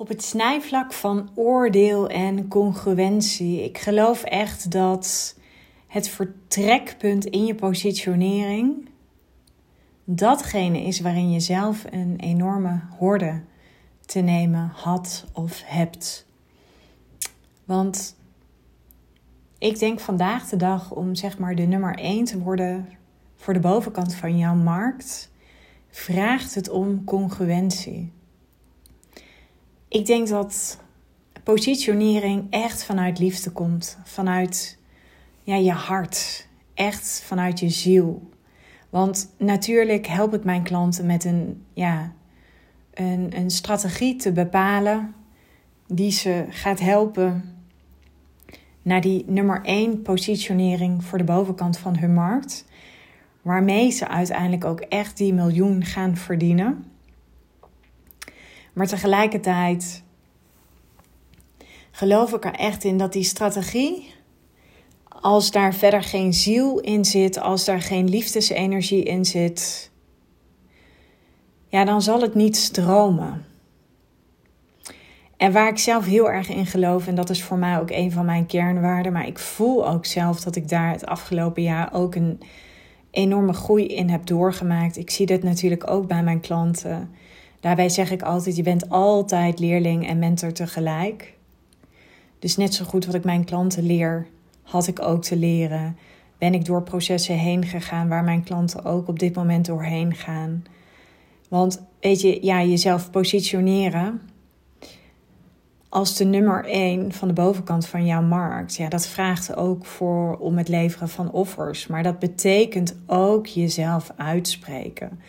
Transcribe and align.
Op 0.00 0.08
het 0.08 0.22
snijvlak 0.22 0.92
van 0.92 1.30
oordeel 1.34 2.08
en 2.08 2.48
congruentie. 2.48 3.64
Ik 3.64 3.78
geloof 3.78 4.22
echt 4.22 4.70
dat 4.70 5.36
het 5.86 6.08
vertrekpunt 6.08 7.24
in 7.24 7.44
je 7.44 7.54
positionering 7.54 8.88
datgene 10.04 10.82
is 10.82 11.00
waarin 11.00 11.30
je 11.30 11.40
zelf 11.40 11.84
een 11.90 12.16
enorme 12.16 12.80
horde 12.98 13.40
te 14.06 14.20
nemen 14.20 14.70
had 14.74 15.24
of 15.32 15.62
hebt. 15.64 16.26
Want 17.64 18.16
ik 19.58 19.78
denk 19.78 20.00
vandaag 20.00 20.48
de 20.48 20.56
dag 20.56 20.90
om 20.90 21.14
zeg 21.14 21.38
maar 21.38 21.54
de 21.54 21.66
nummer 21.66 21.94
1 21.94 22.24
te 22.24 22.38
worden 22.38 22.88
voor 23.36 23.54
de 23.54 23.60
bovenkant 23.60 24.14
van 24.14 24.38
jouw 24.38 24.54
markt, 24.54 25.30
vraagt 25.90 26.54
het 26.54 26.68
om 26.68 27.04
congruentie. 27.04 28.16
Ik 29.88 30.06
denk 30.06 30.28
dat 30.28 30.78
positionering 31.44 32.46
echt 32.50 32.84
vanuit 32.84 33.18
liefde 33.18 33.50
komt, 33.50 33.98
vanuit 34.04 34.78
ja, 35.42 35.54
je 35.54 35.72
hart, 35.72 36.48
echt 36.74 37.22
vanuit 37.26 37.60
je 37.60 37.68
ziel. 37.68 38.28
Want 38.90 39.34
natuurlijk 39.38 40.06
help 40.06 40.34
ik 40.34 40.44
mijn 40.44 40.62
klanten 40.62 41.06
met 41.06 41.24
een, 41.24 41.64
ja, 41.72 42.12
een, 42.94 43.36
een 43.36 43.50
strategie 43.50 44.16
te 44.16 44.32
bepalen 44.32 45.14
die 45.86 46.10
ze 46.10 46.44
gaat 46.48 46.80
helpen 46.80 47.56
naar 48.82 49.00
die 49.00 49.24
nummer 49.26 49.60
1 49.62 50.02
positionering 50.02 51.04
voor 51.04 51.18
de 51.18 51.24
bovenkant 51.24 51.78
van 51.78 51.96
hun 51.96 52.14
markt. 52.14 52.64
Waarmee 53.42 53.90
ze 53.90 54.08
uiteindelijk 54.08 54.64
ook 54.64 54.80
echt 54.80 55.16
die 55.16 55.34
miljoen 55.34 55.84
gaan 55.84 56.16
verdienen. 56.16 56.84
Maar 58.78 58.86
tegelijkertijd 58.86 60.02
geloof 61.90 62.32
ik 62.32 62.44
er 62.44 62.54
echt 62.54 62.84
in 62.84 62.98
dat 62.98 63.12
die 63.12 63.22
strategie, 63.22 64.14
als 65.08 65.50
daar 65.50 65.74
verder 65.74 66.02
geen 66.02 66.34
ziel 66.34 66.78
in 66.78 67.04
zit, 67.04 67.40
als 67.40 67.64
daar 67.64 67.80
geen 67.80 68.08
liefdesenergie 68.08 69.02
in 69.02 69.24
zit, 69.24 69.90
ja, 71.68 71.84
dan 71.84 72.02
zal 72.02 72.20
het 72.20 72.34
niet 72.34 72.56
stromen. 72.56 73.44
En 75.36 75.52
waar 75.52 75.68
ik 75.68 75.78
zelf 75.78 76.04
heel 76.04 76.30
erg 76.30 76.48
in 76.48 76.66
geloof, 76.66 77.06
en 77.06 77.14
dat 77.14 77.30
is 77.30 77.42
voor 77.42 77.58
mij 77.58 77.80
ook 77.80 77.90
een 77.90 78.12
van 78.12 78.24
mijn 78.24 78.46
kernwaarden, 78.46 79.12
maar 79.12 79.26
ik 79.26 79.38
voel 79.38 79.88
ook 79.88 80.06
zelf 80.06 80.40
dat 80.40 80.56
ik 80.56 80.68
daar 80.68 80.90
het 80.90 81.06
afgelopen 81.06 81.62
jaar 81.62 81.94
ook 81.94 82.14
een 82.14 82.40
enorme 83.10 83.52
groei 83.52 83.86
in 83.86 84.08
heb 84.08 84.26
doorgemaakt. 84.26 84.96
Ik 84.96 85.10
zie 85.10 85.26
dit 85.26 85.42
natuurlijk 85.42 85.90
ook 85.90 86.06
bij 86.06 86.22
mijn 86.22 86.40
klanten. 86.40 87.10
Daarbij 87.60 87.88
zeg 87.88 88.10
ik 88.10 88.22
altijd: 88.22 88.56
je 88.56 88.62
bent 88.62 88.90
altijd 88.90 89.58
leerling 89.58 90.08
en 90.08 90.18
mentor 90.18 90.52
tegelijk. 90.52 91.36
Dus 92.38 92.56
net 92.56 92.74
zo 92.74 92.84
goed 92.84 93.06
wat 93.06 93.14
ik 93.14 93.24
mijn 93.24 93.44
klanten 93.44 93.86
leer, 93.86 94.26
had 94.62 94.86
ik 94.86 95.02
ook 95.02 95.22
te 95.22 95.36
leren. 95.36 95.96
Ben 96.38 96.54
ik 96.54 96.64
door 96.64 96.82
processen 96.82 97.38
heen 97.38 97.64
gegaan 97.64 98.08
waar 98.08 98.24
mijn 98.24 98.44
klanten 98.44 98.84
ook 98.84 99.08
op 99.08 99.18
dit 99.18 99.34
moment 99.34 99.66
doorheen 99.66 100.14
gaan. 100.14 100.64
Want 101.48 101.82
weet 102.00 102.20
je, 102.20 102.38
ja, 102.44 102.62
jezelf 102.62 103.10
positioneren 103.10 104.20
als 105.88 106.16
de 106.16 106.24
nummer 106.24 106.64
één 106.64 107.12
van 107.12 107.28
de 107.28 107.34
bovenkant 107.34 107.86
van 107.86 108.06
jouw 108.06 108.22
markt. 108.22 108.76
Ja, 108.76 108.88
dat 108.88 109.06
vraagt 109.06 109.56
ook 109.56 109.86
voor 109.86 110.36
om 110.36 110.58
het 110.58 110.68
leveren 110.68 111.08
van 111.08 111.32
offers. 111.32 111.86
Maar 111.86 112.02
dat 112.02 112.18
betekent 112.18 112.96
ook 113.06 113.46
jezelf 113.46 114.12
uitspreken. 114.16 115.20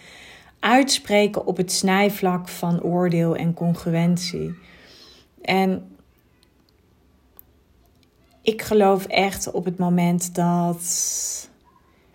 Uitspreken 0.60 1.46
op 1.46 1.58
het 1.58 1.72
snijvlak 1.72 2.48
van 2.48 2.82
oordeel 2.82 3.36
en 3.36 3.54
congruentie. 3.54 4.54
En 5.42 5.96
ik 8.42 8.62
geloof 8.62 9.06
echt 9.06 9.52
op 9.52 9.66
het 9.66 9.78
moment 9.78 10.36
dat 10.36 10.82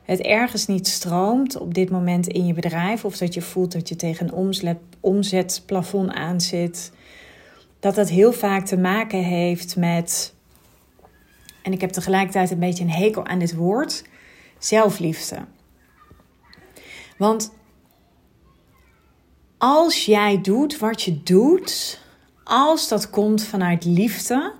het 0.02 0.20
ergens 0.20 0.66
niet 0.66 0.88
stroomt 0.88 1.56
op 1.56 1.74
dit 1.74 1.90
moment 1.90 2.26
in 2.26 2.46
je 2.46 2.52
bedrijf, 2.52 3.04
of 3.04 3.16
dat 3.16 3.34
je 3.34 3.42
voelt 3.42 3.72
dat 3.72 3.88
je 3.88 3.96
tegen 3.96 4.28
een 4.28 4.80
omzetplafond 5.00 6.10
aan 6.10 6.40
zit, 6.40 6.92
dat 7.80 7.94
dat 7.94 8.08
heel 8.08 8.32
vaak 8.32 8.66
te 8.66 8.76
maken 8.76 9.22
heeft 9.24 9.76
met, 9.76 10.34
en 11.62 11.72
ik 11.72 11.80
heb 11.80 11.90
tegelijkertijd 11.90 12.50
een 12.50 12.58
beetje 12.58 12.84
een 12.84 12.90
hekel 12.90 13.26
aan 13.26 13.38
dit 13.38 13.54
woord, 13.54 14.04
zelfliefde. 14.58 15.36
Want 17.16 17.52
als 19.58 20.04
jij 20.04 20.40
doet 20.40 20.78
wat 20.78 21.02
je 21.02 21.22
doet, 21.22 22.00
als 22.44 22.88
dat 22.88 23.10
komt 23.10 23.44
vanuit 23.44 23.84
liefde, 23.84 24.52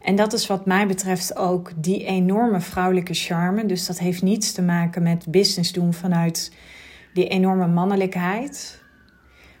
en 0.00 0.16
dat 0.16 0.32
is 0.32 0.46
wat 0.46 0.66
mij 0.66 0.86
betreft 0.86 1.36
ook 1.36 1.72
die 1.76 2.04
enorme 2.04 2.60
vrouwelijke 2.60 3.14
charme. 3.14 3.66
Dus 3.66 3.86
dat 3.86 3.98
heeft 3.98 4.22
niets 4.22 4.52
te 4.52 4.62
maken 4.62 5.02
met 5.02 5.26
business 5.28 5.72
doen 5.72 5.94
vanuit 5.94 6.52
die 7.14 7.28
enorme 7.28 7.66
mannelijkheid. 7.66 8.82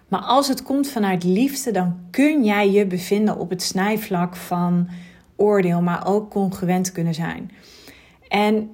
Maar 0.08 0.20
als 0.20 0.48
het 0.48 0.62
komt 0.62 0.88
vanuit 0.88 1.24
liefde, 1.24 1.70
dan 1.70 1.98
kun 2.10 2.44
jij 2.44 2.70
je 2.70 2.86
bevinden 2.86 3.36
op 3.36 3.50
het 3.50 3.62
snijvlak 3.62 4.36
van 4.36 4.88
oordeel, 5.36 5.82
maar 5.82 6.06
ook 6.06 6.30
congruent 6.30 6.92
kunnen 6.92 7.14
zijn. 7.14 7.50
En 8.28 8.70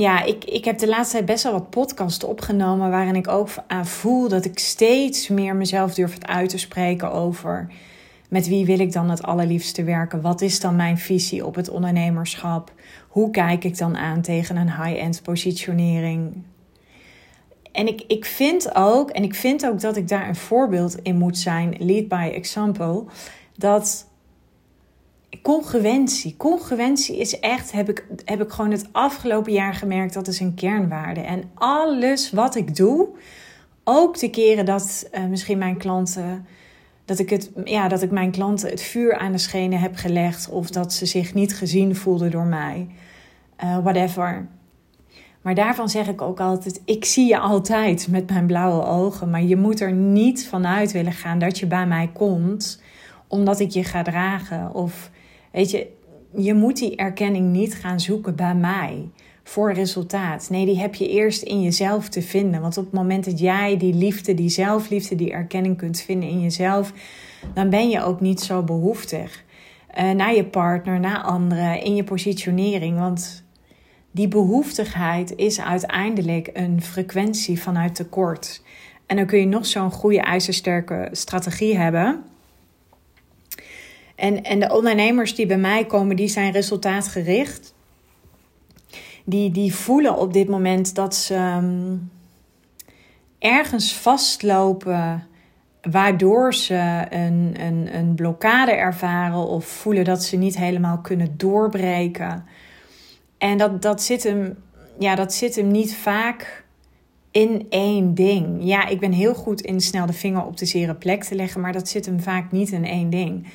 ja, 0.00 0.22
ik, 0.22 0.44
ik 0.44 0.64
heb 0.64 0.78
de 0.78 0.88
laatste 0.88 1.12
tijd 1.12 1.26
best 1.26 1.42
wel 1.42 1.52
wat 1.52 1.70
podcasts 1.70 2.24
opgenomen 2.24 2.90
waarin 2.90 3.16
ik 3.16 3.28
ook 3.28 3.48
aan 3.66 3.86
voel 3.86 4.28
dat 4.28 4.44
ik 4.44 4.58
steeds 4.58 5.28
meer 5.28 5.56
mezelf 5.56 5.94
durf 5.94 6.18
uit 6.20 6.48
te 6.48 6.58
spreken 6.58 7.12
over 7.12 7.68
met 8.28 8.48
wie 8.48 8.66
wil 8.66 8.78
ik 8.78 8.92
dan 8.92 9.10
het 9.10 9.22
allerliefste 9.22 9.84
werken? 9.84 10.20
Wat 10.20 10.40
is 10.40 10.60
dan 10.60 10.76
mijn 10.76 10.98
visie 10.98 11.46
op 11.46 11.54
het 11.54 11.68
ondernemerschap? 11.68 12.72
Hoe 13.08 13.30
kijk 13.30 13.64
ik 13.64 13.78
dan 13.78 13.96
aan 13.96 14.20
tegen 14.20 14.56
een 14.56 14.82
high-end 14.82 15.22
positionering? 15.22 16.42
En 17.72 17.86
ik, 17.86 18.02
ik 18.06 18.24
vind 18.24 18.74
ook, 18.74 19.10
en 19.10 19.22
ik 19.22 19.34
vind 19.34 19.66
ook 19.66 19.80
dat 19.80 19.96
ik 19.96 20.08
daar 20.08 20.28
een 20.28 20.36
voorbeeld 20.36 20.98
in 21.02 21.16
moet 21.16 21.38
zijn, 21.38 21.74
lead 21.78 22.08
by 22.08 22.30
example, 22.34 23.04
dat 23.56 24.06
congruentie, 25.42 26.36
congruentie 26.36 27.18
is 27.18 27.40
echt, 27.40 27.72
heb 27.72 27.88
ik, 27.88 28.06
heb 28.24 28.42
ik 28.42 28.50
gewoon 28.50 28.70
het 28.70 28.88
afgelopen 28.92 29.52
jaar 29.52 29.74
gemerkt, 29.74 30.14
dat 30.14 30.28
is 30.28 30.40
een 30.40 30.54
kernwaarde. 30.54 31.20
En 31.20 31.50
alles 31.54 32.30
wat 32.30 32.54
ik 32.54 32.76
doe, 32.76 33.08
ook 33.84 34.18
de 34.18 34.30
keren 34.30 34.64
dat 34.64 35.08
uh, 35.12 35.24
misschien 35.24 35.58
mijn 35.58 35.76
klanten 35.76 36.46
dat 37.04 37.18
ik, 37.18 37.30
het, 37.30 37.50
ja, 37.64 37.88
dat 37.88 38.02
ik 38.02 38.10
mijn 38.10 38.30
klanten 38.30 38.70
het 38.70 38.82
vuur 38.82 39.18
aan 39.18 39.32
de 39.32 39.38
schenen 39.38 39.80
heb 39.80 39.96
gelegd 39.96 40.48
of 40.48 40.70
dat 40.70 40.92
ze 40.92 41.06
zich 41.06 41.34
niet 41.34 41.56
gezien 41.56 41.96
voelden 41.96 42.30
door 42.30 42.44
mij. 42.44 42.88
Uh, 43.64 43.78
whatever. 43.78 44.48
Maar 45.42 45.54
daarvan 45.54 45.88
zeg 45.88 46.08
ik 46.08 46.22
ook 46.22 46.40
altijd: 46.40 46.80
ik 46.84 47.04
zie 47.04 47.26
je 47.26 47.38
altijd 47.38 48.08
met 48.08 48.30
mijn 48.30 48.46
blauwe 48.46 48.84
ogen. 48.84 49.30
Maar 49.30 49.42
je 49.42 49.56
moet 49.56 49.80
er 49.80 49.92
niet 49.92 50.48
vanuit 50.48 50.92
willen 50.92 51.12
gaan 51.12 51.38
dat 51.38 51.58
je 51.58 51.66
bij 51.66 51.86
mij 51.86 52.10
komt 52.12 52.82
omdat 53.26 53.60
ik 53.60 53.70
je 53.70 53.84
ga 53.84 54.02
dragen. 54.02 54.74
Of 54.74 55.10
weet 55.52 55.70
je, 55.70 55.86
je 56.36 56.54
moet 56.54 56.76
die 56.78 56.96
erkenning 56.96 57.52
niet 57.52 57.74
gaan 57.74 58.00
zoeken 58.00 58.36
bij 58.36 58.54
mij 58.54 59.08
voor 59.42 59.72
resultaat. 59.72 60.50
Nee, 60.50 60.66
die 60.66 60.78
heb 60.78 60.94
je 60.94 61.08
eerst 61.08 61.42
in 61.42 61.62
jezelf 61.62 62.08
te 62.08 62.22
vinden. 62.22 62.60
Want 62.60 62.76
op 62.76 62.84
het 62.84 62.92
moment 62.92 63.24
dat 63.24 63.38
jij 63.38 63.76
die 63.76 63.94
liefde, 63.94 64.34
die 64.34 64.48
zelfliefde, 64.48 65.14
die 65.14 65.32
erkenning 65.32 65.76
kunt 65.76 66.00
vinden 66.00 66.28
in 66.28 66.40
jezelf, 66.40 66.92
dan 67.54 67.70
ben 67.70 67.88
je 67.88 68.02
ook 68.02 68.20
niet 68.20 68.40
zo 68.40 68.62
behoeftig 68.62 69.44
uh, 69.98 70.10
naar 70.10 70.34
je 70.34 70.44
partner, 70.44 71.00
naar 71.00 71.22
anderen, 71.22 71.82
in 71.82 71.94
je 71.94 72.04
positionering. 72.04 72.98
Want 72.98 73.44
die 74.10 74.28
behoeftigheid 74.28 75.36
is 75.36 75.60
uiteindelijk 75.60 76.50
een 76.52 76.82
frequentie 76.82 77.60
vanuit 77.62 77.94
tekort. 77.94 78.62
En 79.06 79.16
dan 79.16 79.26
kun 79.26 79.38
je 79.38 79.46
nog 79.46 79.66
zo'n 79.66 79.90
goede, 79.90 80.20
ijzersterke 80.20 81.08
strategie 81.12 81.76
hebben. 81.76 82.24
En, 84.20 84.42
en 84.42 84.60
de 84.60 84.74
ondernemers 84.74 85.34
die 85.34 85.46
bij 85.46 85.58
mij 85.58 85.84
komen, 85.84 86.16
die 86.16 86.28
zijn 86.28 86.52
resultaatgericht 86.52 87.74
die, 89.24 89.50
die 89.50 89.74
voelen 89.74 90.18
op 90.18 90.32
dit 90.32 90.48
moment 90.48 90.94
dat 90.94 91.14
ze 91.14 91.34
ehm, 91.34 91.96
ergens 93.38 93.94
vastlopen, 93.94 95.26
waardoor 95.82 96.54
ze 96.54 97.06
een, 97.10 97.54
een, 97.60 97.94
een 97.94 98.14
blokkade 98.14 98.72
ervaren 98.72 99.46
of 99.46 99.64
voelen 99.64 100.04
dat 100.04 100.24
ze 100.24 100.36
niet 100.36 100.56
helemaal 100.56 100.98
kunnen 100.98 101.34
doorbreken. 101.36 102.44
En 103.38 103.58
dat, 103.58 103.82
dat, 103.82 104.02
zit 104.02 104.22
hem, 104.22 104.56
ja, 104.98 105.14
dat 105.14 105.34
zit 105.34 105.56
hem 105.56 105.70
niet 105.70 105.94
vaak 105.94 106.64
in 107.30 107.66
één 107.70 108.14
ding. 108.14 108.58
Ja, 108.60 108.86
ik 108.86 109.00
ben 109.00 109.12
heel 109.12 109.34
goed 109.34 109.60
in 109.60 109.80
snel 109.80 110.06
de 110.06 110.12
vinger 110.12 110.44
op 110.44 110.56
de 110.56 110.66
zere 110.66 110.94
plek 110.94 111.24
te 111.24 111.34
leggen, 111.34 111.60
maar 111.60 111.72
dat 111.72 111.88
zit 111.88 112.06
hem 112.06 112.20
vaak 112.20 112.52
niet 112.52 112.70
in 112.70 112.84
één 112.84 113.10
ding. 113.10 113.46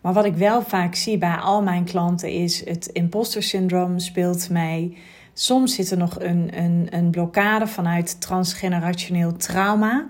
Maar 0.00 0.12
wat 0.12 0.24
ik 0.24 0.34
wel 0.34 0.62
vaak 0.62 0.94
zie 0.94 1.18
bij 1.18 1.36
al 1.36 1.62
mijn 1.62 1.84
klanten 1.84 2.30
is 2.30 2.64
het 2.64 2.86
imposter 2.86 3.42
syndroom 3.42 3.98
speelt 3.98 4.50
mee. 4.50 4.96
Soms 5.32 5.74
zit 5.74 5.90
er 5.90 5.96
nog 5.96 6.20
een, 6.20 6.58
een, 6.58 6.86
een 6.90 7.10
blokkade 7.10 7.66
vanuit 7.66 8.20
transgenerationeel 8.20 9.36
trauma 9.36 10.08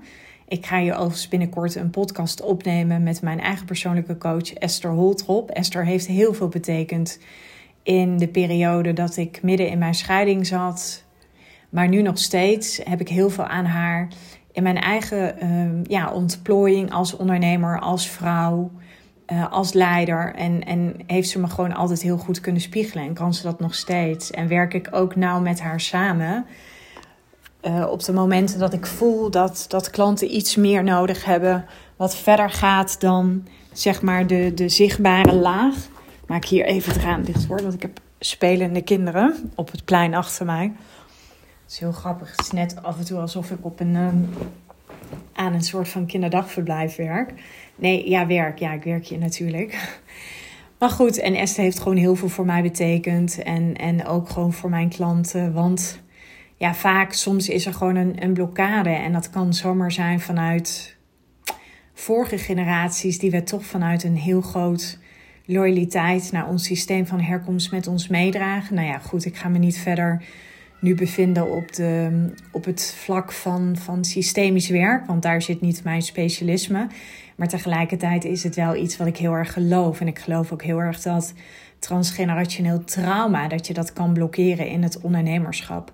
Ik 0.48 0.66
ga 0.66 0.80
hier 0.80 0.94
overigens 0.94 1.28
binnenkort 1.28 1.74
een 1.74 1.90
podcast 1.90 2.42
opnemen 2.42 3.02
met 3.02 3.22
mijn 3.22 3.40
eigen 3.40 3.66
persoonlijke 3.66 4.18
coach 4.18 4.52
Esther 4.52 4.90
Holtrop. 4.90 5.50
Esther 5.50 5.84
heeft 5.84 6.06
heel 6.06 6.34
veel 6.34 6.48
betekend 6.48 7.18
in 7.82 8.18
de 8.18 8.28
periode 8.28 8.92
dat 8.92 9.16
ik 9.16 9.42
midden 9.42 9.68
in 9.68 9.78
mijn 9.78 9.94
scheiding 9.94 10.46
zat. 10.46 11.04
Maar 11.68 11.88
nu 11.88 12.02
nog 12.02 12.18
steeds 12.18 12.80
heb 12.84 13.00
ik 13.00 13.08
heel 13.08 13.30
veel 13.30 13.46
aan 13.46 13.64
haar 13.64 14.08
in 14.52 14.62
mijn 14.62 14.80
eigen 14.80 15.44
uh, 15.44 15.84
ja, 15.84 16.12
ontplooiing 16.12 16.92
als 16.92 17.16
ondernemer, 17.16 17.80
als 17.80 18.08
vrouw, 18.08 18.70
uh, 19.32 19.52
als 19.52 19.72
leider. 19.72 20.34
En, 20.34 20.64
en 20.64 20.96
heeft 21.06 21.28
ze 21.28 21.38
me 21.38 21.48
gewoon 21.48 21.74
altijd 21.74 22.02
heel 22.02 22.18
goed 22.18 22.40
kunnen 22.40 22.60
spiegelen 22.60 23.04
en 23.04 23.14
kan 23.14 23.34
ze 23.34 23.42
dat 23.42 23.60
nog 23.60 23.74
steeds. 23.74 24.30
En 24.30 24.48
werk 24.48 24.74
ik 24.74 24.88
ook 24.90 25.16
nauw 25.16 25.40
met 25.40 25.60
haar 25.60 25.80
samen. 25.80 26.46
Uh, 27.62 27.86
op 27.90 28.04
de 28.04 28.12
momenten 28.12 28.58
dat 28.58 28.72
ik 28.72 28.86
voel 28.86 29.30
dat, 29.30 29.64
dat 29.68 29.90
klanten 29.90 30.34
iets 30.34 30.56
meer 30.56 30.84
nodig 30.84 31.24
hebben, 31.24 31.64
wat 31.96 32.16
verder 32.16 32.50
gaat 32.50 33.00
dan 33.00 33.46
zeg 33.72 34.02
maar 34.02 34.26
de, 34.26 34.52
de 34.54 34.68
zichtbare 34.68 35.34
laag. 35.34 35.74
Maak 36.26 36.44
hier 36.44 36.64
even 36.64 36.92
het 36.92 37.02
raam 37.02 37.24
dicht 37.24 37.46
hoor, 37.46 37.62
want 37.62 37.74
ik 37.74 37.82
heb 37.82 38.00
spelende 38.18 38.82
kinderen 38.82 39.50
op 39.54 39.70
het 39.70 39.84
plein 39.84 40.14
achter 40.14 40.46
mij. 40.46 40.72
Het 41.62 41.74
is 41.74 41.78
heel 41.78 41.92
grappig. 41.92 42.30
Het 42.30 42.40
is 42.40 42.50
net 42.50 42.82
af 42.82 42.98
en 42.98 43.04
toe 43.04 43.18
alsof 43.18 43.50
ik 43.50 43.64
op 43.64 43.80
een, 43.80 43.94
um, 43.94 44.28
aan 45.32 45.52
een 45.52 45.62
soort 45.62 45.88
van 45.88 46.06
kinderdagverblijf 46.06 46.96
werk. 46.96 47.32
Nee, 47.76 48.08
ja, 48.08 48.26
werk. 48.26 48.58
Ja, 48.58 48.72
ik 48.72 48.82
werk 48.82 49.06
hier 49.06 49.18
natuurlijk. 49.18 49.98
Maar 50.78 50.90
goed, 50.90 51.18
en 51.18 51.34
Esther 51.34 51.62
heeft 51.62 51.78
gewoon 51.78 51.96
heel 51.96 52.16
veel 52.16 52.28
voor 52.28 52.46
mij 52.46 52.62
betekend. 52.62 53.42
En, 53.42 53.76
en 53.76 54.06
ook 54.06 54.28
gewoon 54.28 54.52
voor 54.52 54.70
mijn 54.70 54.88
klanten. 54.88 55.52
Want 55.52 56.00
ja, 56.56 56.74
vaak, 56.74 57.12
soms 57.12 57.48
is 57.48 57.66
er 57.66 57.74
gewoon 57.74 57.96
een, 57.96 58.22
een 58.22 58.32
blokkade. 58.32 58.90
En 58.90 59.12
dat 59.12 59.30
kan 59.30 59.54
zomaar 59.54 59.92
zijn 59.92 60.20
vanuit 60.20 60.96
vorige 61.94 62.38
generaties, 62.38 63.18
die 63.18 63.30
we 63.30 63.42
toch 63.42 63.64
vanuit 63.64 64.04
een 64.04 64.16
heel 64.16 64.40
groot 64.40 64.98
loyaliteit 65.44 66.32
naar 66.32 66.48
ons 66.48 66.64
systeem 66.64 67.06
van 67.06 67.20
herkomst 67.20 67.70
met 67.70 67.86
ons 67.86 68.08
meedragen. 68.08 68.74
Nou 68.74 68.86
ja, 68.86 68.98
goed, 68.98 69.24
ik 69.24 69.36
ga 69.36 69.48
me 69.48 69.58
niet 69.58 69.78
verder 69.78 70.22
nu 70.80 70.94
bevinden 70.94 71.50
op, 71.50 71.74
de, 71.74 72.10
op 72.52 72.64
het 72.64 72.94
vlak 72.98 73.32
van, 73.32 73.76
van 73.76 74.04
systemisch 74.04 74.68
werk, 74.68 75.06
want 75.06 75.22
daar 75.22 75.42
zit 75.42 75.60
niet 75.60 75.84
mijn 75.84 76.02
specialisme. 76.02 76.86
Maar 77.36 77.48
tegelijkertijd 77.48 78.24
is 78.24 78.42
het 78.42 78.54
wel 78.54 78.76
iets 78.76 78.96
wat 78.96 79.06
ik 79.06 79.16
heel 79.16 79.32
erg 79.32 79.52
geloof. 79.52 80.00
En 80.00 80.06
ik 80.06 80.18
geloof 80.18 80.52
ook 80.52 80.62
heel 80.62 80.78
erg 80.78 81.02
dat 81.02 81.32
transgenerationeel 81.78 82.84
trauma, 82.84 83.48
dat 83.48 83.66
je 83.66 83.74
dat 83.74 83.92
kan 83.92 84.12
blokkeren 84.12 84.68
in 84.68 84.82
het 84.82 85.00
ondernemerschap. 85.00 85.92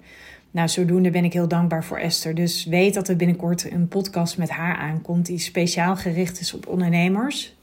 Nou, 0.50 0.68
zodoende 0.68 1.10
ben 1.10 1.24
ik 1.24 1.32
heel 1.32 1.48
dankbaar 1.48 1.84
voor 1.84 1.98
Esther. 1.98 2.34
Dus 2.34 2.64
weet 2.64 2.94
dat 2.94 3.08
er 3.08 3.16
binnenkort 3.16 3.72
een 3.72 3.88
podcast 3.88 4.38
met 4.38 4.50
haar 4.50 4.76
aankomt 4.76 5.26
die 5.26 5.38
speciaal 5.38 5.96
gericht 5.96 6.40
is 6.40 6.54
op 6.54 6.66
ondernemers. 6.66 7.56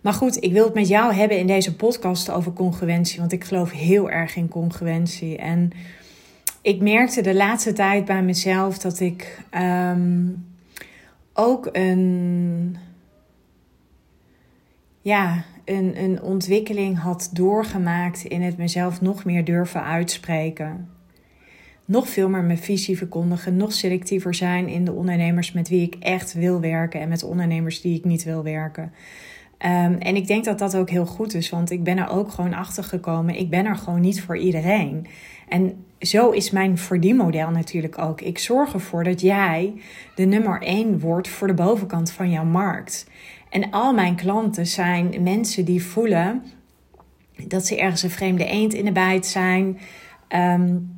Maar 0.00 0.12
goed, 0.12 0.42
ik 0.42 0.52
wil 0.52 0.64
het 0.64 0.74
met 0.74 0.88
jou 0.88 1.14
hebben 1.14 1.38
in 1.38 1.46
deze 1.46 1.76
podcast 1.76 2.30
over 2.30 2.52
congruentie, 2.52 3.18
want 3.18 3.32
ik 3.32 3.44
geloof 3.44 3.70
heel 3.70 4.10
erg 4.10 4.36
in 4.36 4.48
congruentie. 4.48 5.36
En 5.36 5.70
ik 6.62 6.80
merkte 6.80 7.20
de 7.20 7.34
laatste 7.34 7.72
tijd 7.72 8.04
bij 8.04 8.22
mezelf 8.22 8.78
dat 8.78 9.00
ik 9.00 9.42
um, 9.54 10.44
ook 11.36 11.68
een, 11.72 12.76
ja, 15.00 15.44
een, 15.64 16.02
een 16.02 16.22
ontwikkeling 16.22 16.98
had 16.98 17.30
doorgemaakt 17.32 18.24
in 18.24 18.42
het 18.42 18.56
mezelf 18.56 19.00
nog 19.00 19.24
meer 19.24 19.44
durven 19.44 19.84
uitspreken. 19.84 20.88
Nog 21.84 22.08
veel 22.08 22.28
meer 22.28 22.44
mijn 22.44 22.58
visie 22.58 22.96
verkondigen, 22.96 23.56
nog 23.56 23.72
selectiever 23.72 24.34
zijn 24.34 24.68
in 24.68 24.84
de 24.84 24.92
ondernemers 24.92 25.52
met 25.52 25.68
wie 25.68 25.82
ik 25.82 25.94
echt 26.00 26.32
wil 26.32 26.60
werken 26.60 27.00
en 27.00 27.08
met 27.08 27.22
ondernemers 27.22 27.80
die 27.80 27.98
ik 27.98 28.04
niet 28.04 28.24
wil 28.24 28.42
werken. 28.42 28.92
Um, 29.58 29.94
en 29.98 30.16
ik 30.16 30.26
denk 30.26 30.44
dat 30.44 30.58
dat 30.58 30.76
ook 30.76 30.90
heel 30.90 31.06
goed 31.06 31.34
is, 31.34 31.50
want 31.50 31.70
ik 31.70 31.82
ben 31.82 31.98
er 31.98 32.08
ook 32.08 32.30
gewoon 32.30 32.54
achter 32.54 32.84
gekomen. 32.84 33.38
Ik 33.38 33.50
ben 33.50 33.66
er 33.66 33.76
gewoon 33.76 34.00
niet 34.00 34.22
voor 34.22 34.38
iedereen. 34.38 35.06
En 35.48 35.84
zo 36.00 36.30
is 36.30 36.50
mijn 36.50 36.78
verdienmodel 36.78 37.50
natuurlijk 37.50 37.98
ook. 37.98 38.20
Ik 38.20 38.38
zorg 38.38 38.72
ervoor 38.72 39.04
dat 39.04 39.20
jij 39.20 39.80
de 40.14 40.24
nummer 40.24 40.62
één 40.62 41.00
wordt 41.00 41.28
voor 41.28 41.46
de 41.46 41.54
bovenkant 41.54 42.12
van 42.12 42.30
jouw 42.30 42.44
markt. 42.44 43.06
En 43.50 43.70
al 43.70 43.92
mijn 43.92 44.16
klanten 44.16 44.66
zijn 44.66 45.22
mensen 45.22 45.64
die 45.64 45.84
voelen 45.84 46.44
dat 47.46 47.66
ze 47.66 47.78
ergens 47.78 48.02
een 48.02 48.10
vreemde 48.10 48.44
eend 48.44 48.74
in 48.74 48.84
de 48.84 48.92
bijt 48.92 49.26
zijn. 49.26 49.78
Um, 50.28 50.94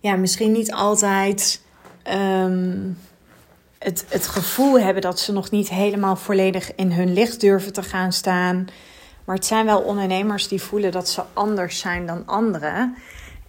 ja, 0.00 0.16
misschien 0.16 0.52
niet 0.52 0.72
altijd 0.72 1.62
um, 2.12 2.98
het, 3.78 4.06
het 4.08 4.26
gevoel 4.26 4.80
hebben 4.80 5.02
dat 5.02 5.20
ze 5.20 5.32
nog 5.32 5.50
niet 5.50 5.68
helemaal 5.68 6.16
volledig 6.16 6.74
in 6.74 6.92
hun 6.92 7.12
licht 7.12 7.40
durven 7.40 7.72
te 7.72 7.82
gaan 7.82 8.12
staan. 8.12 8.66
Maar 9.30 9.38
het 9.38 9.48
zijn 9.48 9.66
wel 9.66 9.80
ondernemers 9.80 10.48
die 10.48 10.62
voelen 10.62 10.92
dat 10.92 11.08
ze 11.08 11.22
anders 11.32 11.78
zijn 11.78 12.06
dan 12.06 12.22
anderen. 12.26 12.96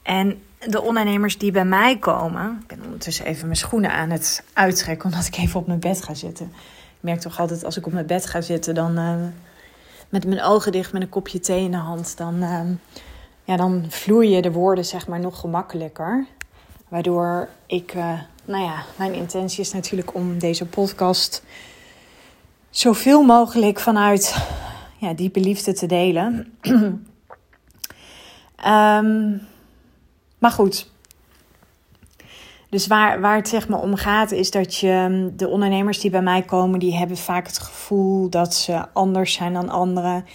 En 0.02 0.42
de 0.60 0.82
ondernemers 0.82 1.38
die 1.38 1.52
bij 1.52 1.66
mij 1.66 1.98
komen. 1.98 2.60
Ik 2.62 2.68
ben 2.68 2.86
ondertussen 2.86 3.26
even 3.26 3.46
mijn 3.46 3.58
schoenen 3.58 3.92
aan 3.92 4.10
het 4.10 4.44
uittrekken 4.54 5.10
omdat 5.10 5.26
ik 5.26 5.38
even 5.38 5.60
op 5.60 5.68
mijn 5.68 5.80
bed 5.80 6.04
ga 6.04 6.14
zitten. 6.14 6.46
Ik 6.46 7.00
merk 7.00 7.20
toch 7.20 7.40
altijd 7.40 7.64
als 7.64 7.78
ik 7.78 7.86
op 7.86 7.94
mijn 7.94 8.06
bed 8.06 8.26
ga 8.26 8.42
zitten, 8.42 8.76
dan 8.76 9.00
uh, 9.00 9.14
met 10.10 10.26
mijn 10.26 10.42
ogen 10.42 10.72
dicht 10.72 10.94
met 10.94 11.02
een 11.02 11.10
kopje 11.10 11.40
thee 11.40 11.64
in 11.64 11.72
de 11.72 11.78
hand, 11.78 12.18
dan, 12.18 12.36
uh, 12.44 12.60
ja, 13.44 13.56
dan 13.56 13.86
vloeien 13.90 14.42
de 14.42 14.52
woorden 14.52 14.86
zeg 14.86 15.08
maar 15.08 15.20
nog 15.20 15.40
gemakkelijker. 15.40 16.26
Waardoor 16.88 17.50
ik, 17.66 17.94
uh, 17.94 18.20
nou 18.46 18.64
ja, 18.64 18.84
mijn 18.96 19.14
intentie 19.14 19.62
is 19.62 19.74
natuurlijk 19.74 20.16
om 20.16 20.40
deze 20.40 20.66
podcast 20.66 21.44
zoveel 22.70 23.24
mogelijk 23.24 23.80
vanuit 23.80 24.36
ja, 25.02 25.14
diepe 25.14 25.40
liefde 25.40 25.74
te 25.74 25.86
delen. 25.86 26.54
um, 28.66 29.42
Maar 30.42 30.52
goed. 30.52 30.92
Dus 32.70 32.88
waar, 32.88 33.22
waar 33.22 33.36
het 33.36 33.48
zeg 33.48 33.68
maar 33.68 33.80
om 33.80 33.96
gaat, 33.96 34.32
is 34.32 34.52
dat 34.52 34.76
je 34.76 35.06
mm, 35.10 35.38
de 35.38 35.48
ondernemers 35.48 36.00
die 36.00 36.12
bij 36.12 36.22
mij 36.22 36.42
komen, 36.42 36.80
die 36.80 36.96
hebben 36.96 37.18
vaak 37.18 37.48
het 37.48 37.60
gevoel 37.60 38.30
dat 38.30 38.54
ze 38.54 38.94
anders 38.94 39.34
zijn 39.34 39.54
dan 39.54 39.70
anderen. 39.70 40.26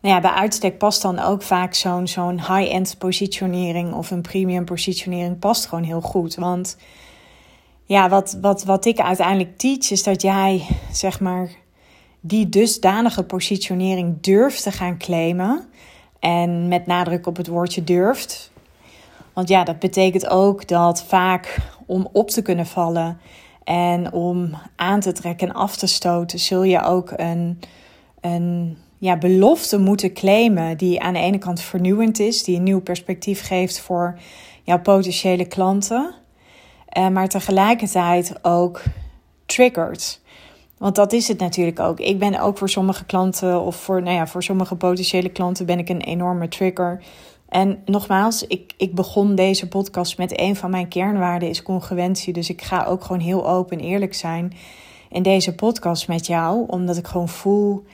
Nou 0.00 0.14
ja, 0.14 0.20
bij 0.20 0.30
uitstek 0.30 0.78
past 0.78 1.02
dan 1.02 1.18
ook 1.18 1.42
vaak 1.42 1.74
zo'n 1.74 2.08
zo'n 2.08 2.36
high-end 2.38 2.98
positionering 2.98 3.92
of 3.92 4.10
een 4.10 4.22
premium 4.22 4.64
positionering 4.64 5.38
past 5.38 5.66
gewoon 5.66 5.84
heel 5.84 6.00
goed. 6.00 6.34
Want 6.34 6.76
ja, 7.84 8.08
wat, 8.08 8.38
wat, 8.40 8.64
wat 8.64 8.84
ik 8.84 9.00
uiteindelijk 9.00 9.58
teach 9.58 9.90
is 9.90 10.02
dat 10.02 10.22
jij 10.22 10.66
zeg 10.92 11.20
maar 11.20 11.50
die 12.20 12.48
dusdanige 12.48 13.22
positionering 13.22 14.20
durft 14.20 14.62
te 14.62 14.72
gaan 14.72 14.98
claimen. 14.98 15.64
En 16.18 16.68
met 16.68 16.86
nadruk 16.86 17.26
op 17.26 17.36
het 17.36 17.46
woordje 17.46 17.84
durft. 17.84 18.50
Want 19.32 19.48
ja, 19.48 19.64
dat 19.64 19.78
betekent 19.78 20.28
ook 20.28 20.68
dat 20.68 21.02
vaak 21.02 21.58
om 21.86 22.08
op 22.12 22.30
te 22.30 22.42
kunnen 22.42 22.66
vallen 22.66 23.20
en 23.64 24.12
om 24.12 24.50
aan 24.76 25.00
te 25.00 25.12
trekken 25.12 25.48
en 25.48 25.54
af 25.54 25.76
te 25.76 25.86
stoten, 25.86 26.38
zul 26.38 26.62
je 26.62 26.82
ook 26.82 27.12
een, 27.16 27.60
een 28.20 28.78
ja, 28.98 29.16
belofte 29.16 29.78
moeten 29.78 30.12
claimen 30.12 30.76
die 30.76 31.00
aan 31.00 31.12
de 31.12 31.18
ene 31.18 31.38
kant 31.38 31.60
vernieuwend 31.60 32.18
is, 32.18 32.44
die 32.44 32.56
een 32.56 32.62
nieuw 32.62 32.80
perspectief 32.80 33.46
geeft 33.46 33.80
voor 33.80 34.18
jouw 34.62 34.80
potentiële 34.80 35.46
klanten, 35.46 36.14
eh, 36.88 37.08
maar 37.08 37.28
tegelijkertijd 37.28 38.34
ook 38.42 38.82
triggert. 39.46 40.20
Want 40.80 40.94
dat 40.94 41.12
is 41.12 41.28
het 41.28 41.38
natuurlijk 41.38 41.78
ook. 41.78 42.00
Ik 42.00 42.18
ben 42.18 42.40
ook 42.40 42.58
voor 42.58 42.68
sommige 42.68 43.04
klanten 43.04 43.60
of 43.60 43.76
voor, 43.76 44.02
nou 44.02 44.16
ja, 44.16 44.26
voor 44.26 44.42
sommige 44.42 44.74
potentiële 44.74 45.28
klanten 45.28 45.66
ben 45.66 45.78
ik 45.78 45.88
een 45.88 46.00
enorme 46.00 46.48
trigger. 46.48 47.02
En 47.48 47.82
nogmaals, 47.84 48.46
ik, 48.46 48.72
ik 48.76 48.94
begon 48.94 49.34
deze 49.34 49.68
podcast 49.68 50.18
met 50.18 50.40
een 50.40 50.56
van 50.56 50.70
mijn 50.70 50.88
kernwaarden 50.88 51.48
is 51.48 51.62
congruentie. 51.62 52.32
Dus 52.32 52.50
ik 52.50 52.62
ga 52.62 52.84
ook 52.84 53.04
gewoon 53.04 53.20
heel 53.20 53.48
open 53.48 53.78
en 53.78 53.84
eerlijk 53.84 54.14
zijn 54.14 54.52
in 55.10 55.22
deze 55.22 55.54
podcast 55.54 56.08
met 56.08 56.26
jou. 56.26 56.64
Omdat 56.66 56.96
ik 56.96 57.06
gewoon 57.06 57.28
voel 57.28 57.84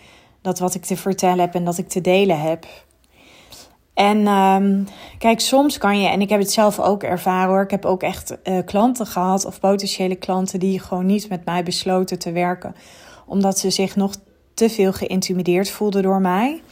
dat 0.41 0.59
wat 0.59 0.75
ik 0.75 0.85
te 0.85 0.97
vertellen 0.97 1.41
heb 1.41 1.55
en 1.55 1.65
dat 1.65 1.79
ik 1.79 1.89
te 1.89 2.01
delen 2.01 2.41
heb. 2.41 2.67
En 3.97 4.27
um, 4.27 4.87
kijk, 5.19 5.41
soms 5.41 5.79
kan 5.79 6.01
je, 6.01 6.09
en 6.09 6.21
ik 6.21 6.29
heb 6.29 6.39
het 6.39 6.53
zelf 6.53 6.81
ook 6.81 7.03
ervaren 7.03 7.49
hoor. 7.49 7.63
Ik 7.63 7.71
heb 7.71 7.85
ook 7.85 8.03
echt 8.03 8.37
uh, 8.45 8.59
klanten 8.65 9.07
gehad 9.07 9.45
of 9.45 9.61
potentiële 9.61 10.15
klanten 10.15 10.59
die 10.59 10.81
gewoon 10.81 11.07
niet 11.07 11.29
met 11.29 11.45
mij 11.45 11.63
besloten 11.63 12.19
te 12.19 12.33
werken. 12.33 12.75
Omdat 13.27 13.59
ze 13.59 13.71
zich 13.71 13.97
nog 13.97 14.15
te 14.55 14.71
veel 14.71 14.93
geïntimideerd 14.93 15.71
voelden 15.71 16.03
door 16.03 16.21
mij. 16.21 16.63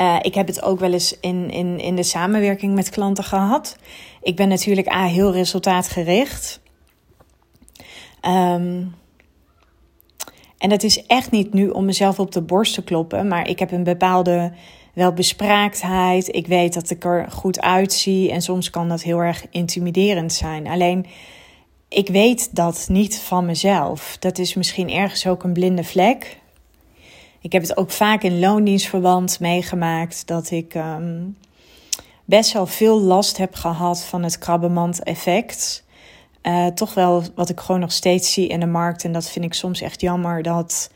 Uh, 0.00 0.16
ik 0.22 0.34
heb 0.34 0.46
het 0.46 0.62
ook 0.62 0.80
wel 0.80 0.92
eens 0.92 1.20
in, 1.20 1.50
in, 1.50 1.78
in 1.78 1.96
de 1.96 2.02
samenwerking 2.02 2.74
met 2.74 2.90
klanten 2.90 3.24
gehad. 3.24 3.76
Ik 4.22 4.36
ben 4.36 4.48
natuurlijk 4.48 4.92
A, 4.92 5.04
heel 5.04 5.32
resultaatgericht. 5.32 6.60
Um, 8.22 8.94
en 10.58 10.68
dat 10.68 10.82
is 10.82 11.06
echt 11.06 11.30
niet 11.30 11.52
nu 11.52 11.68
om 11.68 11.84
mezelf 11.84 12.18
op 12.18 12.32
de 12.32 12.42
borst 12.42 12.74
te 12.74 12.84
kloppen, 12.84 13.28
maar 13.28 13.48
ik 13.48 13.58
heb 13.58 13.72
een 13.72 13.84
bepaalde 13.84 14.52
welbespraaktheid. 14.96 16.34
Ik 16.34 16.46
weet 16.46 16.74
dat 16.74 16.90
ik 16.90 17.04
er 17.04 17.30
goed 17.30 17.60
uitzie 17.60 18.30
en 18.30 18.42
soms 18.42 18.70
kan 18.70 18.88
dat 18.88 19.02
heel 19.02 19.18
erg 19.18 19.46
intimiderend 19.50 20.32
zijn. 20.32 20.66
Alleen 20.66 21.06
ik 21.88 22.08
weet 22.08 22.54
dat 22.54 22.86
niet 22.88 23.18
van 23.18 23.46
mezelf. 23.46 24.16
Dat 24.18 24.38
is 24.38 24.54
misschien 24.54 24.90
ergens 24.90 25.26
ook 25.26 25.42
een 25.42 25.52
blinde 25.52 25.84
vlek. 25.84 26.38
Ik 27.40 27.52
heb 27.52 27.62
het 27.62 27.76
ook 27.76 27.90
vaak 27.90 28.22
in 28.22 28.38
loondienstverband 28.38 29.40
meegemaakt 29.40 30.26
dat 30.26 30.50
ik 30.50 30.74
ehm, 30.74 31.24
best 32.24 32.52
wel 32.52 32.66
veel 32.66 33.00
last 33.00 33.36
heb 33.36 33.54
gehad 33.54 34.04
van 34.04 34.22
het 34.22 34.38
krabbenmand-effect. 34.38 35.84
Uh, 36.42 36.66
toch 36.66 36.94
wel 36.94 37.22
wat 37.34 37.48
ik 37.48 37.60
gewoon 37.60 37.80
nog 37.80 37.92
steeds 37.92 38.32
zie 38.32 38.48
in 38.48 38.60
de 38.60 38.66
markt. 38.66 39.04
En 39.04 39.12
dat 39.12 39.30
vind 39.30 39.44
ik 39.44 39.54
soms 39.54 39.80
echt 39.80 40.00
jammer. 40.00 40.42
Dat 40.42 40.90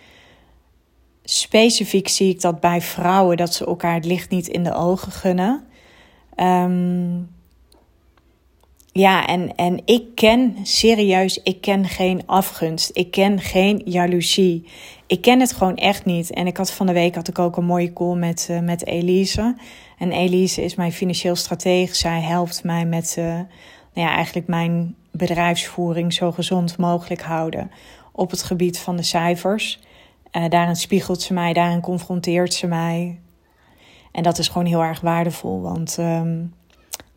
specifiek 1.25 2.09
zie 2.09 2.31
ik 2.31 2.41
dat 2.41 2.61
bij 2.61 2.81
vrouwen 2.81 3.37
dat 3.37 3.55
ze 3.55 3.67
elkaar 3.67 3.95
het 3.95 4.05
licht 4.05 4.31
niet 4.31 4.49
in 4.49 4.65
de 4.65 4.75
ogen 4.75 5.13
gunnen. 5.13 5.65
Um, 6.37 7.29
ja, 8.93 9.27
en, 9.27 9.57
en 9.57 9.83
ik 9.85 10.15
ken 10.15 10.57
serieus, 10.63 11.43
ik 11.43 11.61
ken 11.61 11.85
geen 11.85 12.23
afgunst. 12.27 12.91
Ik 12.93 13.11
ken 13.11 13.41
geen 13.41 13.83
jaloezie. 13.85 14.69
Ik 15.07 15.21
ken 15.21 15.41
het 15.41 15.53
gewoon 15.53 15.77
echt 15.77 16.05
niet. 16.05 16.31
En 16.31 16.47
ik 16.47 16.57
had 16.57 16.73
van 16.73 16.87
de 16.87 16.93
week 16.93 17.15
had 17.15 17.29
ik 17.29 17.39
ook 17.39 17.57
een 17.57 17.65
mooie 17.65 17.93
call 17.93 18.17
met, 18.17 18.49
uh, 18.51 18.61
met 18.61 18.87
Elise. 18.87 19.57
En 19.99 20.13
Elise 20.13 20.63
is 20.63 20.75
mijn 20.75 20.93
financieel 20.93 21.37
stratege. 21.37 21.95
Zij 21.95 22.21
helpt 22.21 22.65
mij 22.65 22.85
met 22.85 23.17
uh, 23.19 23.25
nou 23.25 23.47
ja, 24.09 24.15
eigenlijk 24.15 24.47
mijn 24.47 24.95
bedrijfsvoering 25.11 26.13
zo 26.13 26.33
gezond 26.33 26.77
mogelijk 26.77 27.23
houden 27.23 27.71
op 28.13 28.31
het 28.31 28.43
gebied 28.43 28.79
van 28.79 28.97
de 28.97 29.03
cijfers. 29.03 29.81
Uh, 30.33 30.49
daarin 30.49 30.77
spiegelt 30.77 31.23
ze 31.23 31.33
mij, 31.33 31.53
daarin 31.53 31.81
confronteert 31.81 32.55
ze 32.55 32.67
mij. 32.67 33.21
En 34.13 34.23
dat 34.23 34.39
is 34.39 34.49
gewoon 34.49 34.67
heel 34.67 34.83
erg 34.83 35.01
waardevol, 35.01 35.61
want 35.61 35.97
um, 35.99 36.55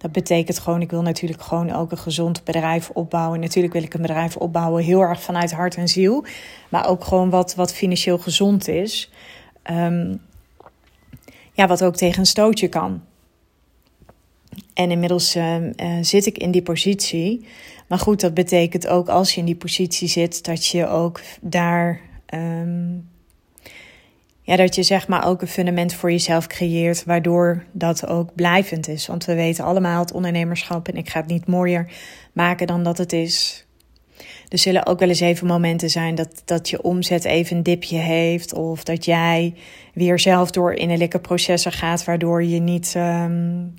dat 0.04 0.12
betekent 0.12 0.60
gewoon, 0.60 0.82
ik 0.82 0.92
wil 0.92 1.02
natuurlijk 1.02 1.42
gewoon 1.42 1.72
ook 1.72 1.92
een 1.92 1.98
gezond 1.98 2.44
bedrijf 2.44 2.90
opbouwen. 2.90 3.40
Natuurlijk 3.40 3.74
wil 3.74 3.84
ik 3.84 3.94
een 3.94 4.02
bedrijf 4.02 4.38
opbouwen 4.38 4.84
heel 4.84 5.02
erg 5.02 5.22
vanuit 5.22 5.52
hart 5.52 5.76
en 5.76 5.88
ziel. 5.88 6.26
Maar 6.70 6.88
ook 6.88 7.04
gewoon 7.04 7.30
wat, 7.30 7.56
wat 7.56 7.74
financieel 7.74 8.18
gezond 8.18 8.68
is. 8.68 9.12
Um, 9.72 10.22
ja, 11.54 11.68
wat 11.68 11.84
ook 11.84 11.96
tegen 11.96 12.20
een 12.20 12.26
stootje 12.26 12.68
kan. 12.68 13.02
En 14.74 14.92
inmiddels 14.92 15.36
uh, 15.36 15.56
uh, 15.56 15.72
zit 16.02 16.26
ik 16.26 16.38
in 16.38 16.52
die 16.52 16.62
positie. 16.62 17.48
Maar 17.88 18.00
goed, 18.00 18.22
dat 18.22 18.34
betekent 18.34 18.88
ook 18.88 19.10
als 19.10 19.34
je 19.34 19.40
in 19.40 19.46
die 19.46 19.56
positie 19.56 20.08
zit, 20.08 20.46
dat 20.46 20.66
je 20.66 20.88
ook 20.88 21.22
daar 21.42 22.00
um, 22.34 23.12
ja, 24.46 24.56
dat 24.56 24.76
je 24.76 24.84
zeg 24.84 25.08
maar 25.08 25.28
ook 25.28 25.42
een 25.42 25.48
fundament 25.48 25.94
voor 25.94 26.12
jezelf 26.12 26.48
creëert, 26.48 27.04
waardoor 27.04 27.64
dat 27.72 28.08
ook 28.08 28.36
blijvend 28.36 28.88
is. 28.88 29.08
Want 29.08 29.26
we 29.26 29.36
weten 29.36 29.64
allemaal 29.64 30.00
het 30.00 30.12
ondernemerschap, 30.12 30.88
en 30.88 30.96
ik 30.96 31.10
ga 31.10 31.20
het 31.20 31.30
niet 31.30 31.48
mooier 31.48 31.92
maken 32.34 32.68
dan 32.68 32.84
dat 32.84 32.98
het 32.98 33.14
is. 33.14 33.66
Er 34.48 34.58
zullen 34.58 34.86
ook 34.86 35.00
wel 35.00 35.10
eens 35.10 35.20
even 35.20 35.48
momenten 35.48 35.90
zijn 35.90 36.16
dat, 36.16 36.42
dat 36.46 36.70
je 36.70 36.82
omzet 36.82 37.26
even 37.26 37.58
een 37.58 37.64
dipje 37.64 37.98
heeft, 37.98 38.54
of 38.54 38.84
dat 38.84 39.06
jij 39.06 39.54
weer 39.94 40.20
zelf 40.20 40.52
door 40.52 40.74
innerlijke 40.74 41.20
processen 41.20 41.72
gaat, 41.72 42.06
waardoor 42.06 42.44
je 42.44 42.60
niet, 42.60 42.94
um, 42.98 43.74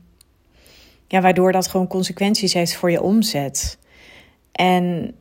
ja, 1.09 1.21
waardoor 1.21 1.53
dat 1.53 1.67
gewoon 1.67 1.87
consequenties 1.87 2.53
heeft 2.53 2.77
voor 2.77 2.91
je 2.91 3.03
omzet. 3.03 3.79
En 4.53 5.15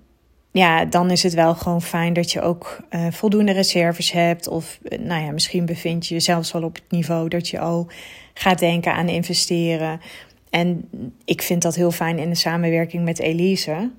ja, 0.53 0.85
dan 0.85 1.11
is 1.11 1.23
het 1.23 1.33
wel 1.33 1.55
gewoon 1.55 1.81
fijn 1.81 2.13
dat 2.13 2.31
je 2.31 2.41
ook 2.41 2.79
uh, 2.89 3.07
voldoende 3.11 3.51
reserves 3.51 4.11
hebt. 4.11 4.47
Of 4.47 4.79
uh, 4.83 4.99
nou 4.99 5.23
ja, 5.23 5.31
misschien 5.31 5.65
bevind 5.65 6.07
je 6.07 6.13
jezelf 6.13 6.51
wel 6.51 6.63
op 6.63 6.75
het 6.75 6.83
niveau 6.89 7.27
dat 7.27 7.47
je 7.47 7.59
al 7.59 7.87
gaat 8.33 8.59
denken 8.59 8.93
aan 8.93 9.07
investeren. 9.09 10.01
En 10.49 10.89
ik 11.25 11.41
vind 11.41 11.61
dat 11.61 11.75
heel 11.75 11.91
fijn 11.91 12.19
in 12.19 12.29
de 12.29 12.35
samenwerking 12.35 13.03
met 13.03 13.19
Elise. 13.19 13.91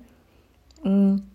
Mm. 0.83 1.33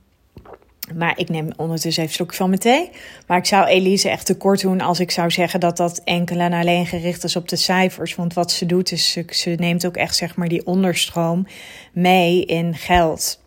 Maar 0.94 1.18
ik 1.18 1.28
neem 1.28 1.48
ondertussen 1.56 2.02
even 2.02 2.02
een 2.02 2.10
slokje 2.10 2.36
van 2.36 2.48
mijn 2.48 2.60
thee. 2.60 2.90
Maar 3.26 3.38
ik 3.38 3.46
zou 3.46 3.66
Elise 3.66 4.08
echt 4.08 4.26
tekort 4.26 4.60
doen 4.60 4.80
als 4.80 5.00
ik 5.00 5.10
zou 5.10 5.30
zeggen 5.30 5.60
dat 5.60 5.76
dat 5.76 6.00
enkel 6.04 6.38
en 6.38 6.52
alleen 6.52 6.86
gericht 6.86 7.24
is 7.24 7.36
op 7.36 7.48
de 7.48 7.56
cijfers. 7.56 8.14
Want 8.14 8.34
wat 8.34 8.52
ze 8.52 8.66
doet 8.66 8.92
is, 8.92 9.18
ze 9.28 9.50
neemt 9.50 9.86
ook 9.86 9.96
echt 9.96 10.16
zeg 10.16 10.36
maar 10.36 10.48
die 10.48 10.66
onderstroom 10.66 11.46
mee 11.92 12.44
in 12.44 12.74
geld. 12.74 13.39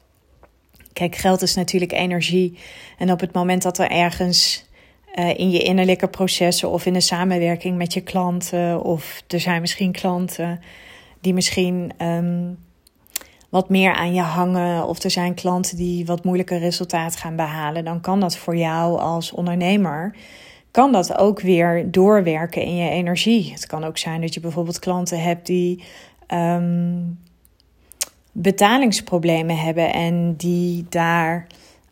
Kijk, 0.94 1.16
geld 1.16 1.42
is 1.42 1.56
natuurlijk 1.56 1.92
energie. 1.92 2.58
En 2.98 3.12
op 3.12 3.20
het 3.20 3.34
moment 3.34 3.62
dat 3.62 3.78
er 3.78 3.90
ergens 3.90 4.66
uh, 5.16 5.40
in 5.40 5.52
je 5.52 5.60
innerlijke 5.60 6.08
processen 6.08 6.70
of 6.70 6.86
in 6.86 6.94
de 6.94 7.02
samenwerking 7.02 7.78
met 7.78 7.94
je 7.94 8.02
klanten, 8.02 8.84
of 8.84 9.24
er 9.28 9.40
zijn 9.40 9.62
misschien 9.62 9.92
klanten 9.92 10.60
die 11.22 11.34
misschien 11.34 11.92
um, 12.02 12.58
wat 13.50 13.70
meer 13.70 13.94
aan 13.94 14.14
je 14.14 14.22
hangen, 14.22 14.88
of 14.88 15.04
er 15.04 15.12
zijn 15.12 15.34
klanten 15.34 15.78
die 15.78 16.06
wat 16.06 16.24
moeilijker 16.24 16.60
resultaat 16.60 17.16
gaan 17.16 17.36
behalen, 17.36 17.86
dan 17.86 18.02
kan 18.02 18.20
dat 18.20 18.38
voor 18.38 18.56
jou 18.56 19.00
als 19.00 19.32
ondernemer. 19.32 20.16
Kan 20.72 20.92
dat 20.92 21.18
ook 21.18 21.42
weer 21.42 21.92
doorwerken 21.92 22.62
in 22.62 22.76
je 22.76 22.90
energie? 22.90 23.52
Het 23.52 23.66
kan 23.66 23.84
ook 23.84 23.98
zijn 23.98 24.22
dat 24.22 24.34
je 24.34 24.40
bijvoorbeeld 24.40 24.80
klanten 24.80 25.22
hebt 25.22 25.46
die 25.46 25.84
um, 26.28 27.20
betalingsproblemen 28.34 29.58
hebben 29.58 29.94
en 29.94 30.36
die 30.36 30.86
daar 30.90 31.48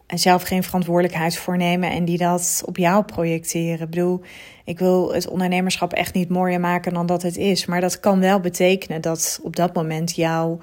zelf 0.08 0.44
geen 0.44 0.64
verantwoordelijkheid 0.64 1.38
voor 1.38 1.58
nemen 1.58 1.92
en 1.92 2.06
die 2.06 2.18
dat 2.18 2.64
op 2.66 2.78
jou 2.78 3.04
projecteren. 3.04 3.82
Ik 3.82 3.90
bedoel, 3.90 4.22
ik 4.66 4.80
wil 4.80 5.14
het 5.14 5.28
ondernemerschap 5.28 5.94
echt 5.94 6.14
niet 6.14 6.30
mooier 6.30 6.60
maken 6.60 6.94
dan 6.94 7.06
dat 7.06 7.22
het 7.22 7.38
is, 7.38 7.66
maar 7.66 7.82
dat 7.82 8.00
kan 8.00 8.20
wel 8.20 8.40
betekenen 8.40 9.02
dat 9.02 9.40
op 9.44 9.56
dat 9.56 9.74
moment 9.74 10.16
jouw 10.16 10.60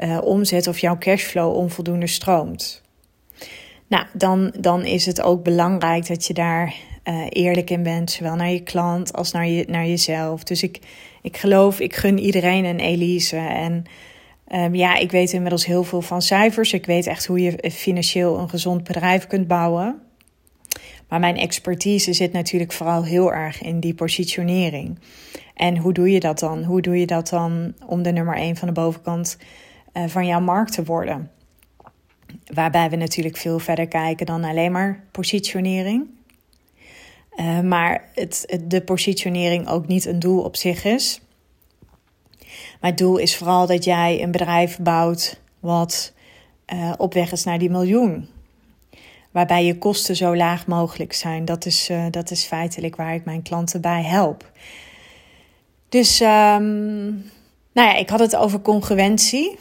uh, 0.00 0.18
omzet 0.22 0.66
of 0.66 0.78
jouw 0.78 0.98
cashflow 0.98 1.56
onvoldoende 1.56 2.06
stroomt. 2.06 2.82
Nou, 3.86 4.04
dan, 4.12 4.52
dan 4.60 4.84
is 4.84 5.06
het 5.06 5.22
ook 5.22 5.42
belangrijk 5.42 6.06
dat 6.06 6.26
je 6.26 6.34
daar 6.34 6.74
uh, 7.04 7.26
eerlijk 7.28 7.70
in 7.70 7.82
bent, 7.82 8.10
zowel 8.10 8.34
naar 8.34 8.50
je 8.50 8.62
klant 8.62 9.12
als 9.12 9.32
naar, 9.32 9.46
je, 9.46 9.64
naar 9.68 9.86
jezelf. 9.86 10.44
Dus 10.44 10.62
ik, 10.62 10.78
ik 11.22 11.36
geloof, 11.36 11.80
ik 11.80 11.94
gun 11.94 12.18
iedereen 12.18 12.64
een 12.64 12.80
Elise 12.80 13.36
en 13.36 13.84
Um, 14.54 14.74
ja, 14.74 14.96
ik 14.96 15.10
weet 15.10 15.32
inmiddels 15.32 15.66
heel 15.66 15.84
veel 15.84 16.02
van 16.02 16.22
cijfers. 16.22 16.72
Ik 16.72 16.86
weet 16.86 17.06
echt 17.06 17.26
hoe 17.26 17.40
je 17.40 17.70
financieel 17.70 18.38
een 18.38 18.48
gezond 18.48 18.84
bedrijf 18.84 19.26
kunt 19.26 19.46
bouwen. 19.46 20.00
Maar 21.08 21.20
mijn 21.20 21.36
expertise 21.36 22.12
zit 22.12 22.32
natuurlijk 22.32 22.72
vooral 22.72 23.04
heel 23.04 23.32
erg 23.32 23.62
in 23.62 23.80
die 23.80 23.94
positionering. 23.94 24.98
En 25.54 25.76
hoe 25.76 25.92
doe 25.92 26.10
je 26.12 26.20
dat 26.20 26.38
dan? 26.38 26.64
Hoe 26.64 26.80
doe 26.80 27.00
je 27.00 27.06
dat 27.06 27.28
dan 27.28 27.74
om 27.86 28.02
de 28.02 28.12
nummer 28.12 28.36
1 28.36 28.56
van 28.56 28.68
de 28.68 28.74
bovenkant 28.74 29.38
uh, 29.94 30.04
van 30.06 30.26
jouw 30.26 30.40
markt 30.40 30.72
te 30.72 30.84
worden? 30.84 31.30
Waarbij 32.54 32.90
we 32.90 32.96
natuurlijk 32.96 33.36
veel 33.36 33.58
verder 33.58 33.88
kijken 33.88 34.26
dan 34.26 34.44
alleen 34.44 34.72
maar 34.72 35.04
positionering. 35.10 36.06
Uh, 37.36 37.60
maar 37.60 38.10
het, 38.14 38.58
de 38.64 38.80
positionering 38.80 39.68
ook 39.68 39.86
niet 39.86 40.06
een 40.06 40.18
doel 40.18 40.42
op 40.42 40.56
zich 40.56 40.84
is. 40.84 41.20
Mijn 42.80 42.94
doel 42.94 43.16
is 43.16 43.36
vooral 43.36 43.66
dat 43.66 43.84
jij 43.84 44.22
een 44.22 44.30
bedrijf 44.30 44.78
bouwt 44.78 45.40
wat 45.60 46.12
uh, 46.74 46.92
op 46.96 47.14
weg 47.14 47.32
is 47.32 47.44
naar 47.44 47.58
die 47.58 47.70
miljoen. 47.70 48.28
Waarbij 49.30 49.64
je 49.64 49.78
kosten 49.78 50.16
zo 50.16 50.36
laag 50.36 50.66
mogelijk 50.66 51.12
zijn. 51.12 51.44
Dat 51.44 51.66
is, 51.66 51.90
uh, 51.90 52.04
dat 52.10 52.30
is 52.30 52.44
feitelijk 52.44 52.96
waar 52.96 53.14
ik 53.14 53.24
mijn 53.24 53.42
klanten 53.42 53.80
bij 53.80 54.02
help. 54.02 54.50
Dus, 55.88 56.20
um, 56.20 56.26
nou 57.72 57.88
ja, 57.88 57.94
ik 57.94 58.08
had 58.08 58.20
het 58.20 58.36
over 58.36 58.60
congruentie. 58.60 59.58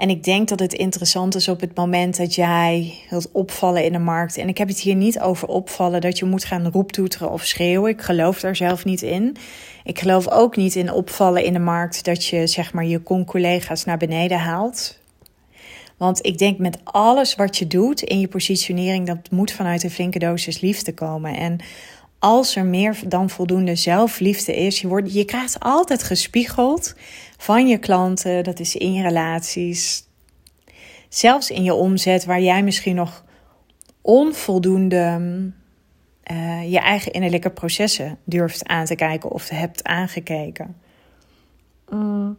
En 0.00 0.10
ik 0.10 0.24
denk 0.24 0.48
dat 0.48 0.60
het 0.60 0.72
interessant 0.72 1.34
is 1.34 1.48
op 1.48 1.60
het 1.60 1.76
moment 1.76 2.16
dat 2.16 2.34
jij 2.34 2.94
wilt 3.10 3.30
opvallen 3.32 3.84
in 3.84 3.92
de 3.92 3.98
markt. 3.98 4.36
En 4.36 4.48
ik 4.48 4.58
heb 4.58 4.68
het 4.68 4.80
hier 4.80 4.94
niet 4.94 5.20
over 5.20 5.48
opvallen 5.48 6.00
dat 6.00 6.18
je 6.18 6.24
moet 6.24 6.44
gaan 6.44 6.70
roeptoeteren 6.70 7.30
of 7.30 7.44
schreeuwen. 7.44 7.90
Ik 7.90 8.00
geloof 8.00 8.40
daar 8.40 8.56
zelf 8.56 8.84
niet 8.84 9.02
in. 9.02 9.36
Ik 9.84 9.98
geloof 9.98 10.28
ook 10.28 10.56
niet 10.56 10.74
in 10.74 10.92
opvallen 10.92 11.44
in 11.44 11.52
de 11.52 11.58
markt 11.58 12.04
dat 12.04 12.24
je 12.24 12.46
zeg 12.46 12.72
maar 12.72 12.84
je 12.84 13.02
con-collega's 13.02 13.84
naar 13.84 13.98
beneden 13.98 14.38
haalt. 14.38 14.98
Want 15.96 16.26
ik 16.26 16.38
denk 16.38 16.58
met 16.58 16.78
alles 16.84 17.34
wat 17.34 17.56
je 17.56 17.66
doet 17.66 18.02
in 18.02 18.20
je 18.20 18.28
positionering, 18.28 19.06
dat 19.06 19.30
moet 19.30 19.52
vanuit 19.52 19.82
een 19.82 19.90
flinke 19.90 20.18
dosis 20.18 20.60
liefde 20.60 20.94
komen. 20.94 21.36
En 21.36 21.60
als 22.18 22.56
er 22.56 22.64
meer 22.64 22.98
dan 23.06 23.30
voldoende 23.30 23.74
zelfliefde 23.74 24.56
is, 24.56 24.80
je, 24.80 24.88
wordt, 24.88 25.12
je 25.12 25.24
krijgt 25.24 25.60
altijd 25.60 26.02
gespiegeld 26.02 26.94
van 27.40 27.68
je 27.68 27.78
klanten, 27.78 28.44
dat 28.44 28.60
is 28.60 28.76
in 28.76 28.92
je 28.92 29.02
relaties, 29.02 30.04
zelfs 31.08 31.50
in 31.50 31.62
je 31.62 31.74
omzet, 31.74 32.24
waar 32.24 32.40
jij 32.40 32.62
misschien 32.62 32.94
nog 32.94 33.24
onvoldoende 34.00 35.20
uh, 36.30 36.70
je 36.70 36.78
eigen 36.78 37.12
innerlijke 37.12 37.50
processen 37.50 38.18
durft 38.24 38.66
aan 38.66 38.84
te 38.84 38.94
kijken 38.94 39.30
of 39.30 39.48
hebt 39.48 39.84
aangekeken. 39.84 40.76
Mm. 41.88 42.38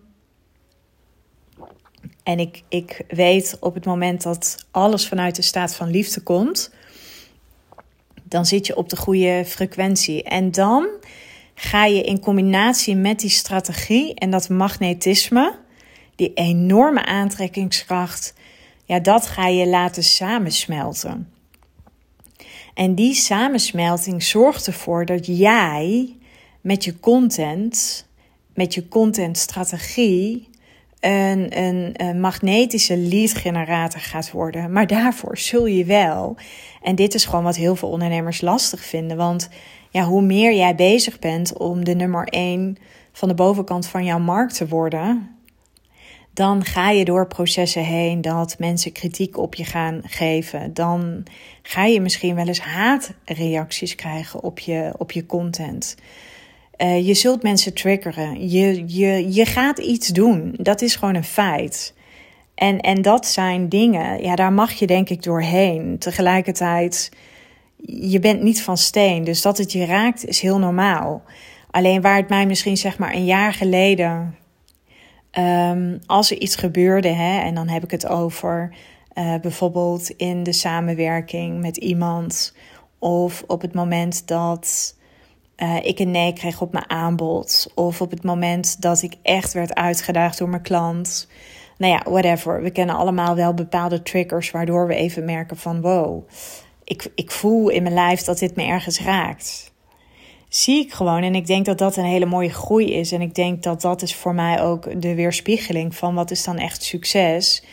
En 2.24 2.40
ik, 2.40 2.64
ik 2.68 3.04
weet 3.08 3.58
op 3.60 3.74
het 3.74 3.86
moment 3.86 4.24
dat 4.24 4.66
alles 4.72 5.08
vanuit 5.08 5.36
de 5.36 5.42
staat 5.42 5.76
van 5.76 5.90
liefde 5.90 6.22
komt, 6.22 6.74
dan 8.24 8.46
zit 8.46 8.68
je 8.68 8.76
op 8.76 8.90
de 8.90 8.98
goede 8.98 9.44
frequentie. 9.46 10.24
En 10.24 10.52
dan 10.52 10.88
ga 11.62 11.86
je 11.86 12.04
in 12.04 12.20
combinatie 12.20 12.96
met 12.96 13.20
die 13.20 13.30
strategie 13.30 14.14
en 14.14 14.30
dat 14.30 14.50
magnetisme, 14.50 15.56
die 16.16 16.34
enorme 16.34 17.06
aantrekkingskracht, 17.06 18.34
ja, 18.86 19.00
dat 19.00 19.28
ga 19.28 19.48
je 19.48 19.68
laten 19.68 20.04
samensmelten. 20.04 21.34
En 22.74 22.96
die 22.96 23.14
samensmelting 23.14 24.24
zorgt 24.24 24.68
ervoor 24.68 25.06
dat 25.06 25.26
jij 25.26 26.16
met 26.62 26.84
je 26.84 27.00
content, 27.00 28.08
met 28.54 28.74
je 28.74 28.88
contentstrategie, 28.88 30.50
een, 31.00 31.62
een, 31.98 32.20
magnetische 32.20 32.98
lead 32.98 33.34
generator 33.34 34.02
gaat 34.02 34.32
worden. 34.32 34.72
Maar 34.72 34.88
daarvoor 34.88 35.38
zul 35.38 35.66
je 35.66 35.86
wel, 35.86 36.36
en 36.82 36.96
dit 36.96 37.14
is 37.14 37.26
gewoon 37.26 37.44
wat 37.44 37.56
heel 37.56 37.76
veel 37.76 37.90
ondernemers 37.90 38.42
lastig 38.42 38.86
vinden, 38.86 39.18
want 39.18 39.50
ja, 39.92 40.04
hoe 40.04 40.22
meer 40.22 40.54
jij 40.54 40.76
bezig 40.76 41.20
bent 41.20 41.58
om 41.58 41.86
de 41.86 41.96
nummer 41.96 42.28
1 42.28 42.78
van 43.12 43.28
de 43.28 43.34
bovenkant 43.34 43.88
van 43.88 44.06
jouw 44.06 44.20
markt 44.20 44.56
te 44.56 44.68
worden, 44.68 45.36
dan 46.34 46.66
ga 46.66 46.90
je 46.90 47.06
door 47.06 47.28
processen 47.28 47.84
heen 47.84 48.22
dat 48.22 48.56
mensen 48.60 48.92
kritiek 48.92 49.38
op 49.38 49.56
je 49.56 49.66
gaan 49.66 50.02
geven. 50.06 50.74
Dan 50.74 51.24
ga 51.62 51.86
je 51.86 52.02
misschien 52.02 52.36
wel 52.36 52.48
eens 52.48 52.60
haatreacties 52.60 53.96
krijgen 53.96 54.44
op 54.44 54.60
je, 54.60 54.94
op 54.98 55.12
je 55.12 55.26
content. 55.26 55.96
Uh, 56.78 57.08
je 57.08 57.14
zult 57.14 57.44
mensen 57.44 57.74
triggeren. 57.74 58.50
Je, 58.50 58.84
je, 58.88 59.34
je 59.34 59.46
gaat 59.46 59.80
iets 59.80 60.08
doen. 60.08 60.54
Dat 60.58 60.82
is 60.82 60.96
gewoon 60.96 61.16
een 61.16 61.24
feit. 61.24 61.94
En, 62.56 62.80
en 62.80 63.02
dat 63.02 63.26
zijn 63.26 63.70
dingen, 63.70 64.24
ja, 64.24 64.36
daar 64.36 64.54
mag 64.54 64.72
je 64.72 64.88
denk 64.88 65.10
ik 65.10 65.24
doorheen. 65.24 65.96
Tegelijkertijd, 66.00 67.12
je 67.86 68.20
bent 68.20 68.42
niet 68.42 68.62
van 68.64 68.78
steen. 68.78 69.24
Dus 69.24 69.42
dat 69.42 69.58
het 69.58 69.72
je 69.72 69.86
raakt 69.86 70.26
is 70.26 70.40
heel 70.40 70.60
normaal. 70.60 71.24
Alleen 71.72 72.02
waar 72.02 72.16
het 72.16 72.30
mij 72.30 72.46
misschien 72.46 72.78
zeg 72.78 72.98
maar 72.98 73.14
een 73.14 73.26
jaar 73.26 73.54
geleden 73.54 74.36
Um, 75.40 76.00
als 76.06 76.32
er 76.32 76.38
iets 76.38 76.56
gebeurde, 76.56 77.08
hè, 77.08 77.40
en 77.40 77.56
dan 77.56 77.68
heb 77.68 77.84
ik 77.84 77.92
het 77.92 78.08
over 78.08 78.74
uh, 79.14 79.36
bijvoorbeeld 79.42 80.10
in 80.10 80.44
de 80.44 80.52
samenwerking 80.52 81.62
met 81.62 81.78
iemand, 81.78 82.56
of 83.00 83.44
op 83.48 83.62
het 83.62 83.74
moment 83.74 84.28
dat 84.28 84.98
uh, 85.58 85.76
ik 85.84 86.00
een 86.00 86.12
nee 86.12 86.34
kreeg 86.34 86.62
op 86.62 86.72
mijn 86.72 86.90
aanbod, 86.90 87.72
of 87.76 88.02
op 88.02 88.12
het 88.12 88.24
moment 88.24 88.82
dat 88.82 89.02
ik 89.02 89.16
echt 89.22 89.54
werd 89.54 89.76
uitgedaagd 89.76 90.38
door 90.38 90.50
mijn 90.50 90.62
klant. 90.62 91.28
Nou 91.78 91.94
ja, 91.94 92.12
whatever. 92.12 92.62
We 92.62 92.72
kennen 92.72 92.96
allemaal 92.96 93.36
wel 93.36 93.54
bepaalde 93.54 94.04
triggers 94.04 94.52
waardoor 94.52 94.88
we 94.88 94.96
even 94.96 95.26
merken 95.26 95.58
van 95.58 95.82
wow, 95.82 96.30
ik, 96.92 97.12
ik 97.16 97.32
voel 97.32 97.70
in 97.70 97.84
mijn 97.84 97.96
lijf 97.96 98.22
dat 98.22 98.40
dit 98.40 98.56
me 98.56 98.64
ergens 98.64 99.00
raakt 99.00 99.72
zie 100.54 100.86
ik 100.86 100.94
gewoon. 100.94 101.24
En 101.24 101.36
ik 101.36 101.48
denk 101.48 101.66
dat 101.66 101.78
dat 101.78 101.98
een 101.98 102.04
hele 102.04 102.26
mooie 102.26 102.50
groei 102.50 102.94
is. 102.94 103.12
En 103.12 103.22
ik 103.22 103.36
denk 103.36 103.64
dat 103.64 103.82
dat 103.82 104.02
is 104.02 104.16
voor 104.16 104.34
mij 104.34 104.62
ook 104.62 105.02
de 105.02 105.16
weerspiegeling 105.16 105.96
van 105.96 106.16
wat 106.16 106.32
is 106.32 106.44
dan 106.44 106.58
echt 106.58 106.84
succes. 106.84 107.64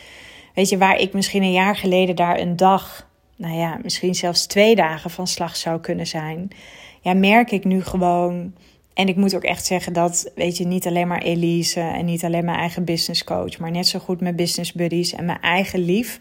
Weet 0.53 0.69
je, 0.69 0.77
waar 0.77 0.99
ik 0.99 1.13
misschien 1.13 1.43
een 1.43 1.51
jaar 1.51 1.75
geleden 1.75 2.15
daar 2.15 2.39
een 2.39 2.55
dag, 2.55 3.07
nou 3.35 3.55
ja, 3.55 3.79
misschien 3.83 4.15
zelfs 4.15 4.45
twee 4.45 4.75
dagen 4.75 5.09
van 5.09 5.27
slag 5.27 5.55
zou 5.55 5.79
kunnen 5.79 6.07
zijn. 6.07 6.47
Ja, 7.01 7.13
merk 7.13 7.51
ik 7.51 7.63
nu 7.63 7.83
gewoon. 7.83 8.53
En 8.93 9.07
ik 9.07 9.15
moet 9.15 9.35
ook 9.35 9.43
echt 9.43 9.65
zeggen 9.65 9.93
dat, 9.93 10.31
weet 10.35 10.57
je, 10.57 10.67
niet 10.67 10.87
alleen 10.87 11.07
maar 11.07 11.21
Elise 11.21 11.79
en 11.79 12.05
niet 12.05 12.23
alleen 12.23 12.45
mijn 12.45 12.57
eigen 12.57 12.83
business 12.83 13.23
coach, 13.23 13.57
maar 13.57 13.71
net 13.71 13.87
zo 13.87 13.99
goed 13.99 14.21
mijn 14.21 14.35
business 14.35 14.73
buddies 14.73 15.13
en 15.13 15.25
mijn 15.25 15.41
eigen 15.41 15.79
lief. 15.79 16.17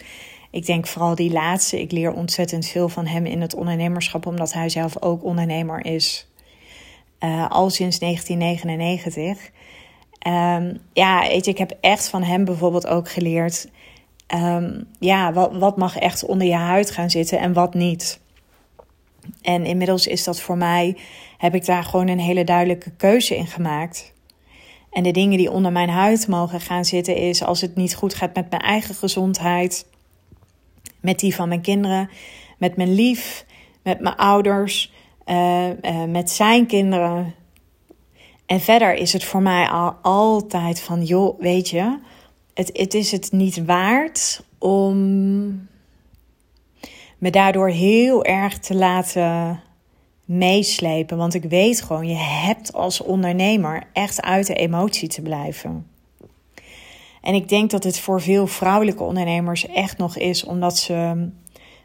Ik 0.59 0.67
denk 0.67 0.87
vooral 0.87 1.15
die 1.15 1.33
laatste. 1.33 1.81
Ik 1.81 1.93
leer 1.93 2.13
ontzettend 2.13 2.67
veel 2.67 2.89
van 2.89 3.07
hem 3.07 3.27
in 3.27 3.41
het 3.41 3.55
ondernemerschap, 3.55 4.27
omdat 4.27 4.53
hij 4.53 4.69
zelf 4.69 5.03
ook 5.03 5.25
ondernemer 5.25 5.85
is. 5.85 6.29
Uh, 7.21 7.51
al 7.51 7.71
sinds 7.71 7.99
1999. 7.99 9.51
Um, 10.27 10.79
ja, 10.93 11.21
weet 11.29 11.45
je, 11.45 11.51
ik 11.51 11.59
heb 11.59 11.77
echt 11.81 12.09
van 12.09 12.23
hem 12.23 12.45
bijvoorbeeld 12.45 12.87
ook 12.87 13.11
geleerd. 13.11 13.69
Um, 14.35 14.87
ja, 14.99 15.33
wat, 15.33 15.57
wat 15.57 15.77
mag 15.77 15.97
echt 15.97 16.25
onder 16.25 16.47
je 16.47 16.55
huid 16.55 16.91
gaan 16.91 17.11
zitten 17.11 17.39
en 17.39 17.53
wat 17.53 17.75
niet. 17.75 18.21
En 19.43 19.65
inmiddels 19.65 20.07
is 20.07 20.25
dat 20.25 20.41
voor 20.41 20.57
mij, 20.57 20.97
heb 21.37 21.55
ik 21.55 21.67
daar 21.67 21.85
gewoon 21.85 22.09
een 22.09 22.21
hele 22.21 22.45
duidelijke 22.45 22.91
keuze 22.91 23.37
in 23.37 23.47
gemaakt. 23.47 24.13
En 24.91 25.03
de 25.03 25.11
dingen 25.11 25.39
die 25.39 25.51
onder 25.51 25.73
mijn 25.73 25.91
huid 25.91 26.29
mogen 26.29 26.61
gaan 26.61 26.85
zitten 26.85 27.17
is 27.17 27.43
als 27.43 27.61
het 27.61 27.77
niet 27.77 27.95
goed 27.95 28.15
gaat 28.15 28.35
met 28.35 28.51
mijn 28.51 28.63
eigen 28.63 28.95
gezondheid, 28.95 29.87
met 31.09 31.19
die 31.19 31.35
van 31.35 31.49
mijn 31.49 31.61
kinderen, 31.61 32.11
met 32.59 32.77
mijn 32.77 32.95
lief, 32.95 33.45
met 33.83 34.01
mijn 34.01 34.17
ouders, 34.17 34.93
uh, 35.27 35.69
uh, 35.69 36.05
met 36.05 36.31
zijn 36.31 36.67
kinderen. 36.67 37.35
En 38.47 38.61
verder 38.61 38.95
is 38.95 39.13
het 39.13 39.25
voor 39.25 39.43
mij 39.43 39.69
al 39.69 39.97
altijd 40.03 40.81
van, 40.81 41.05
joh, 41.05 41.41
weet 41.41 41.69
je, 41.69 41.99
het, 42.55 42.71
het 42.73 42.95
is 42.95 43.13
het 43.13 43.33
niet 43.33 43.65
waard 43.65 44.45
om 44.59 44.97
me 47.19 47.31
daardoor 47.31 47.69
heel 47.69 48.25
erg 48.25 48.59
te 48.59 48.75
laten 48.75 49.61
meeslepen. 50.25 51.17
Want 51.17 51.35
ik 51.35 51.45
weet 51.45 51.83
gewoon, 51.83 52.09
je 52.09 52.17
hebt 52.17 52.73
als 52.73 53.03
ondernemer 53.03 53.83
echt 53.93 54.23
uit 54.23 54.47
de 54.47 54.55
emotie 54.55 55.09
te 55.09 55.23
blijven. 55.23 55.87
En 57.29 57.35
ik 57.35 57.49
denk 57.49 57.71
dat 57.71 57.85
het 57.85 57.99
voor 57.99 58.21
veel 58.21 58.47
vrouwelijke 58.47 59.03
ondernemers 59.03 59.67
echt 59.67 59.99
nog 59.99 60.17
is, 60.17 60.45
omdat 60.45 60.79
ze 60.79 61.29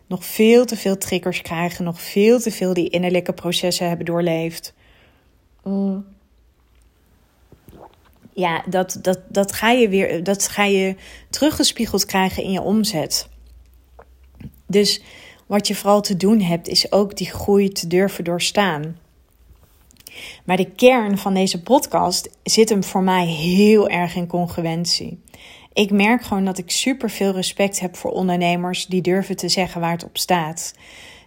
nog 0.07 0.25
veel 0.25 0.65
te 0.65 0.75
veel 0.75 0.97
triggers 0.97 1.41
krijgen, 1.41 1.85
nog 1.85 2.01
veel 2.01 2.39
te 2.39 2.51
veel 2.51 2.73
die 2.73 2.89
innerlijke 2.89 3.33
processen 3.33 3.87
hebben 3.87 4.05
doorleefd. 4.05 4.73
Mm. 5.63 6.05
Ja, 8.33 8.63
dat, 8.69 8.99
dat, 9.01 9.19
dat, 9.27 9.53
ga 9.53 9.71
je 9.71 9.89
weer, 9.89 10.23
dat 10.23 10.47
ga 10.47 10.63
je 10.63 10.95
teruggespiegeld 11.29 12.05
krijgen 12.05 12.43
in 12.43 12.51
je 12.51 12.61
omzet. 12.61 13.29
Dus 14.67 15.01
wat 15.45 15.67
je 15.67 15.75
vooral 15.75 16.01
te 16.01 16.17
doen 16.17 16.41
hebt, 16.41 16.67
is 16.67 16.91
ook 16.91 17.17
die 17.17 17.29
groei 17.29 17.69
te 17.69 17.87
durven 17.87 18.23
doorstaan. 18.23 18.97
Maar 20.45 20.57
de 20.57 20.71
kern 20.71 21.17
van 21.17 21.33
deze 21.33 21.61
podcast 21.61 22.29
zit 22.43 22.69
hem 22.69 22.83
voor 22.83 23.03
mij 23.03 23.25
heel 23.25 23.89
erg 23.89 24.15
in 24.15 24.27
congruentie. 24.27 25.22
Ik 25.73 25.91
merk 25.91 26.23
gewoon 26.23 26.45
dat 26.45 26.57
ik 26.57 26.71
super 26.71 27.09
veel 27.09 27.31
respect 27.31 27.79
heb 27.79 27.95
voor 27.95 28.11
ondernemers 28.11 28.85
die 28.85 29.01
durven 29.01 29.35
te 29.35 29.49
zeggen 29.49 29.81
waar 29.81 29.91
het 29.91 30.03
op 30.03 30.17
staat. 30.17 30.73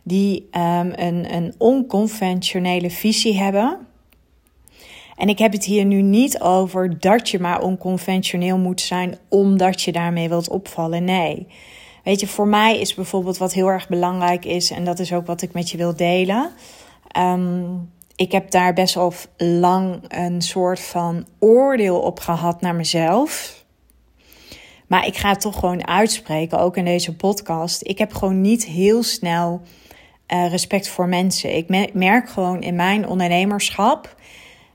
Die 0.03 0.49
um, 0.53 0.93
een, 0.95 1.35
een 1.35 1.55
onconventionele 1.59 2.91
visie 2.91 3.39
hebben. 3.39 3.79
En 5.17 5.29
ik 5.29 5.39
heb 5.39 5.53
het 5.53 5.65
hier 5.65 5.85
nu 5.85 6.03
niet 6.03 6.41
over 6.41 6.99
dat 7.01 7.29
je 7.29 7.39
maar 7.39 7.63
onconventioneel 7.63 8.59
moet 8.59 8.81
zijn 8.81 9.19
omdat 9.29 9.83
je 9.83 9.93
daarmee 9.93 10.29
wilt 10.29 10.49
opvallen. 10.49 11.05
Nee. 11.05 11.47
Weet 12.05 12.21
je, 12.21 12.27
voor 12.27 12.49
mij 12.49 12.81
is 12.81 12.95
bijvoorbeeld 12.95 13.39
wat 13.39 13.53
heel 13.53 13.69
erg 13.69 13.89
belangrijk 13.89 14.45
is, 14.45 14.71
en 14.71 14.85
dat 14.85 14.99
is 14.99 15.13
ook 15.13 15.27
wat 15.27 15.43
ik 15.43 15.53
met 15.53 15.71
je 15.71 15.77
wil 15.77 15.97
delen. 15.97 16.51
Um, 17.19 17.91
ik 18.17 18.33
heb 18.33 18.51
daar 18.51 18.73
best 18.73 18.95
wel 18.95 19.13
lang 19.37 20.05
een 20.09 20.43
soort 20.43 20.81
van 20.81 21.27
oordeel 21.39 21.99
op 21.99 22.21
gehad 22.21 22.61
naar 22.61 22.75
mezelf. 22.75 23.56
Maar 24.87 25.07
ik 25.07 25.17
ga 25.17 25.29
het 25.29 25.41
toch 25.41 25.59
gewoon 25.59 25.87
uitspreken, 25.87 26.59
ook 26.59 26.77
in 26.77 26.85
deze 26.85 27.17
podcast. 27.17 27.81
Ik 27.85 27.99
heb 27.99 28.13
gewoon 28.13 28.41
niet 28.41 28.65
heel 28.65 29.03
snel 29.03 29.61
uh, 30.33 30.51
respect 30.51 30.89
voor 30.89 31.09
mensen. 31.09 31.57
Ik 31.57 31.93
merk 31.93 32.31
gewoon 32.31 32.63
in 32.63 32.75
mijn 32.75 33.09
ondernemerschap. 33.09 34.15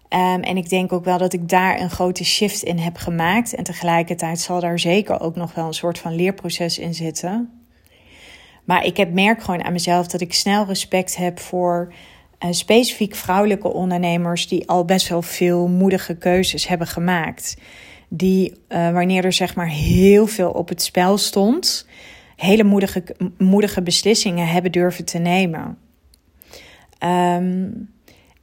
Um, 0.10 0.42
en 0.42 0.58
ik 0.58 0.70
denk 0.70 0.94
ook 0.94 1.06
wel 1.06 1.18
dat 1.18 1.34
ik 1.34 1.50
daar 1.50 1.80
een 1.80 1.90
grote 1.90 2.24
shift 2.24 2.64
in 2.64 2.78
heb 2.78 2.98
gemaakt. 2.98 3.56
En 3.56 3.64
tegelijkertijd 3.64 4.40
zal 4.40 4.60
daar 4.60 4.80
zeker 4.80 5.20
ook 5.20 5.36
nog 5.36 5.54
wel 5.54 5.68
een 5.68 5.74
soort 5.74 6.00
van 6.00 6.16
leerproces 6.16 6.78
in 6.78 6.94
zitten. 6.94 7.62
Maar 8.64 8.86
ik 8.86 8.98
heb, 8.98 9.14
merk 9.14 9.44
gewoon 9.44 9.64
aan 9.64 9.72
mezelf 9.72 10.08
dat 10.08 10.22
ik 10.22 10.34
snel 10.34 10.66
respect 10.66 11.16
heb 11.16 11.40
voor 11.40 11.94
uh, 12.40 12.52
specifiek 12.52 13.16
vrouwelijke 13.16 13.74
ondernemers 13.74 14.48
die 14.48 14.68
al 14.68 14.86
best 14.86 15.08
wel 15.08 15.22
veel 15.22 15.68
moedige 15.68 16.16
keuzes 16.16 16.68
hebben 16.68 16.88
gemaakt 16.88 17.58
die 18.14 18.54
uh, 18.70 18.92
wanneer 18.92 19.26
er 19.26 19.34
zeg 19.34 19.56
maar 19.56 19.70
heel 19.70 20.28
veel 20.28 20.52
op 20.52 20.70
het 20.70 20.82
spel 20.82 21.18
stond, 21.18 21.88
hele 22.36 22.64
moedige, 22.64 23.04
moedige 23.38 23.82
beslissingen 23.82 24.48
hebben 24.48 24.72
durven 24.72 25.06
te 25.06 25.18
nemen. 25.18 25.78
Um, 27.04 27.90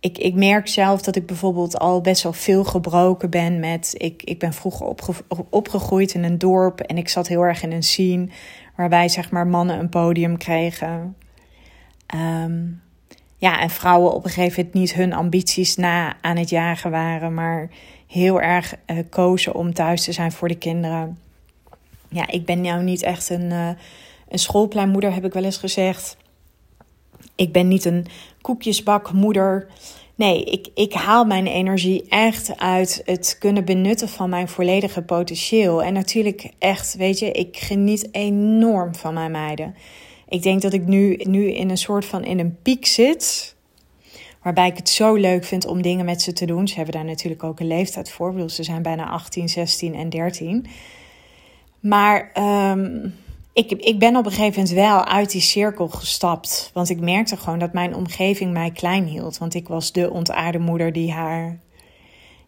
ik, 0.01 0.19
ik 0.19 0.35
merk 0.35 0.69
zelf 0.69 1.03
dat 1.03 1.17
ik 1.17 1.27
bijvoorbeeld 1.27 1.79
al 1.79 2.01
best 2.01 2.23
wel 2.23 2.33
veel 2.33 2.65
gebroken 2.65 3.31
ben 3.31 3.61
met. 3.61 3.95
Ik, 3.97 4.23
ik 4.23 4.39
ben 4.39 4.53
vroeger 4.53 4.87
opge, 4.87 5.13
opgegroeid 5.51 6.15
in 6.15 6.25
een 6.25 6.39
dorp 6.39 6.81
en 6.81 6.99
ik 6.99 7.09
zat 7.09 7.29
heel 7.29 7.43
erg 7.43 7.63
in 7.63 7.73
een 7.73 7.83
scene 7.83 8.29
waarbij 8.77 9.09
zeg 9.09 9.31
maar 9.31 9.47
mannen 9.47 9.79
een 9.79 9.89
podium 9.89 10.37
kregen. 10.37 11.17
Um, 12.15 12.83
ja, 13.37 13.61
en 13.61 13.71
vrouwen 13.71 14.15
op 14.15 14.25
een 14.25 14.31
gegeven 14.31 14.57
moment 14.57 14.75
niet 14.75 14.95
hun 14.95 15.13
ambities 15.13 15.77
na 15.77 16.17
aan 16.21 16.37
het 16.37 16.51
jagen 16.51 16.91
waren, 16.91 17.35
maar 17.35 17.71
heel 18.09 18.41
erg 18.41 18.75
uh, 18.87 18.99
kozen 19.11 19.55
om 19.55 19.75
thuis 19.75 20.05
te 20.05 20.13
zijn 20.13 20.33
voor 20.33 20.49
de 20.49 20.59
kinderen. 20.59 21.19
Ja, 22.09 22.29
ik 22.29 22.45
ben 22.45 22.61
nou 22.61 22.83
niet 22.83 23.03
echt 23.03 23.31
een, 23.31 23.51
uh, 23.51 23.69
een 24.29 24.39
schoolpleinmoeder, 24.39 25.15
heb 25.15 25.25
ik 25.25 25.33
wel 25.33 25.45
eens 25.45 25.57
gezegd. 25.57 26.17
Ik 27.35 27.53
ben 27.53 27.69
niet 27.69 27.85
een 27.85 28.07
koekjesbakmoeder 28.41 29.69
nee, 30.19 30.45
ik, 30.45 30.69
ik 30.75 30.93
haal 30.93 31.25
mijn 31.25 31.47
energie 31.47 32.05
echt 32.09 32.57
uit 32.57 33.03
het 33.05 33.37
kunnen 33.39 33.65
benutten 33.65 34.09
van 34.09 34.31
mijn 34.31 34.49
volledige 34.49 35.03
potentieel. 35.03 35.83
En 35.83 35.93
natuurlijk 35.93 36.51
echt, 36.59 36.97
weet 36.97 37.19
je, 37.19 37.33
ik 37.33 37.57
geniet 37.57 38.09
enorm 38.13 38.95
van 38.95 39.15
mijn 39.15 39.31
meiden. 39.31 39.75
Ik 40.29 40.43
denk 40.43 40.63
dat 40.63 40.73
ik 40.73 40.87
nu, 40.87 41.17
nu 41.17 41.53
in 41.53 41.71
een 41.71 41.79
soort 41.79 42.05
van 42.05 42.25
in 42.25 42.39
een 42.39 42.57
piek 42.63 42.87
zit. 42.87 43.57
Waarbij 44.43 44.69
ik 44.69 44.77
het 44.77 44.89
zo 44.89 45.15
leuk 45.15 45.45
vind 45.45 45.67
om 45.67 45.83
dingen 45.83 46.05
met 46.05 46.23
ze 46.23 46.33
te 46.33 46.47
doen. 46.47 46.69
Ze 46.69 46.75
hebben 46.75 46.95
daar 46.95 47.05
natuurlijk 47.05 47.45
ook 47.45 47.61
een 47.61 47.67
leeftijd 47.67 48.11
voor. 48.11 48.51
Ze 48.51 48.63
zijn 48.63 48.83
bijna 48.83 49.09
18, 49.09 49.49
16 49.49 49.95
en 49.95 50.09
13. 50.09 50.67
Maar 51.81 52.31
um, 52.73 53.15
ik, 53.53 53.73
ik 53.73 53.99
ben 53.99 54.17
op 54.17 54.25
een 54.25 54.33
gegeven 54.33 54.63
moment 54.63 54.75
wel 54.75 55.05
uit 55.05 55.31
die 55.31 55.41
cirkel 55.41 55.89
gestapt. 55.89 56.71
Want 56.75 56.91
ik 56.91 57.01
merkte 57.01 57.37
gewoon 57.37 57.59
dat 57.59 57.73
mijn 57.73 57.95
omgeving 57.95 58.53
mij 58.53 58.71
klein 58.71 59.05
hield. 59.05 59.39
Want 59.39 59.55
ik 59.55 59.69
was 59.69 59.93
de 59.93 60.11
ontaarde 60.11 60.59
moeder 60.59 60.93
die 60.93 61.13
haar, 61.13 61.59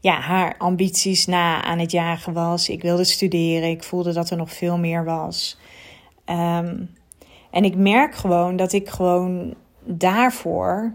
ja, 0.01 0.21
haar 0.21 0.55
ambities 0.59 1.27
na 1.27 1.63
aan 1.63 1.79
het 1.79 1.91
jagen 1.91 2.33
was. 2.33 2.69
Ik 2.69 2.83
wilde 2.83 3.05
studeren. 3.05 3.71
Ik 3.71 3.83
voelde 3.83 4.13
dat 4.13 4.31
er 4.31 4.37
nog 4.37 4.53
veel 4.53 4.79
meer 4.79 5.05
was. 5.05 5.59
Um, 6.27 6.91
en 7.51 7.65
ik 7.65 7.77
merk 7.77 8.15
gewoon 8.15 8.57
dat 8.57 8.73
ik 8.73 8.89
gewoon 8.89 9.55
daarvoor 9.85 10.95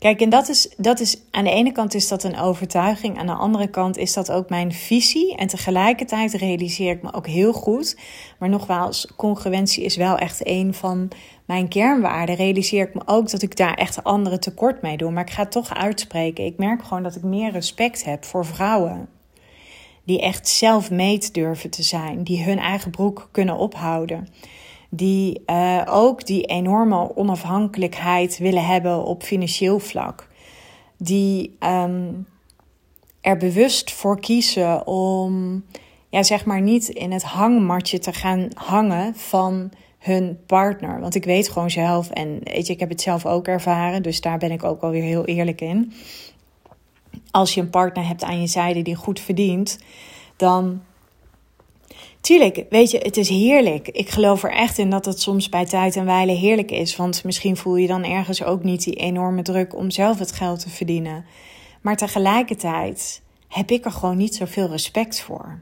Kijk, 0.00 0.20
en 0.20 0.28
dat 0.28 0.48
is, 0.48 0.74
dat 0.76 1.00
is 1.00 1.18
aan 1.30 1.44
de 1.44 1.50
ene 1.50 1.72
kant 1.72 1.94
is 1.94 2.08
dat 2.08 2.24
een 2.24 2.38
overtuiging, 2.38 3.18
aan 3.18 3.26
de 3.26 3.32
andere 3.32 3.68
kant 3.68 3.96
is 3.96 4.12
dat 4.12 4.32
ook 4.32 4.48
mijn 4.48 4.72
visie. 4.72 5.36
En 5.36 5.46
tegelijkertijd 5.46 6.32
realiseer 6.32 6.92
ik 6.92 7.02
me 7.02 7.12
ook 7.12 7.26
heel 7.26 7.52
goed, 7.52 7.96
maar 8.38 8.48
nogmaals, 8.48 9.12
congruentie 9.16 9.84
is 9.84 9.96
wel 9.96 10.16
echt 10.16 10.46
een 10.46 10.74
van 10.74 11.08
mijn 11.44 11.68
kernwaarden. 11.68 12.34
Realiseer 12.34 12.86
ik 12.86 12.94
me 12.94 13.00
ook 13.04 13.30
dat 13.30 13.42
ik 13.42 13.56
daar 13.56 13.74
echt 13.74 14.04
anderen 14.04 14.40
tekort 14.40 14.82
mee 14.82 14.96
doe, 14.96 15.10
maar 15.10 15.26
ik 15.26 15.32
ga 15.32 15.42
het 15.42 15.50
toch 15.50 15.74
uitspreken. 15.74 16.44
Ik 16.44 16.56
merk 16.56 16.82
gewoon 16.82 17.02
dat 17.02 17.16
ik 17.16 17.22
meer 17.22 17.50
respect 17.50 18.04
heb 18.04 18.24
voor 18.24 18.46
vrouwen 18.46 19.08
die 20.04 20.20
echt 20.20 20.48
zelf 20.48 20.90
meet 20.90 21.34
durven 21.34 21.70
te 21.70 21.82
zijn, 21.82 22.24
die 22.24 22.44
hun 22.44 22.58
eigen 22.58 22.90
broek 22.90 23.28
kunnen 23.32 23.56
ophouden 23.56 24.28
die 24.90 25.42
uh, 25.46 25.82
ook 25.86 26.26
die 26.26 26.44
enorme 26.44 27.16
onafhankelijkheid 27.16 28.38
willen 28.38 28.66
hebben 28.66 29.04
op 29.04 29.22
financieel 29.22 29.78
vlak. 29.78 30.28
Die 30.96 31.56
um, 31.60 32.26
er 33.20 33.36
bewust 33.36 33.92
voor 33.92 34.20
kiezen 34.20 34.86
om, 34.86 35.64
ja, 36.08 36.22
zeg 36.22 36.44
maar, 36.44 36.60
niet 36.60 36.88
in 36.88 37.12
het 37.12 37.22
hangmatje 37.22 37.98
te 37.98 38.12
gaan 38.12 38.48
hangen 38.54 39.14
van 39.14 39.70
hun 39.98 40.38
partner. 40.46 41.00
Want 41.00 41.14
ik 41.14 41.24
weet 41.24 41.48
gewoon 41.48 41.70
zelf, 41.70 42.10
en 42.10 42.40
weet 42.42 42.66
je, 42.66 42.72
ik 42.72 42.80
heb 42.80 42.88
het 42.88 43.00
zelf 43.00 43.26
ook 43.26 43.46
ervaren, 43.46 44.02
dus 44.02 44.20
daar 44.20 44.38
ben 44.38 44.50
ik 44.50 44.64
ook 44.64 44.82
alweer 44.82 45.02
heel 45.02 45.24
eerlijk 45.24 45.60
in. 45.60 45.92
Als 47.30 47.54
je 47.54 47.60
een 47.60 47.70
partner 47.70 48.06
hebt 48.06 48.22
aan 48.22 48.40
je 48.40 48.46
zijde 48.46 48.82
die 48.82 48.94
goed 48.94 49.20
verdient, 49.20 49.78
dan 50.36 50.82
Tuurlijk, 52.30 52.64
weet 52.68 52.90
je, 52.90 52.98
het 52.98 53.16
is 53.16 53.28
heerlijk. 53.28 53.88
Ik 53.88 54.08
geloof 54.08 54.42
er 54.42 54.52
echt 54.52 54.78
in 54.78 54.90
dat 54.90 55.04
het 55.04 55.20
soms 55.20 55.48
bij 55.48 55.66
tijd 55.66 55.96
en 55.96 56.04
wijle 56.04 56.32
heerlijk 56.32 56.70
is. 56.70 56.96
Want 56.96 57.24
misschien 57.24 57.56
voel 57.56 57.76
je 57.76 57.86
dan 57.86 58.04
ergens 58.04 58.42
ook 58.42 58.62
niet 58.62 58.84
die 58.84 58.94
enorme 58.94 59.42
druk 59.42 59.74
om 59.76 59.90
zelf 59.90 60.18
het 60.18 60.32
geld 60.32 60.60
te 60.60 60.68
verdienen. 60.68 61.24
Maar 61.80 61.96
tegelijkertijd 61.96 63.22
heb 63.48 63.70
ik 63.70 63.84
er 63.84 63.90
gewoon 63.90 64.16
niet 64.16 64.34
zoveel 64.34 64.68
respect 64.68 65.20
voor. 65.20 65.60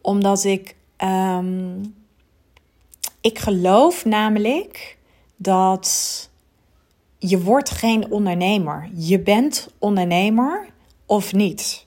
Omdat 0.00 0.44
ik. 0.44 0.76
Um, 0.98 1.94
ik 3.20 3.38
geloof 3.38 4.04
namelijk 4.04 4.96
dat 5.36 6.30
je 7.18 7.42
wordt 7.42 7.70
geen 7.70 8.10
ondernemer. 8.10 8.88
Je 8.94 9.20
bent 9.20 9.68
ondernemer 9.78 10.68
of 11.06 11.32
niet. 11.32 11.86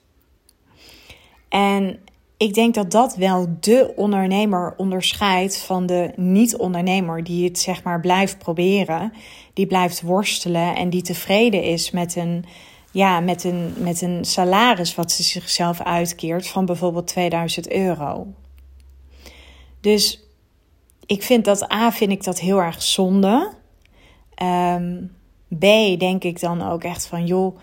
En 1.48 2.00
ik 2.40 2.54
denk 2.54 2.74
dat 2.74 2.90
dat 2.90 3.16
wel 3.16 3.56
de 3.60 3.92
ondernemer 3.96 4.74
onderscheidt 4.76 5.58
van 5.58 5.86
de 5.86 6.12
niet-ondernemer 6.16 7.24
die 7.24 7.44
het 7.44 7.58
zeg 7.58 7.82
maar 7.82 8.00
blijft 8.00 8.38
proberen, 8.38 9.12
die 9.52 9.66
blijft 9.66 10.02
worstelen 10.02 10.76
en 10.76 10.90
die 10.90 11.02
tevreden 11.02 11.62
is 11.62 11.90
met 11.90 12.16
een, 12.16 12.44
ja, 12.92 13.20
met 13.20 13.44
een, 13.44 13.74
met 13.78 14.00
een 14.00 14.24
salaris 14.24 14.94
wat 14.94 15.12
ze 15.12 15.22
zichzelf 15.22 15.80
uitkeert 15.80 16.48
van 16.48 16.64
bijvoorbeeld 16.64 17.06
2000 17.06 17.70
euro. 17.72 18.26
Dus 19.80 20.24
ik 21.06 21.22
vind 21.22 21.44
dat 21.44 21.72
A, 21.72 21.92
vind 21.92 22.10
ik 22.10 22.24
dat 22.24 22.40
heel 22.40 22.62
erg 22.62 22.82
zonde. 22.82 23.52
Um, 24.42 25.12
B, 25.58 25.60
denk 25.98 26.24
ik 26.24 26.40
dan 26.40 26.62
ook 26.62 26.84
echt 26.84 27.06
van 27.06 27.26
joh, 27.26 27.58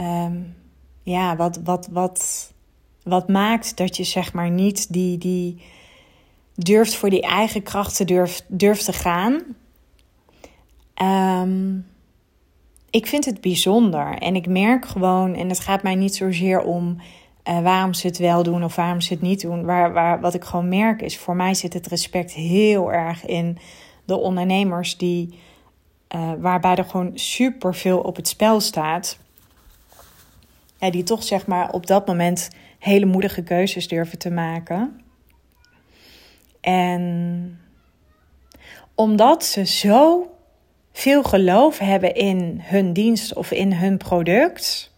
um, 0.00 0.56
ja, 1.02 1.36
wat, 1.36 1.60
wat, 1.64 1.88
wat 1.90 2.52
wat 3.08 3.28
maakt 3.28 3.76
dat 3.76 3.96
je 3.96 4.04
zeg 4.04 4.32
maar 4.32 4.50
niet 4.50 4.92
die, 4.92 5.18
die 5.18 5.62
durft 6.54 6.94
voor 6.94 7.10
die 7.10 7.22
eigen 7.22 7.62
krachten 7.62 8.06
durft, 8.06 8.44
durft 8.46 8.84
te 8.84 8.92
gaan. 8.92 9.42
Um, 11.42 11.86
ik 12.90 13.06
vind 13.06 13.24
het 13.24 13.40
bijzonder 13.40 14.18
en 14.18 14.34
ik 14.34 14.46
merk 14.46 14.86
gewoon, 14.86 15.34
en 15.34 15.48
het 15.48 15.60
gaat 15.60 15.82
mij 15.82 15.94
niet 15.94 16.16
zozeer 16.16 16.62
om 16.62 17.00
uh, 17.48 17.60
waarom 17.60 17.94
ze 17.94 18.06
het 18.06 18.18
wel 18.18 18.42
doen 18.42 18.64
of 18.64 18.76
waarom 18.76 19.00
ze 19.00 19.12
het 19.12 19.22
niet 19.22 19.40
doen. 19.40 19.64
Waar, 19.64 19.92
waar, 19.92 20.20
wat 20.20 20.34
ik 20.34 20.44
gewoon 20.44 20.68
merk 20.68 21.02
is, 21.02 21.18
voor 21.18 21.36
mij 21.36 21.54
zit 21.54 21.72
het 21.72 21.86
respect 21.86 22.32
heel 22.32 22.92
erg 22.92 23.26
in 23.26 23.58
de 24.04 24.16
ondernemers 24.16 24.96
die, 24.96 25.38
uh, 26.14 26.32
waarbij 26.38 26.74
er 26.74 26.84
gewoon 26.84 27.10
super 27.14 27.74
veel 27.74 27.98
op 27.98 28.16
het 28.16 28.28
spel 28.28 28.60
staat. 28.60 29.18
Ja, 30.78 30.90
die 30.90 31.02
toch 31.02 31.22
zeg 31.22 31.46
maar 31.46 31.70
op 31.72 31.86
dat 31.86 32.06
moment 32.06 32.50
hele 32.78 33.06
moedige 33.06 33.42
keuzes 33.42 33.88
durven 33.88 34.18
te 34.18 34.30
maken. 34.30 35.00
En 36.60 37.60
omdat 38.94 39.44
ze 39.44 39.66
zo 39.66 40.30
veel 40.92 41.22
geloof 41.22 41.78
hebben 41.78 42.14
in 42.14 42.60
hun 42.62 42.92
dienst 42.92 43.34
of 43.34 43.50
in 43.50 43.72
hun 43.72 43.96
product, 43.96 44.92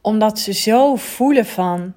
omdat 0.00 0.38
ze 0.38 0.52
zo 0.52 0.96
voelen 0.96 1.46
van 1.46 1.94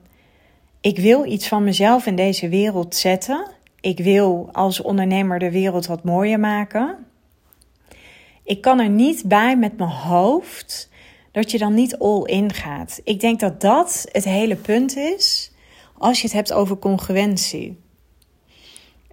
ik 0.81 0.99
wil 0.99 1.25
iets 1.25 1.47
van 1.47 1.63
mezelf 1.63 2.05
in 2.05 2.15
deze 2.15 2.49
wereld 2.49 2.95
zetten. 2.95 3.51
Ik 3.81 3.99
wil 3.99 4.49
als 4.51 4.81
ondernemer 4.81 5.39
de 5.39 5.51
wereld 5.51 5.85
wat 5.85 6.03
mooier 6.03 6.39
maken. 6.39 6.97
Ik 8.43 8.61
kan 8.61 8.79
er 8.79 8.89
niet 8.89 9.27
bij 9.27 9.57
met 9.57 9.77
mijn 9.77 9.89
hoofd 9.89 10.89
dat 11.35 11.51
je 11.51 11.57
dan 11.57 11.73
niet 11.73 11.97
all 11.97 12.21
in 12.23 12.53
gaat. 12.53 13.01
Ik 13.03 13.19
denk 13.19 13.39
dat 13.39 13.61
dat 13.61 14.05
het 14.11 14.23
hele 14.23 14.55
punt 14.55 14.95
is 14.95 15.51
als 15.97 16.17
je 16.21 16.27
het 16.27 16.35
hebt 16.35 16.53
over 16.53 16.77
congruentie. 16.77 17.79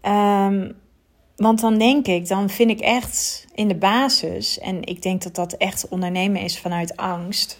Um, 0.02 0.74
want 1.36 1.60
dan 1.60 1.78
denk 1.78 2.06
ik, 2.06 2.28
dan 2.28 2.50
vind 2.50 2.70
ik 2.70 2.80
echt 2.80 3.46
in 3.54 3.68
de 3.68 3.74
basis, 3.74 4.58
en 4.58 4.82
ik 4.82 5.02
denk 5.02 5.22
dat 5.22 5.34
dat 5.34 5.52
echt 5.52 5.88
ondernemen 5.88 6.40
is 6.40 6.58
vanuit 6.58 6.96
angst, 6.96 7.58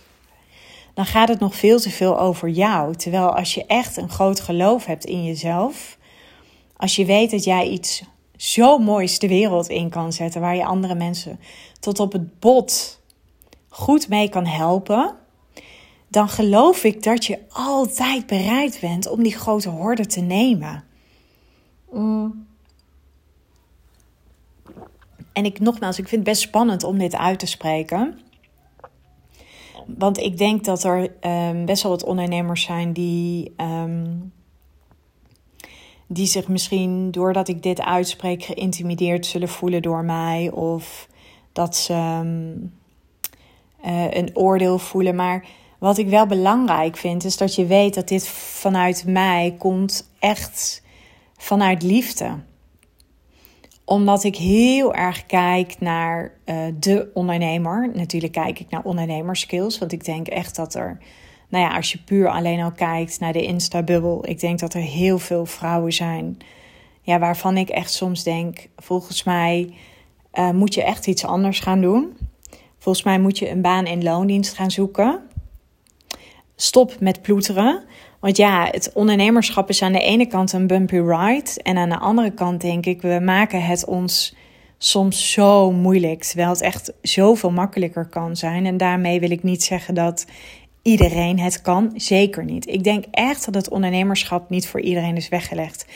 dan 0.94 1.06
gaat 1.06 1.28
het 1.28 1.40
nog 1.40 1.54
veel 1.54 1.80
te 1.80 1.90
veel 1.90 2.18
over 2.18 2.48
jou. 2.48 2.94
Terwijl 2.94 3.36
als 3.36 3.54
je 3.54 3.66
echt 3.66 3.96
een 3.96 4.10
groot 4.10 4.40
geloof 4.40 4.86
hebt 4.86 5.04
in 5.04 5.24
jezelf, 5.24 5.98
als 6.76 6.96
je 6.96 7.04
weet 7.04 7.30
dat 7.30 7.44
jij 7.44 7.68
iets 7.68 8.02
zo 8.36 8.78
moois 8.78 9.18
de 9.18 9.28
wereld 9.28 9.68
in 9.68 9.88
kan 9.88 10.12
zetten, 10.12 10.40
waar 10.40 10.56
je 10.56 10.64
andere 10.64 10.94
mensen 10.94 11.40
tot 11.80 12.00
op 12.00 12.12
het 12.12 12.40
bot 12.40 13.00
goed 13.72 14.08
mee 14.08 14.28
kan 14.28 14.46
helpen, 14.46 15.16
dan 16.08 16.28
geloof 16.28 16.84
ik 16.84 17.02
dat 17.02 17.24
je 17.24 17.38
altijd 17.48 18.26
bereid 18.26 18.78
bent 18.80 19.08
om 19.08 19.22
die 19.22 19.34
grote 19.34 19.68
horde 19.68 20.06
te 20.06 20.20
nemen. 20.20 20.84
Mm. 21.90 22.46
En 25.32 25.44
ik 25.44 25.60
nogmaals, 25.60 25.98
ik 25.98 26.08
vind 26.08 26.26
het 26.26 26.30
best 26.30 26.48
spannend 26.48 26.84
om 26.84 26.98
dit 26.98 27.16
uit 27.16 27.38
te 27.38 27.46
spreken. 27.46 28.20
Want 29.86 30.18
ik 30.18 30.38
denk 30.38 30.64
dat 30.64 30.84
er 30.84 31.14
um, 31.20 31.64
best 31.64 31.82
wel 31.82 31.92
wat 31.92 32.04
ondernemers 32.04 32.62
zijn 32.62 32.92
die, 32.92 33.54
um, 33.56 34.32
die 36.06 36.26
zich 36.26 36.48
misschien 36.48 37.10
doordat 37.10 37.48
ik 37.48 37.62
dit 37.62 37.80
uitspreek 37.80 38.42
geïntimideerd 38.42 39.26
zullen 39.26 39.48
voelen 39.48 39.82
door 39.82 40.04
mij. 40.04 40.50
Of 40.50 41.08
dat 41.52 41.76
ze 41.76 41.94
um, 41.94 42.80
uh, 43.86 44.10
een 44.10 44.30
oordeel 44.36 44.78
voelen. 44.78 45.14
Maar 45.14 45.44
wat 45.78 45.98
ik 45.98 46.08
wel 46.08 46.26
belangrijk 46.26 46.96
vind, 46.96 47.24
is 47.24 47.36
dat 47.36 47.54
je 47.54 47.66
weet 47.66 47.94
dat 47.94 48.08
dit 48.08 48.28
vanuit 48.28 49.04
mij 49.06 49.54
komt 49.58 50.10
echt 50.18 50.82
vanuit 51.36 51.82
liefde. 51.82 52.30
Omdat 53.84 54.24
ik 54.24 54.36
heel 54.36 54.94
erg 54.94 55.26
kijk 55.26 55.80
naar 55.80 56.32
uh, 56.44 56.56
de 56.78 57.10
ondernemer. 57.14 57.90
Natuurlijk 57.94 58.32
kijk 58.32 58.60
ik 58.60 58.70
naar 58.70 58.82
ondernemerskills. 58.84 59.78
Want 59.78 59.92
ik 59.92 60.04
denk 60.04 60.26
echt 60.28 60.56
dat 60.56 60.74
er, 60.74 60.98
nou 61.48 61.64
ja, 61.64 61.76
als 61.76 61.92
je 61.92 62.02
puur 62.04 62.28
alleen 62.28 62.60
al 62.60 62.72
kijkt 62.72 63.20
naar 63.20 63.32
de 63.32 63.42
Insta-bubbel. 63.42 64.28
Ik 64.28 64.40
denk 64.40 64.58
dat 64.58 64.74
er 64.74 64.80
heel 64.80 65.18
veel 65.18 65.46
vrouwen 65.46 65.92
zijn. 65.92 66.38
Ja, 67.02 67.18
waarvan 67.18 67.56
ik 67.56 67.68
echt 67.68 67.92
soms 67.92 68.22
denk, 68.22 68.68
volgens 68.76 69.24
mij 69.24 69.74
uh, 70.34 70.50
moet 70.50 70.74
je 70.74 70.82
echt 70.82 71.06
iets 71.06 71.24
anders 71.24 71.60
gaan 71.60 71.80
doen. 71.80 72.16
Volgens 72.82 73.04
mij 73.04 73.18
moet 73.18 73.38
je 73.38 73.50
een 73.50 73.60
baan 73.60 73.86
in 73.86 74.02
loondienst 74.02 74.54
gaan 74.54 74.70
zoeken. 74.70 75.20
Stop 76.56 77.00
met 77.00 77.22
ploeteren. 77.22 77.82
Want 78.20 78.36
ja, 78.36 78.68
het 78.70 78.90
ondernemerschap 78.94 79.68
is 79.68 79.82
aan 79.82 79.92
de 79.92 80.00
ene 80.00 80.26
kant 80.26 80.52
een 80.52 80.66
bumpy 80.66 80.96
ride. 80.96 81.62
En 81.62 81.76
aan 81.76 81.88
de 81.88 81.98
andere 81.98 82.30
kant 82.30 82.60
denk 82.60 82.86
ik, 82.86 83.02
we 83.02 83.20
maken 83.22 83.62
het 83.62 83.84
ons 83.84 84.34
soms 84.78 85.32
zo 85.32 85.72
moeilijk. 85.72 86.22
Terwijl 86.22 86.48
het 86.48 86.60
echt 86.60 86.92
zoveel 87.02 87.50
makkelijker 87.50 88.06
kan 88.06 88.36
zijn. 88.36 88.66
En 88.66 88.76
daarmee 88.76 89.20
wil 89.20 89.30
ik 89.30 89.42
niet 89.42 89.62
zeggen 89.62 89.94
dat 89.94 90.26
iedereen 90.82 91.38
het 91.38 91.60
kan. 91.60 91.92
Zeker 91.94 92.44
niet. 92.44 92.66
Ik 92.66 92.84
denk 92.84 93.04
echt 93.10 93.44
dat 93.44 93.54
het 93.54 93.68
ondernemerschap 93.68 94.50
niet 94.50 94.66
voor 94.66 94.80
iedereen 94.80 95.16
is 95.16 95.28
weggelegd. 95.28 95.86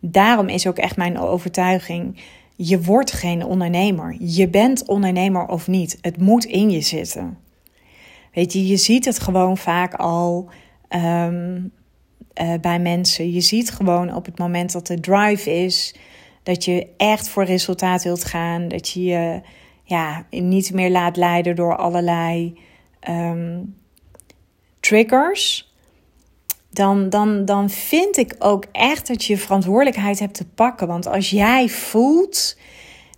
Daarom 0.00 0.48
is 0.48 0.66
ook 0.66 0.78
echt 0.78 0.96
mijn 0.96 1.18
overtuiging. 1.18 2.20
Je 2.60 2.82
wordt 2.82 3.12
geen 3.12 3.44
ondernemer. 3.44 4.16
Je 4.18 4.48
bent 4.48 4.86
ondernemer 4.86 5.46
of 5.46 5.68
niet. 5.68 5.98
Het 6.00 6.20
moet 6.20 6.44
in 6.44 6.70
je 6.70 6.80
zitten. 6.80 7.38
Weet 8.32 8.52
je, 8.52 8.66
je 8.66 8.76
ziet 8.76 9.04
het 9.04 9.18
gewoon 9.18 9.56
vaak 9.56 9.94
al 9.94 10.48
ehm, 10.88 11.60
eh, 12.32 12.54
bij 12.60 12.78
mensen. 12.78 13.32
Je 13.32 13.40
ziet 13.40 13.70
gewoon 13.70 14.14
op 14.14 14.24
het 14.24 14.38
moment 14.38 14.72
dat 14.72 14.86
de 14.86 15.00
drive 15.00 15.50
is, 15.50 15.94
dat 16.42 16.64
je 16.64 16.86
echt 16.96 17.28
voor 17.28 17.44
resultaat 17.44 18.02
wilt 18.02 18.24
gaan, 18.24 18.68
dat 18.68 18.88
je 18.88 19.04
je 19.04 19.40
ja, 19.84 20.26
niet 20.30 20.72
meer 20.72 20.90
laat 20.90 21.16
leiden 21.16 21.56
door 21.56 21.76
allerlei 21.76 22.58
ehm, 23.00 23.60
triggers. 24.80 25.67
Dan, 26.70 27.08
dan, 27.08 27.44
dan 27.44 27.70
vind 27.70 28.16
ik 28.16 28.34
ook 28.38 28.64
echt 28.72 29.06
dat 29.06 29.24
je 29.24 29.38
verantwoordelijkheid 29.38 30.18
hebt 30.18 30.34
te 30.34 30.46
pakken. 30.46 30.86
Want 30.86 31.06
als 31.06 31.30
jij 31.30 31.68
voelt 31.68 32.56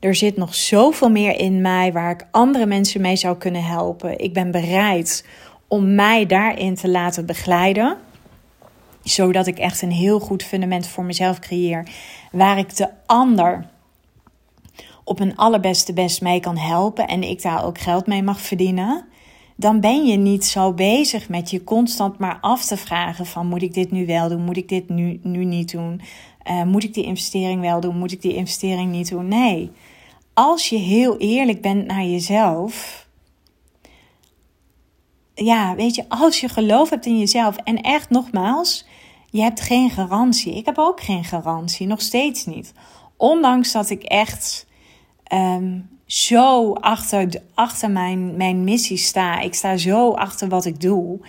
er 0.01 0.15
zit 0.15 0.37
nog 0.37 0.55
zoveel 0.55 1.11
meer 1.11 1.39
in 1.39 1.61
mij 1.61 1.93
waar 1.93 2.11
ik 2.11 2.27
andere 2.31 2.67
mensen 2.67 3.01
mee 3.01 3.17
zou 3.17 3.37
kunnen 3.37 3.65
helpen. 3.65 4.19
Ik 4.19 4.33
ben 4.33 4.51
bereid 4.51 5.27
om 5.69 5.95
mij 5.95 6.27
daarin 6.27 6.75
te 6.75 6.89
laten 6.89 7.27
begeleiden. 7.27 7.97
Zodat 9.03 9.47
ik 9.47 9.59
echt 9.59 9.83
een 9.83 9.91
heel 9.91 10.21
goed 10.21 10.43
fundament 10.43 10.87
voor 10.87 11.05
mezelf 11.05 11.39
creëer. 11.39 11.89
Waar 12.33 12.59
ik 12.59 12.77
de 12.77 12.89
ander 13.07 13.67
op 15.05 15.21
een 15.21 15.37
allerbeste 15.37 15.93
best 15.93 16.23
mee 16.23 16.41
kan 16.41 16.57
helpen. 16.57 17.07
En 17.07 17.23
ik 17.23 17.43
daar 17.43 17.65
ook 17.65 17.79
geld 17.79 18.07
mee 18.07 18.23
mag 18.23 18.41
verdienen. 18.41 19.05
Dan 19.61 19.81
ben 19.81 20.07
je 20.07 20.17
niet 20.17 20.45
zo 20.45 20.73
bezig 20.73 21.29
met 21.29 21.51
je 21.51 21.65
constant 21.65 22.19
maar 22.19 22.39
af 22.41 22.65
te 22.65 22.77
vragen 22.77 23.27
van 23.27 23.47
moet 23.47 23.63
ik 23.63 23.75
dit 23.75 23.91
nu 23.91 24.07
wel 24.07 24.29
doen? 24.29 24.45
Moet 24.45 24.57
ik 24.57 24.69
dit 24.69 24.89
nu, 24.89 25.21
nu 25.23 25.45
niet 25.45 25.73
doen? 25.73 26.01
Uh, 26.51 26.63
moet 26.63 26.85
ik 26.85 26.95
die 26.95 27.05
investering 27.05 27.61
wel 27.61 27.81
doen? 27.81 27.97
Moet 27.97 28.13
ik 28.13 28.23
die 28.23 28.35
investering 28.35 28.91
niet 28.91 29.09
doen? 29.09 29.29
Nee 29.29 29.71
als 30.41 30.69
je 30.69 30.77
heel 30.77 31.17
eerlijk 31.17 31.63
bent 31.63 31.87
naar 31.87 32.05
jezelf. 32.05 33.07
Ja, 35.35 35.75
weet 35.75 35.95
je, 35.95 36.05
als 36.09 36.41
je 36.41 36.49
geloof 36.49 36.91
hebt 36.91 37.07
in 37.07 37.19
jezelf. 37.19 37.57
En 37.57 37.81
echt 37.81 38.11
nogmaals, 38.11 38.87
je 39.31 39.43
hebt 39.43 39.61
geen 39.61 39.91
garantie. 39.91 40.57
Ik 40.57 40.67
heb 40.67 40.79
ook 40.79 41.01
geen 41.01 41.25
garantie, 41.25 41.87
nog 41.87 42.01
steeds 42.01 42.47
niet. 42.47 42.73
Ondanks 43.17 43.73
dat 43.73 43.91
ik 43.91 44.03
echt 44.03 44.67
um, 45.33 46.00
zo 46.13 46.73
achter, 46.73 47.43
achter 47.55 47.91
mijn, 47.91 48.37
mijn 48.37 48.65
missie 48.65 48.97
sta. 48.97 49.41
Ik 49.41 49.55
sta 49.55 49.77
zo 49.77 50.11
achter 50.11 50.49
wat 50.49 50.65
ik 50.65 50.81
doe. 50.81 51.21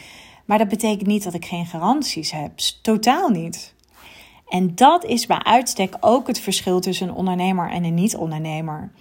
Maar 0.45 0.57
dat 0.57 0.67
betekent 0.67 1.07
niet 1.07 1.23
dat 1.23 1.33
ik 1.33 1.45
geen 1.45 1.65
garanties 1.65 2.31
heb. 2.31 2.57
Totaal 2.81 3.29
niet. 3.29 3.73
En 4.49 4.75
dat 4.75 5.05
is 5.05 5.25
bij 5.25 5.43
uitstek 5.43 5.97
ook 5.99 6.27
het 6.27 6.39
verschil 6.39 6.79
tussen 6.79 7.07
een 7.07 7.13
ondernemer 7.13 7.69
en 7.69 7.83
een 7.83 7.93
niet-ondernemer. 7.93 8.91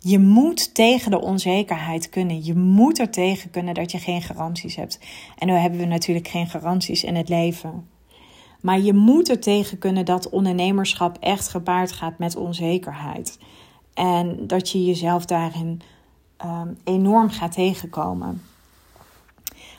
Je 0.00 0.18
moet 0.18 0.74
tegen 0.74 1.10
de 1.10 1.20
onzekerheid 1.20 2.08
kunnen. 2.08 2.44
Je 2.44 2.54
moet 2.54 2.98
er 2.98 3.10
tegen 3.10 3.50
kunnen 3.50 3.74
dat 3.74 3.90
je 3.90 3.98
geen 3.98 4.22
garanties 4.22 4.76
hebt. 4.76 4.98
En 5.38 5.46
nu 5.46 5.52
hebben 5.52 5.80
we 5.80 5.86
natuurlijk 5.86 6.28
geen 6.28 6.48
garanties 6.48 7.04
in 7.04 7.14
het 7.14 7.28
leven. 7.28 7.88
Maar 8.60 8.80
je 8.80 8.92
moet 8.92 9.28
er 9.28 9.40
tegen 9.40 9.78
kunnen 9.78 10.04
dat 10.04 10.28
ondernemerschap 10.28 11.16
echt 11.20 11.48
gepaard 11.48 11.92
gaat 11.92 12.18
met 12.18 12.36
onzekerheid. 12.36 13.38
En 13.98 14.46
dat 14.46 14.70
je 14.70 14.84
jezelf 14.84 15.24
daarin 15.24 15.80
um, 16.44 16.78
enorm 16.84 17.30
gaat 17.30 17.52
tegenkomen. 17.52 18.42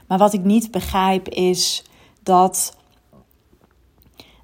Maar 0.08 0.18
wat 0.18 0.34
ik 0.34 0.44
niet 0.44 0.72
begrijp 0.72 1.30
is 1.30 1.84
dat 2.24 2.78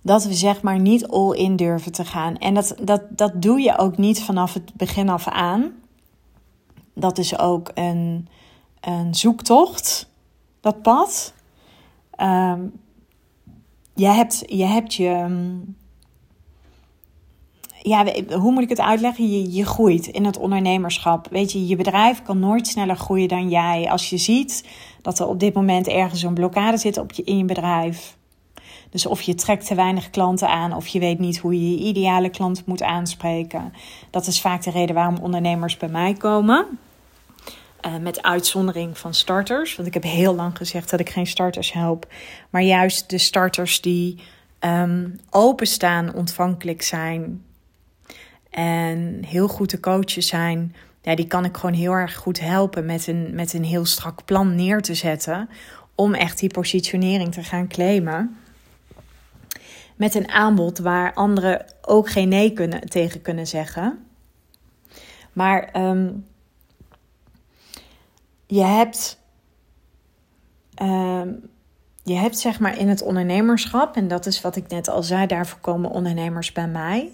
dat 0.01 0.23
we 0.23 0.33
zeg 0.33 0.61
maar 0.61 0.79
niet 0.79 1.07
all 1.07 1.31
in 1.31 1.55
durven 1.55 1.91
te 1.91 2.05
gaan. 2.05 2.37
En 2.37 2.53
dat, 2.53 2.75
dat, 2.81 3.01
dat 3.09 3.41
doe 3.41 3.59
je 3.59 3.77
ook 3.77 3.97
niet 3.97 4.23
vanaf 4.23 4.53
het 4.53 4.73
begin 4.73 5.09
af 5.09 5.27
aan. 5.27 5.71
Dat 6.93 7.17
is 7.17 7.39
ook 7.39 7.71
een, 7.73 8.27
een 8.79 9.15
zoektocht, 9.15 10.09
dat 10.61 10.81
pad. 10.81 11.33
Um, 12.19 12.73
je, 13.93 14.07
hebt, 14.07 14.43
je 14.45 14.65
hebt 14.65 14.93
je. 14.93 15.27
Ja, 17.85 18.05
hoe 18.37 18.51
moet 18.51 18.63
ik 18.63 18.69
het 18.69 18.79
uitleggen? 18.79 19.29
Je, 19.29 19.51
je 19.53 19.65
groeit 19.65 20.07
in 20.07 20.25
het 20.25 20.37
ondernemerschap. 20.37 21.27
Weet 21.31 21.51
je, 21.51 21.67
je 21.67 21.75
bedrijf 21.75 22.21
kan 22.23 22.39
nooit 22.39 22.67
sneller 22.67 22.97
groeien 22.97 23.27
dan 23.27 23.49
jij. 23.49 23.89
Als 23.89 24.09
je 24.09 24.17
ziet 24.17 24.67
dat 25.01 25.19
er 25.19 25.27
op 25.27 25.39
dit 25.39 25.53
moment 25.53 25.87
ergens 25.87 26.23
een 26.23 26.33
blokkade 26.33 26.77
zit 26.77 26.97
op 26.97 27.11
je, 27.11 27.23
in 27.23 27.37
je 27.37 27.45
bedrijf 27.45 28.15
dus 28.89 29.05
of 29.05 29.21
je 29.21 29.35
trekt 29.35 29.67
te 29.67 29.75
weinig 29.75 30.09
klanten 30.09 30.49
aan 30.49 30.73
of 30.73 30.87
je 30.87 30.99
weet 30.99 31.19
niet 31.19 31.37
hoe 31.37 31.53
je 31.53 31.71
je 31.71 31.83
ideale 31.83 32.29
klant 32.29 32.65
moet 32.65 32.81
aanspreken. 32.81 33.73
Dat 34.09 34.27
is 34.27 34.41
vaak 34.41 34.63
de 34.63 34.71
reden 34.71 34.95
waarom 34.95 35.17
ondernemers 35.17 35.77
bij 35.77 35.89
mij 35.89 36.13
komen. 36.13 36.79
Uh, 37.85 37.97
met 37.97 38.21
uitzondering 38.21 38.97
van 38.97 39.13
starters. 39.13 39.75
Want 39.75 39.87
ik 39.87 39.93
heb 39.93 40.03
heel 40.03 40.35
lang 40.35 40.57
gezegd 40.57 40.89
dat 40.89 40.99
ik 40.99 41.09
geen 41.09 41.27
starters 41.27 41.73
help. 41.73 42.07
Maar 42.49 42.61
juist 42.61 43.09
de 43.09 43.17
starters 43.17 43.81
die 43.81 44.19
um, 44.59 45.19
openstaan, 45.29 46.13
ontvankelijk 46.13 46.81
zijn. 46.81 47.44
En 48.55 49.23
heel 49.25 49.47
goed 49.47 49.69
te 49.69 49.79
coachen 49.79 50.23
zijn. 50.23 50.75
Die 51.01 51.27
kan 51.27 51.45
ik 51.45 51.57
gewoon 51.57 51.75
heel 51.75 51.91
erg 51.91 52.15
goed 52.15 52.39
helpen 52.39 52.85
met 52.85 53.07
een, 53.07 53.35
met 53.35 53.53
een 53.53 53.63
heel 53.63 53.85
strak 53.85 54.25
plan 54.25 54.55
neer 54.55 54.81
te 54.81 54.93
zetten. 54.93 55.49
Om 55.95 56.13
echt 56.13 56.39
die 56.39 56.49
positionering 56.49 57.33
te 57.33 57.43
gaan 57.43 57.67
claimen 57.67 58.37
met 59.95 60.15
een 60.15 60.29
aanbod 60.29 60.77
waar 60.77 61.13
anderen 61.13 61.65
ook 61.81 62.09
geen 62.09 62.29
nee 62.29 62.53
kunnen, 62.53 62.81
tegen 62.81 63.21
kunnen 63.21 63.47
zeggen. 63.47 64.05
Maar 65.33 65.69
um, 65.75 66.25
je 68.45 68.63
hebt. 68.63 69.19
Um, 70.81 71.49
je 72.03 72.13
hebt 72.13 72.37
zeg 72.37 72.59
maar 72.59 72.77
in 72.77 72.87
het 72.89 73.01
ondernemerschap, 73.01 73.95
en 73.95 74.07
dat 74.07 74.25
is 74.25 74.41
wat 74.41 74.55
ik 74.55 74.67
net 74.67 74.87
al 74.87 75.03
zei, 75.03 75.25
daarvoor 75.25 75.59
komen 75.59 75.89
ondernemers 75.89 76.51
bij 76.51 76.67
mij. 76.67 77.11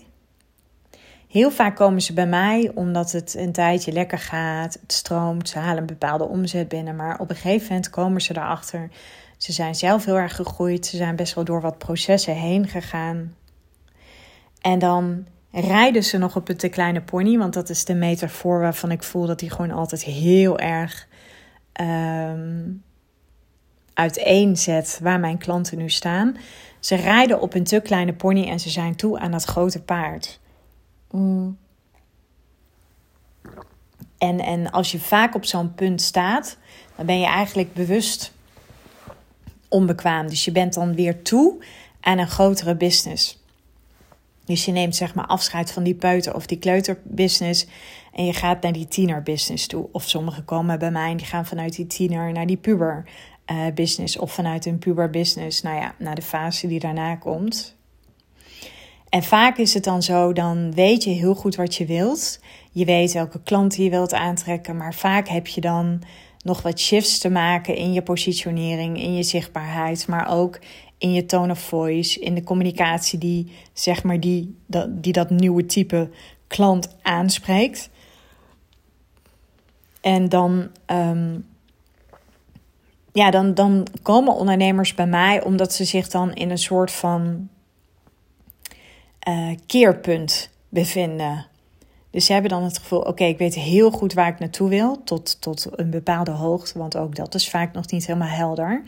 Heel 1.31 1.51
vaak 1.51 1.75
komen 1.75 2.01
ze 2.01 2.13
bij 2.13 2.27
mij 2.27 2.71
omdat 2.75 3.11
het 3.11 3.35
een 3.37 3.51
tijdje 3.51 3.91
lekker 3.91 4.19
gaat, 4.19 4.77
het 4.81 4.93
stroomt, 4.93 5.49
ze 5.49 5.59
halen 5.59 5.77
een 5.77 5.85
bepaalde 5.85 6.27
omzet 6.27 6.67
binnen, 6.67 6.95
maar 6.95 7.19
op 7.19 7.29
een 7.29 7.35
gegeven 7.35 7.67
moment 7.67 7.89
komen 7.89 8.21
ze 8.21 8.37
erachter 8.37 8.89
ze 9.41 9.51
zijn 9.51 9.75
zelf 9.75 10.05
heel 10.05 10.17
erg 10.17 10.35
gegroeid. 10.35 10.85
Ze 10.85 10.97
zijn 10.97 11.15
best 11.15 11.33
wel 11.33 11.43
door 11.43 11.61
wat 11.61 11.77
processen 11.77 12.35
heen 12.35 12.67
gegaan. 12.67 13.35
En 14.61 14.79
dan 14.79 15.25
rijden 15.51 16.03
ze 16.03 16.17
nog 16.17 16.35
op 16.35 16.49
een 16.49 16.57
te 16.57 16.69
kleine 16.69 17.01
pony. 17.01 17.37
Want 17.37 17.53
dat 17.53 17.69
is 17.69 17.85
de 17.85 17.93
metafoor 17.93 18.59
waarvan 18.59 18.91
ik 18.91 19.03
voel 19.03 19.25
dat 19.25 19.39
die 19.39 19.49
gewoon 19.49 19.71
altijd 19.71 20.03
heel 20.03 20.59
erg 20.59 21.07
um, 21.81 22.83
uiteenzet 23.93 24.99
waar 25.01 25.19
mijn 25.19 25.37
klanten 25.37 25.77
nu 25.77 25.89
staan. 25.89 26.37
Ze 26.79 26.95
rijden 26.95 27.41
op 27.41 27.53
een 27.53 27.63
te 27.63 27.79
kleine 27.79 28.13
pony 28.13 28.47
en 28.47 28.59
ze 28.59 28.69
zijn 28.69 28.95
toe 28.95 29.19
aan 29.19 29.31
dat 29.31 29.43
grote 29.43 29.81
paard. 29.81 30.39
Mm. 31.11 31.57
En, 34.17 34.39
en 34.39 34.71
als 34.71 34.91
je 34.91 34.99
vaak 34.99 35.35
op 35.35 35.45
zo'n 35.45 35.73
punt 35.73 36.01
staat, 36.01 36.57
dan 36.95 37.05
ben 37.05 37.19
je 37.19 37.25
eigenlijk 37.25 37.73
bewust 37.73 38.33
onbekwaam. 39.67 40.27
Dus 40.27 40.45
je 40.45 40.51
bent 40.51 40.73
dan 40.73 40.95
weer 40.95 41.21
toe 41.21 41.63
aan 42.01 42.17
een 42.17 42.29
grotere 42.29 42.75
business. 42.75 43.39
Dus 44.45 44.65
je 44.65 44.71
neemt 44.71 44.95
zeg 44.95 45.15
maar 45.15 45.25
afscheid 45.25 45.71
van 45.71 45.83
die 45.83 45.95
peuter 45.95 46.35
of 46.35 46.45
die 46.45 46.57
kleuterbusiness 46.57 47.67
en 48.13 48.25
je 48.25 48.33
gaat 48.33 48.61
naar 48.61 48.71
die 48.71 48.87
tienerbusiness 48.87 49.67
toe. 49.67 49.87
Of 49.91 50.09
sommigen 50.09 50.45
komen 50.45 50.79
bij 50.79 50.91
mij 50.91 51.11
en 51.11 51.17
die 51.17 51.25
gaan 51.25 51.45
vanuit 51.45 51.75
die 51.75 51.87
tiener 51.87 52.31
naar 52.31 52.47
die 52.47 52.57
puber 52.57 53.05
business 53.73 54.17
of 54.17 54.33
vanuit 54.33 54.65
een 54.65 54.79
puber 54.79 55.09
business, 55.09 55.61
nou 55.61 55.75
ja, 55.75 55.95
naar 55.97 56.15
de 56.15 56.21
fase 56.21 56.67
die 56.67 56.79
daarna 56.79 57.15
komt. 57.15 57.75
En 59.11 59.23
vaak 59.23 59.57
is 59.57 59.73
het 59.73 59.83
dan 59.83 60.03
zo, 60.03 60.33
dan 60.33 60.73
weet 60.73 61.03
je 61.03 61.09
heel 61.09 61.35
goed 61.35 61.55
wat 61.55 61.75
je 61.75 61.85
wilt. 61.85 62.39
Je 62.71 62.85
weet 62.85 63.11
welke 63.11 63.41
klanten 63.43 63.83
je 63.83 63.89
wilt 63.89 64.13
aantrekken, 64.13 64.77
maar 64.77 64.93
vaak 64.93 65.27
heb 65.27 65.47
je 65.47 65.61
dan 65.61 66.01
nog 66.43 66.61
wat 66.61 66.79
shifts 66.79 67.17
te 67.17 67.29
maken 67.29 67.75
in 67.75 67.93
je 67.93 68.01
positionering, 68.01 69.01
in 69.01 69.13
je 69.13 69.23
zichtbaarheid, 69.23 70.07
maar 70.07 70.29
ook 70.29 70.59
in 70.97 71.13
je 71.13 71.25
tone 71.25 71.51
of 71.51 71.59
voice, 71.59 72.19
in 72.19 72.35
de 72.35 72.43
communicatie 72.43 73.19
die, 73.19 73.51
zeg 73.73 74.03
maar, 74.03 74.19
die, 74.19 74.57
dat, 74.65 75.03
die 75.03 75.13
dat 75.13 75.29
nieuwe 75.29 75.65
type 75.65 76.09
klant 76.47 76.95
aanspreekt. 77.01 77.89
En 80.01 80.29
dan, 80.29 80.67
ehm, 80.85 81.39
ja, 83.11 83.31
dan, 83.31 83.53
dan 83.53 83.87
komen 84.01 84.35
ondernemers 84.35 84.93
bij 84.93 85.07
mij 85.07 85.43
omdat 85.43 85.73
ze 85.73 85.85
zich 85.85 86.07
dan 86.07 86.33
in 86.33 86.49
een 86.49 86.57
soort 86.57 86.91
van 86.91 87.49
uh, 89.27 89.57
keerpunt 89.65 90.49
bevinden. 90.69 91.45
Dus 92.09 92.25
ze 92.25 92.33
hebben 92.33 92.51
dan 92.51 92.63
het 92.63 92.77
gevoel: 92.77 92.99
oké, 93.01 93.23
ik 93.23 93.37
weet 93.37 93.55
heel 93.55 93.91
goed 93.91 94.13
waar 94.13 94.27
ik 94.27 94.39
naartoe 94.39 94.69
wil, 94.69 95.03
tot, 95.03 95.41
tot 95.41 95.67
een 95.71 95.89
bepaalde 95.89 96.31
hoogte, 96.31 96.77
want 96.77 96.97
ook 96.97 97.15
dat 97.15 97.35
is 97.35 97.49
vaak 97.49 97.73
nog 97.73 97.91
niet 97.91 98.05
helemaal 98.05 98.27
helder. 98.27 98.83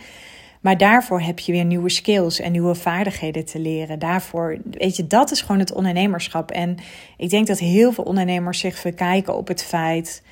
Maar 0.63 0.78
daarvoor 0.78 1.22
heb 1.22 1.39
je 1.39 1.52
weer 1.52 1.65
nieuwe 1.65 1.89
skills 1.89 2.39
en 2.39 2.52
nieuwe 2.52 2.76
vaardigheden 2.76 3.46
te 3.46 3.60
leren. 3.60 4.00
Daarvoor, 4.00 4.58
weet 4.72 4.96
je, 4.96 5.08
dat 5.08 5.32
is 5.32 5.41
gewoon 5.41 5.60
het 5.60 5.74
ondernemerschap. 5.74 6.52
En 6.52 6.78
ik 7.17 7.30
denk 7.30 7.48
dat 7.48 7.60
heel 7.60 7.91
veel 7.91 8.04
ondernemers 8.04 8.60
zich 8.60 8.76
verkijken 8.76 9.36
op 9.36 9.48
het 9.48 9.63
feit. 9.63 10.24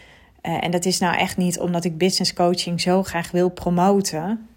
Uh, 0.43 0.63
en 0.63 0.71
dat 0.71 0.85
is 0.85 0.99
nou 0.99 1.17
echt 1.17 1.37
niet 1.37 1.59
omdat 1.59 1.83
ik 1.83 1.97
business 1.97 2.33
coaching 2.33 2.81
zo 2.81 3.03
graag 3.03 3.31
wil 3.31 3.49
promoten. 3.49 4.47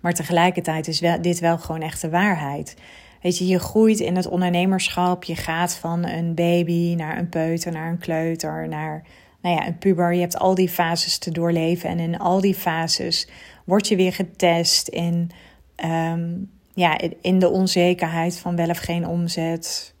Maar 0.00 0.14
tegelijkertijd 0.14 0.88
is 0.88 1.00
wel, 1.00 1.22
dit 1.22 1.40
wel 1.40 1.58
gewoon 1.58 1.82
echt 1.82 2.00
de 2.00 2.10
waarheid. 2.10 2.76
Weet 3.22 3.38
je, 3.38 3.46
je 3.46 3.58
groeit 3.58 4.00
in 4.00 4.16
het 4.16 4.26
ondernemerschap. 4.26 5.24
Je 5.24 5.36
gaat 5.36 5.74
van 5.74 6.06
een 6.06 6.34
baby 6.34 6.94
naar 6.94 7.18
een 7.18 7.28
peuter, 7.28 7.72
naar 7.72 7.90
een 7.90 7.98
kleuter, 7.98 8.68
naar 8.68 9.02
nou 9.42 9.56
ja, 9.56 9.66
een 9.66 9.78
puber. 9.78 10.12
Je 10.14 10.20
hebt 10.20 10.38
al 10.38 10.54
die 10.54 10.68
fases 10.68 11.18
te 11.18 11.30
doorleven. 11.30 11.88
En 11.88 11.98
in 11.98 12.18
al 12.18 12.40
die 12.40 12.54
fases 12.54 13.28
word 13.64 13.88
je 13.88 13.96
weer 13.96 14.12
getest 14.12 14.88
in, 14.88 15.30
ehm, 15.76 16.30
ja, 16.74 16.98
in 17.20 17.38
de 17.38 17.50
onzekerheid 17.50 18.38
van 18.38 18.56
wel 18.56 18.68
of 18.68 18.78
geen 18.78 19.06
omzet. 19.06 19.94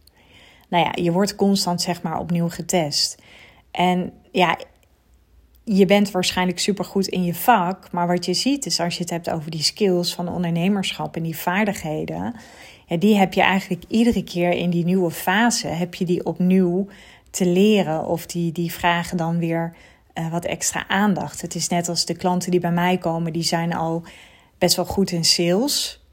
Nou 0.68 0.84
ja, 0.84 1.02
je 1.02 1.12
wordt 1.12 1.34
constant 1.34 1.82
zeg 1.82 2.02
maar 2.02 2.18
opnieuw 2.18 2.48
getest. 2.48 3.22
En 3.70 4.12
ja, 4.30 4.58
je 5.64 5.86
bent 5.86 6.10
waarschijnlijk 6.10 6.58
supergoed 6.58 7.06
in 7.06 7.24
je 7.24 7.34
vak, 7.34 7.92
maar 7.92 8.06
wat 8.06 8.24
je 8.24 8.34
ziet 8.34 8.66
is 8.66 8.80
als 8.80 8.94
je 8.94 9.00
het 9.00 9.10
hebt 9.10 9.30
over 9.30 9.50
die 9.50 9.62
skills 9.62 10.14
van 10.14 10.28
ondernemerschap 10.28 11.16
en 11.16 11.22
die 11.22 11.36
vaardigheden, 11.36 12.34
die 12.98 13.16
heb 13.16 13.34
je 13.34 13.42
eigenlijk 13.42 13.84
iedere 13.88 14.24
keer 14.24 14.50
in 14.50 14.70
die 14.70 14.84
nieuwe 14.84 15.10
fase, 15.10 15.66
heb 15.66 15.94
je 15.94 16.04
die 16.04 16.24
opnieuw 16.24 16.86
te 17.30 17.46
leren 17.46 18.06
of 18.06 18.26
die, 18.26 18.52
die 18.52 18.72
vragen 18.72 19.16
dan 19.16 19.38
weer 19.38 19.74
uh, 20.14 20.30
wat 20.30 20.44
extra 20.44 20.88
aandacht. 20.88 21.40
Het 21.40 21.54
is 21.54 21.68
net 21.68 21.88
als 21.88 22.04
de 22.04 22.16
klanten 22.16 22.50
die 22.50 22.60
bij 22.60 22.72
mij 22.72 22.98
komen, 22.98 23.32
die 23.32 23.42
zijn 23.42 23.74
al 23.74 24.02
best 24.58 24.76
wel 24.76 24.84
goed 24.84 25.10
in 25.10 25.24
sales. 25.24 26.04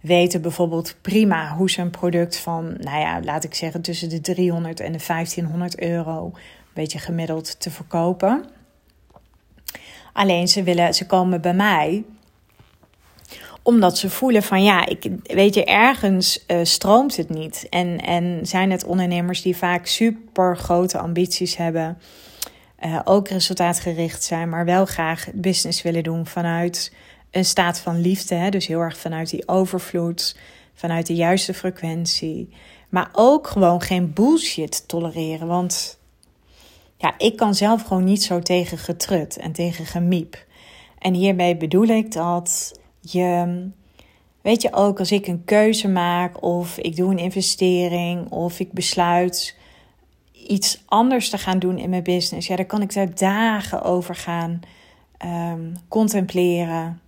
Weten 0.00 0.42
bijvoorbeeld 0.42 0.96
prima 1.00 1.56
hoe 1.56 1.70
ze 1.70 1.80
een 1.80 1.90
product 1.90 2.36
van, 2.36 2.74
nou 2.78 3.00
ja, 3.00 3.20
laat 3.22 3.44
ik 3.44 3.54
zeggen, 3.54 3.82
tussen 3.82 4.08
de 4.08 4.20
300 4.20 4.80
en 4.80 4.92
de 4.92 5.04
1500 5.06 5.80
euro, 5.80 6.24
een 6.24 6.32
beetje 6.74 6.98
gemiddeld, 6.98 7.60
te 7.60 7.70
verkopen. 7.70 8.44
Alleen 10.12 10.48
ze, 10.48 10.62
willen, 10.62 10.94
ze 10.94 11.06
komen 11.06 11.40
bij 11.40 11.54
mij 11.54 12.04
omdat 13.62 13.98
ze 13.98 14.10
voelen 14.10 14.42
van 14.42 14.62
ja, 14.62 14.86
ik, 14.86 15.10
weet 15.22 15.54
je, 15.54 15.64
ergens 15.64 16.44
uh, 16.46 16.58
stroomt 16.62 17.16
het 17.16 17.28
niet. 17.28 17.66
En, 17.70 17.98
en 18.00 18.46
zijn 18.46 18.70
het 18.70 18.84
ondernemers 18.84 19.42
die 19.42 19.56
vaak 19.56 19.86
super 19.86 20.56
grote 20.56 20.98
ambities 20.98 21.56
hebben 21.56 21.98
uh, 22.84 23.00
ook 23.04 23.28
resultaatgericht 23.28 24.22
zijn, 24.22 24.48
maar 24.48 24.64
wel 24.64 24.84
graag 24.84 25.28
business 25.34 25.82
willen 25.82 26.02
doen 26.02 26.26
vanuit 26.26 26.92
een 27.30 27.44
staat 27.44 27.78
van 27.78 28.00
liefde. 28.00 28.34
Hè? 28.34 28.50
Dus 28.50 28.66
heel 28.66 28.80
erg 28.80 28.98
vanuit 28.98 29.30
die 29.30 29.48
overvloed, 29.48 30.36
vanuit 30.74 31.06
de 31.06 31.14
juiste 31.14 31.54
frequentie. 31.54 32.48
Maar 32.88 33.08
ook 33.12 33.46
gewoon 33.46 33.80
geen 33.80 34.12
bullshit 34.12 34.88
tolereren. 34.88 35.46
Want 35.46 35.98
ja, 36.96 37.14
ik 37.18 37.36
kan 37.36 37.54
zelf 37.54 37.82
gewoon 37.82 38.04
niet 38.04 38.22
zo 38.22 38.40
tegen 38.40 38.78
getrut 38.78 39.36
en 39.36 39.52
tegen 39.52 39.86
gemiep. 39.86 40.44
En 40.98 41.14
hierbij 41.14 41.56
bedoel 41.56 41.86
ik 41.86 42.12
dat 42.12 42.80
je, 43.02 43.68
weet 44.40 44.62
je 44.62 44.72
ook, 44.72 44.98
als 44.98 45.12
ik 45.12 45.26
een 45.26 45.44
keuze 45.44 45.88
maak 45.88 46.42
of 46.42 46.78
ik 46.78 46.96
doe 46.96 47.10
een 47.10 47.18
investering 47.18 48.30
of 48.30 48.60
ik 48.60 48.72
besluit 48.72 49.56
iets 50.32 50.82
anders 50.86 51.30
te 51.30 51.38
gaan 51.38 51.58
doen 51.58 51.78
in 51.78 51.90
mijn 51.90 52.02
business, 52.02 52.46
ja, 52.46 52.56
dan 52.56 52.66
kan 52.66 52.82
ik 52.82 52.94
daar 52.94 53.14
dagen 53.14 53.82
over 53.82 54.14
gaan 54.14 54.60
um, 55.24 55.72
contempleren. 55.88 57.00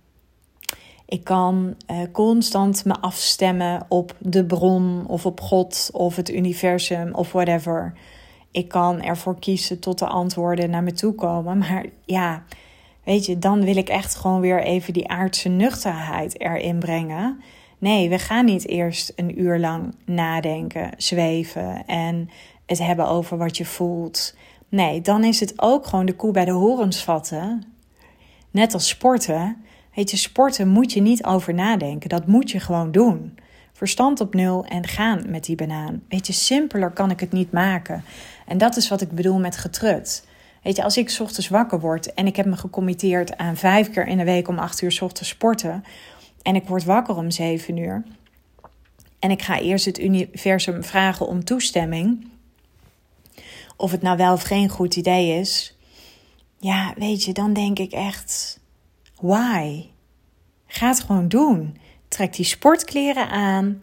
Ik 1.05 1.23
kan 1.23 1.75
uh, 1.91 1.97
constant 2.11 2.85
me 2.85 2.93
afstemmen 2.99 3.85
op 3.89 4.15
de 4.19 4.45
bron 4.45 5.05
of 5.07 5.25
op 5.25 5.41
God 5.41 5.89
of 5.93 6.15
het 6.15 6.29
universum 6.29 7.13
of 7.13 7.31
whatever. 7.31 7.93
Ik 8.51 8.67
kan 8.67 9.01
ervoor 9.01 9.39
kiezen 9.39 9.79
tot 9.79 9.99
de 9.99 10.07
antwoorden 10.07 10.69
naar 10.69 10.83
me 10.83 10.91
toe 10.91 11.13
komen. 11.13 11.57
Maar 11.57 11.85
ja, 12.05 12.43
weet 13.05 13.25
je, 13.25 13.39
dan 13.39 13.63
wil 13.63 13.77
ik 13.77 13.89
echt 13.89 14.15
gewoon 14.15 14.41
weer 14.41 14.63
even 14.63 14.93
die 14.93 15.07
aardse 15.07 15.49
nuchterheid 15.49 16.39
erin 16.39 16.79
brengen. 16.79 17.41
Nee, 17.77 18.09
we 18.09 18.19
gaan 18.19 18.45
niet 18.45 18.67
eerst 18.67 19.13
een 19.15 19.41
uur 19.41 19.59
lang 19.59 19.95
nadenken, 20.05 20.91
zweven 20.97 21.85
en 21.85 22.29
het 22.65 22.79
hebben 22.79 23.07
over 23.07 23.37
wat 23.37 23.57
je 23.57 23.65
voelt. 23.65 24.35
Nee, 24.69 25.01
dan 25.01 25.23
is 25.23 25.39
het 25.39 25.53
ook 25.55 25.85
gewoon 25.85 26.05
de 26.05 26.15
koe 26.15 26.31
bij 26.31 26.45
de 26.45 26.51
horens 26.51 27.03
vatten. 27.03 27.63
Net 28.51 28.73
als 28.73 28.87
sporten. 28.87 29.57
Weet 29.95 30.11
je, 30.11 30.17
sporten 30.17 30.67
moet 30.67 30.93
je 30.93 31.01
niet 31.01 31.25
over 31.25 31.53
nadenken. 31.53 32.09
Dat 32.09 32.27
moet 32.27 32.51
je 32.51 32.59
gewoon 32.59 32.91
doen. 32.91 33.37
Verstand 33.73 34.21
op 34.21 34.33
nul 34.33 34.65
en 34.65 34.87
gaan 34.87 35.23
met 35.27 35.43
die 35.45 35.55
banaan. 35.55 36.03
Weet 36.09 36.27
je, 36.27 36.33
simpeler 36.33 36.91
kan 36.91 37.11
ik 37.11 37.19
het 37.19 37.31
niet 37.31 37.51
maken. 37.51 38.03
En 38.47 38.57
dat 38.57 38.75
is 38.75 38.89
wat 38.89 39.01
ik 39.01 39.11
bedoel 39.11 39.39
met 39.39 39.57
getrut. 39.57 40.27
Weet 40.65 40.75
je, 40.75 40.83
als 40.83 40.97
ik 40.97 41.17
ochtends 41.19 41.47
wakker 41.47 41.79
word 41.79 42.13
en 42.13 42.27
ik 42.27 42.35
heb 42.35 42.45
me 42.45 42.57
gecommitteerd 42.57 43.37
aan 43.37 43.57
vijf 43.57 43.89
keer 43.89 44.07
in 44.07 44.17
de 44.17 44.23
week 44.23 44.47
om 44.47 44.59
acht 44.59 44.81
uur 44.81 44.97
ochtends 45.01 45.29
sporten. 45.29 45.83
En 46.41 46.55
ik 46.55 46.67
word 46.67 46.83
wakker 46.83 47.15
om 47.15 47.31
zeven 47.31 47.77
uur. 47.77 48.03
En 49.19 49.31
ik 49.31 49.41
ga 49.41 49.59
eerst 49.59 49.85
het 49.85 49.99
universum 49.99 50.83
vragen 50.83 51.27
om 51.27 51.43
toestemming 51.43 52.27
of 53.75 53.91
het 53.91 54.01
nou 54.01 54.17
wel 54.17 54.33
of 54.33 54.41
geen 54.41 54.69
goed 54.69 54.95
idee 54.95 55.39
is. 55.39 55.77
Ja, 56.59 56.93
weet 56.97 57.23
je, 57.23 57.33
dan 57.33 57.53
denk 57.53 57.79
ik 57.79 57.91
echt: 57.91 58.59
why? 59.21 59.85
Ga 60.67 60.87
het 60.87 60.99
gewoon 60.99 61.27
doen. 61.27 61.77
Trek 62.07 62.33
die 62.33 62.45
sportkleren 62.45 63.29
aan. 63.29 63.81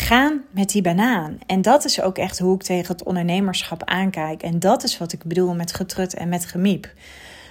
Gaan 0.00 0.44
met 0.50 0.68
die 0.70 0.82
banaan. 0.82 1.38
En 1.46 1.62
dat 1.62 1.84
is 1.84 2.00
ook 2.00 2.18
echt 2.18 2.38
hoe 2.38 2.54
ik 2.54 2.62
tegen 2.62 2.92
het 2.92 3.02
ondernemerschap 3.02 3.84
aankijk. 3.84 4.42
En 4.42 4.58
dat 4.58 4.82
is 4.82 4.98
wat 4.98 5.12
ik 5.12 5.24
bedoel 5.24 5.54
met 5.54 5.74
getrut 5.74 6.14
en 6.14 6.28
met 6.28 6.44
gemiep. 6.44 6.92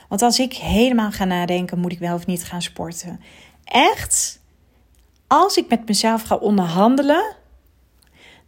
Want 0.10 0.22
als 0.22 0.40
ik 0.40 0.54
helemaal 0.54 1.12
ga 1.12 1.26
nadenken, 1.26 1.80
moet 1.80 1.92
ik 1.92 2.00
wel 2.00 2.16
of 2.16 2.26
niet 2.26 2.44
gaan 2.44 2.62
sporten. 2.62 3.20
Echt, 3.64 4.40
als 5.28 5.58
ik 5.58 5.70
met 5.70 5.88
mezelf 5.88 6.22
ga 6.22 6.36
onderhandelen, 6.36 7.36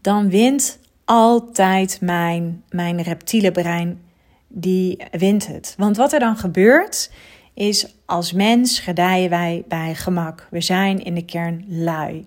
dan 0.02 0.30
wint 0.30 0.80
altijd 1.06 2.02
mijn, 2.02 2.64
mijn 2.70 3.02
reptiele 3.02 3.52
brein 3.52 4.02
die 4.48 5.04
wint 5.12 5.48
het. 5.48 5.74
Want 5.78 5.98
wat 5.98 6.14
er 6.14 6.20
dan 6.20 6.38
gebeurt 6.38 7.12
is 7.54 7.96
als 8.06 8.32
mens 8.32 8.80
gedijen 8.80 9.30
wij 9.30 9.64
bij 9.68 9.96
gemak. 9.96 10.48
We 10.52 10.62
zijn 10.62 11.04
in 11.04 11.16
de 11.16 11.26
kern 11.26 11.66
lui. 11.68 12.26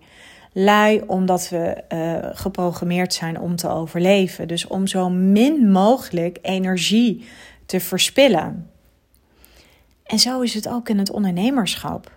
Lui 0.53 1.03
omdat 1.07 1.49
we 1.49 1.85
uh, 1.89 2.31
geprogrammeerd 2.33 3.15
zijn 3.15 3.41
om 3.41 3.57
te 3.57 3.69
overleven. 3.69 4.49
Dus 4.49 4.67
om 4.67 4.87
zo 4.87 5.11
min 5.11 5.71
mogelijk 5.71 6.39
energie 6.43 7.25
te 7.67 7.81
verspillen. 7.81 8.71
En 10.05 10.19
zo 10.19 10.41
is 10.41 10.55
het 10.55 10.69
ook 10.69 10.89
in 10.89 10.99
het 10.99 11.11
ondernemerschap. 11.11 12.11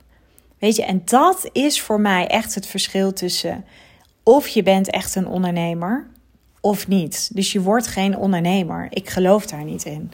Weet 0.59 0.75
je, 0.75 0.85
en 0.85 1.01
dat 1.05 1.49
is 1.51 1.81
voor 1.81 1.99
mij 1.99 2.27
echt 2.27 2.55
het 2.55 2.67
verschil 2.67 3.13
tussen 3.13 3.65
of 4.23 4.47
je 4.47 4.63
bent 4.63 4.89
echt 4.89 5.15
een 5.15 5.27
ondernemer 5.27 6.07
of 6.61 6.87
niet. 6.87 7.29
Dus 7.33 7.51
je 7.51 7.61
wordt 7.61 7.87
geen 7.87 8.17
ondernemer. 8.17 8.87
Ik 8.89 9.09
geloof 9.09 9.45
daar 9.45 9.63
niet 9.63 9.83
in. 9.85 10.11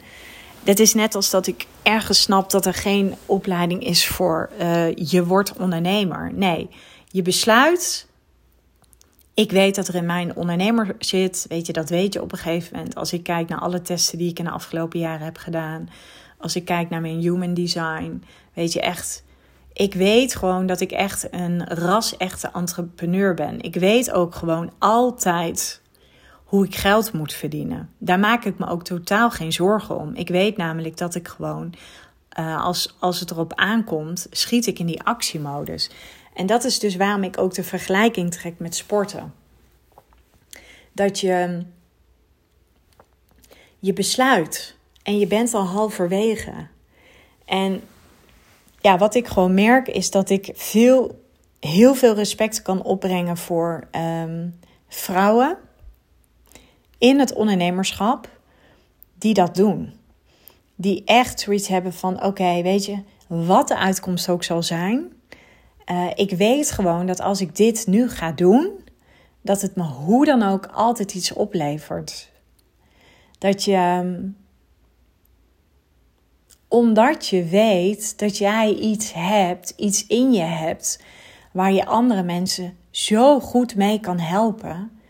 Dit 0.62 0.80
is 0.80 0.94
net 0.94 1.14
als 1.14 1.30
dat 1.30 1.46
ik 1.46 1.66
ergens 1.82 2.22
snap 2.22 2.50
dat 2.50 2.66
er 2.66 2.74
geen 2.74 3.14
opleiding 3.26 3.84
is 3.84 4.06
voor 4.06 4.50
uh, 4.60 4.94
je 4.94 5.26
wordt 5.26 5.56
ondernemer. 5.56 6.32
Nee, 6.34 6.68
je 7.06 7.22
besluit. 7.22 8.06
Ik 9.34 9.50
weet 9.50 9.74
dat 9.74 9.88
er 9.88 9.94
in 9.94 10.06
mijn 10.06 10.36
ondernemer 10.36 10.94
zit. 10.98 11.46
Weet 11.48 11.66
je, 11.66 11.72
dat 11.72 11.88
weet 11.88 12.12
je 12.12 12.22
op 12.22 12.32
een 12.32 12.38
gegeven 12.38 12.76
moment. 12.76 12.94
Als 12.94 13.12
ik 13.12 13.22
kijk 13.22 13.48
naar 13.48 13.60
alle 13.60 13.82
testen 13.82 14.18
die 14.18 14.30
ik 14.30 14.38
in 14.38 14.44
de 14.44 14.50
afgelopen 14.50 14.98
jaren 14.98 15.24
heb 15.24 15.36
gedaan. 15.36 15.88
Als 16.38 16.56
ik 16.56 16.64
kijk 16.64 16.90
naar 16.90 17.00
mijn 17.00 17.20
human 17.20 17.54
design. 17.54 18.22
Weet 18.54 18.72
je 18.72 18.80
echt. 18.80 19.24
Ik 19.72 19.94
weet 19.94 20.34
gewoon 20.34 20.66
dat 20.66 20.80
ik 20.80 20.92
echt 20.92 21.28
een 21.30 21.64
ras-echte 21.66 22.50
entrepreneur 22.52 23.34
ben. 23.34 23.60
Ik 23.60 23.74
weet 23.74 24.12
ook 24.12 24.34
gewoon 24.34 24.72
altijd 24.78 25.82
hoe 26.44 26.64
ik 26.64 26.74
geld 26.74 27.12
moet 27.12 27.32
verdienen. 27.32 27.90
Daar 27.98 28.18
maak 28.18 28.44
ik 28.44 28.58
me 28.58 28.66
ook 28.66 28.84
totaal 28.84 29.30
geen 29.30 29.52
zorgen 29.52 29.98
om. 29.98 30.14
Ik 30.14 30.28
weet 30.28 30.56
namelijk 30.56 30.96
dat 30.96 31.14
ik 31.14 31.28
gewoon, 31.28 31.74
uh, 32.38 32.64
als, 32.64 32.96
als 32.98 33.20
het 33.20 33.30
erop 33.30 33.54
aankomt, 33.54 34.26
schiet 34.30 34.66
ik 34.66 34.78
in 34.78 34.86
die 34.86 35.02
actiemodus. 35.02 35.90
En 36.34 36.46
dat 36.46 36.64
is 36.64 36.78
dus 36.78 36.96
waarom 36.96 37.24
ik 37.24 37.38
ook 37.38 37.54
de 37.54 37.64
vergelijking 37.64 38.30
trek 38.30 38.58
met 38.58 38.74
sporten. 38.74 39.34
Dat 40.92 41.20
je 41.20 41.64
je 43.78 43.92
besluit 43.92 44.76
en 45.02 45.18
je 45.18 45.26
bent 45.26 45.54
al 45.54 45.64
halverwege. 45.64 46.66
En 47.44 47.82
ja, 48.80 48.98
wat 48.98 49.14
ik 49.14 49.26
gewoon 49.26 49.54
merk 49.54 49.88
is 49.88 50.10
dat 50.10 50.30
ik 50.30 50.50
veel, 50.54 51.24
heel 51.60 51.94
veel 51.94 52.14
respect 52.14 52.62
kan 52.62 52.82
opbrengen 52.82 53.36
voor 53.36 53.86
ehm, 53.90 54.48
vrouwen 54.88 55.58
in 56.98 57.18
het 57.18 57.32
ondernemerschap 57.32 58.28
die 59.14 59.34
dat 59.34 59.54
doen. 59.54 59.92
Die 60.82 61.02
echt 61.04 61.40
zoiets 61.40 61.68
hebben 61.68 61.92
van: 61.92 62.24
oké, 62.24 62.62
weet 62.62 62.84
je, 62.84 63.02
wat 63.26 63.68
de 63.68 63.76
uitkomst 63.76 64.28
ook 64.28 64.44
zal 64.44 64.62
zijn. 64.62 65.12
Uh, 65.90 66.10
ik 66.14 66.30
weet 66.30 66.70
gewoon 66.70 67.06
dat 67.06 67.20
als 67.20 67.40
ik 67.40 67.56
dit 67.56 67.86
nu 67.86 68.08
ga 68.08 68.32
doen, 68.32 68.70
dat 69.42 69.60
het 69.60 69.76
me 69.76 69.82
hoe 69.82 70.24
dan 70.24 70.42
ook 70.42 70.66
altijd 70.66 71.14
iets 71.14 71.32
oplevert. 71.32 72.30
Dat 73.38 73.64
je, 73.64 73.74
ehm, 73.74 74.28
omdat 76.68 77.26
je 77.26 77.44
weet 77.44 78.18
dat 78.18 78.38
jij 78.38 78.74
iets 78.74 79.12
hebt, 79.12 79.72
iets 79.76 80.06
in 80.06 80.32
je 80.32 80.42
hebt, 80.42 81.02
waar 81.52 81.72
je 81.72 81.86
andere 81.86 82.22
mensen 82.22 82.76
zo 82.90 83.40
goed 83.40 83.76
mee 83.76 84.00
kan 84.00 84.18
helpen, 84.18 85.00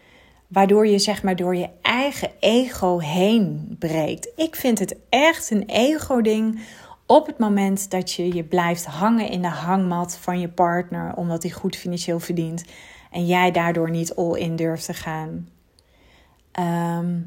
waardoor 0.52 0.86
je 0.86 0.98
zeg 0.98 1.22
maar 1.22 1.36
door 1.36 1.56
je 1.56 1.68
eigen 1.82 2.30
ego 2.40 2.98
heen 2.98 3.76
breekt. 3.78 4.28
Ik 4.36 4.56
vind 4.56 4.78
het 4.78 4.96
echt 5.08 5.50
een 5.50 5.64
ego-ding 5.66 6.60
op 7.06 7.26
het 7.26 7.38
moment 7.38 7.90
dat 7.90 8.12
je 8.12 8.34
je 8.34 8.44
blijft 8.44 8.84
hangen 8.84 9.28
in 9.28 9.42
de 9.42 9.48
hangmat 9.48 10.16
van 10.16 10.40
je 10.40 10.48
partner, 10.48 11.14
omdat 11.14 11.42
hij 11.42 11.52
goed 11.52 11.76
financieel 11.76 12.20
verdient 12.20 12.64
en 13.10 13.26
jij 13.26 13.50
daardoor 13.50 13.90
niet 13.90 14.14
all 14.14 14.38
in 14.38 14.56
durft 14.56 14.84
te 14.84 14.94
gaan. 14.94 15.48
Ehm, 16.52 17.20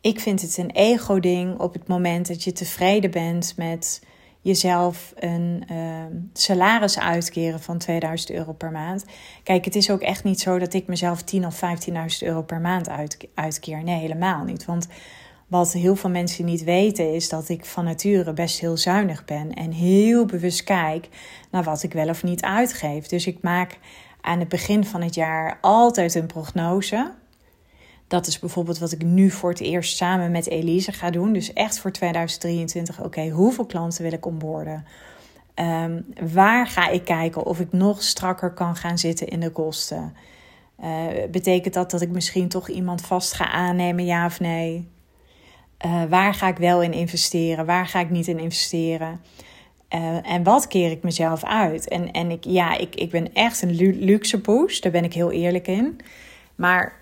ik 0.00 0.20
vind 0.20 0.40
het 0.40 0.56
een 0.56 0.70
ego-ding 0.70 1.58
op 1.58 1.72
het 1.72 1.88
moment 1.88 2.28
dat 2.28 2.44
je 2.44 2.52
tevreden 2.52 3.10
bent 3.10 3.54
met 3.56 4.02
jezelf 4.40 5.12
een 5.16 5.64
ehm, 5.68 6.12
salaris 6.32 6.98
uitkeren 6.98 7.60
van 7.60 7.78
2000 7.78 8.30
euro 8.30 8.52
per 8.52 8.70
maand. 8.70 9.04
Kijk, 9.42 9.64
het 9.64 9.76
is 9.76 9.90
ook 9.90 10.00
echt 10.00 10.24
niet 10.24 10.40
zo 10.40 10.58
dat 10.58 10.74
ik 10.74 10.86
mezelf 10.86 11.22
10 11.22 11.46
of 11.46 11.60
15.000 11.60 11.94
euro 12.20 12.42
per 12.42 12.60
maand 12.60 12.88
uitkeer. 13.34 13.82
Nee, 13.82 14.00
helemaal 14.00 14.44
niet. 14.44 14.64
Want 14.64 14.88
wat 15.46 15.72
heel 15.72 15.96
veel 15.96 16.10
mensen 16.10 16.44
niet 16.44 16.64
weten 16.64 17.14
is 17.14 17.28
dat 17.28 17.48
ik 17.48 17.64
van 17.64 17.84
nature 17.84 18.32
best 18.32 18.60
heel 18.60 18.76
zuinig 18.76 19.24
ben 19.24 19.54
en 19.54 19.70
heel 19.70 20.24
bewust 20.24 20.64
kijk 20.64 21.08
naar 21.50 21.62
wat 21.62 21.82
ik 21.82 21.92
wel 21.92 22.08
of 22.08 22.22
niet 22.22 22.42
uitgeef. 22.42 23.06
Dus 23.06 23.26
ik 23.26 23.42
maak 23.42 23.78
aan 24.20 24.38
het 24.38 24.48
begin 24.48 24.84
van 24.84 25.02
het 25.02 25.14
jaar 25.14 25.58
altijd 25.60 26.14
een 26.14 26.26
prognose. 26.26 27.12
Dat 28.08 28.26
is 28.26 28.38
bijvoorbeeld 28.38 28.78
wat 28.78 28.92
ik 28.92 29.02
nu 29.02 29.30
voor 29.30 29.50
het 29.50 29.60
eerst 29.60 29.96
samen 29.96 30.30
met 30.30 30.48
Elise 30.48 30.92
ga 30.92 31.10
doen. 31.10 31.32
Dus 31.32 31.52
echt 31.52 31.78
voor 31.78 31.92
2023. 31.92 33.02
Oké, 33.02 33.28
hoeveel 33.28 33.66
klanten 33.66 34.02
wil 34.02 34.12
ik 34.12 34.26
onboorden? 34.26 34.84
Um, 35.54 36.06
waar 36.32 36.66
ga 36.66 36.88
ik 36.88 37.04
kijken 37.04 37.44
of 37.44 37.60
ik 37.60 37.72
nog 37.72 38.02
strakker 38.02 38.50
kan 38.50 38.76
gaan 38.76 38.98
zitten 38.98 39.28
in 39.28 39.40
de 39.40 39.50
kosten? 39.50 40.14
Uh, 40.84 41.06
betekent 41.30 41.74
dat 41.74 41.90
dat 41.90 42.00
ik 42.00 42.10
misschien 42.10 42.48
toch 42.48 42.68
iemand 42.68 43.00
vast 43.00 43.32
ga 43.32 43.50
aannemen, 43.50 44.04
ja 44.04 44.26
of 44.26 44.40
nee? 44.40 44.88
Uh, 45.86 46.04
waar 46.04 46.34
ga 46.34 46.48
ik 46.48 46.56
wel 46.56 46.82
in 46.82 46.92
investeren? 46.92 47.66
Waar 47.66 47.86
ga 47.86 48.00
ik 48.00 48.10
niet 48.10 48.26
in 48.26 48.38
investeren? 48.38 49.20
Uh, 49.94 50.30
en 50.30 50.42
wat 50.42 50.66
keer 50.66 50.90
ik 50.90 51.02
mezelf 51.02 51.44
uit? 51.44 51.88
En, 51.88 52.10
en 52.10 52.30
ik, 52.30 52.44
ja, 52.44 52.76
ik, 52.76 52.94
ik 52.94 53.10
ben 53.10 53.34
echt 53.34 53.62
een 53.62 54.04
luxe 54.04 54.40
poes, 54.40 54.80
daar 54.80 54.92
ben 54.92 55.04
ik 55.04 55.14
heel 55.14 55.30
eerlijk 55.30 55.66
in. 55.66 56.00
Maar 56.54 56.97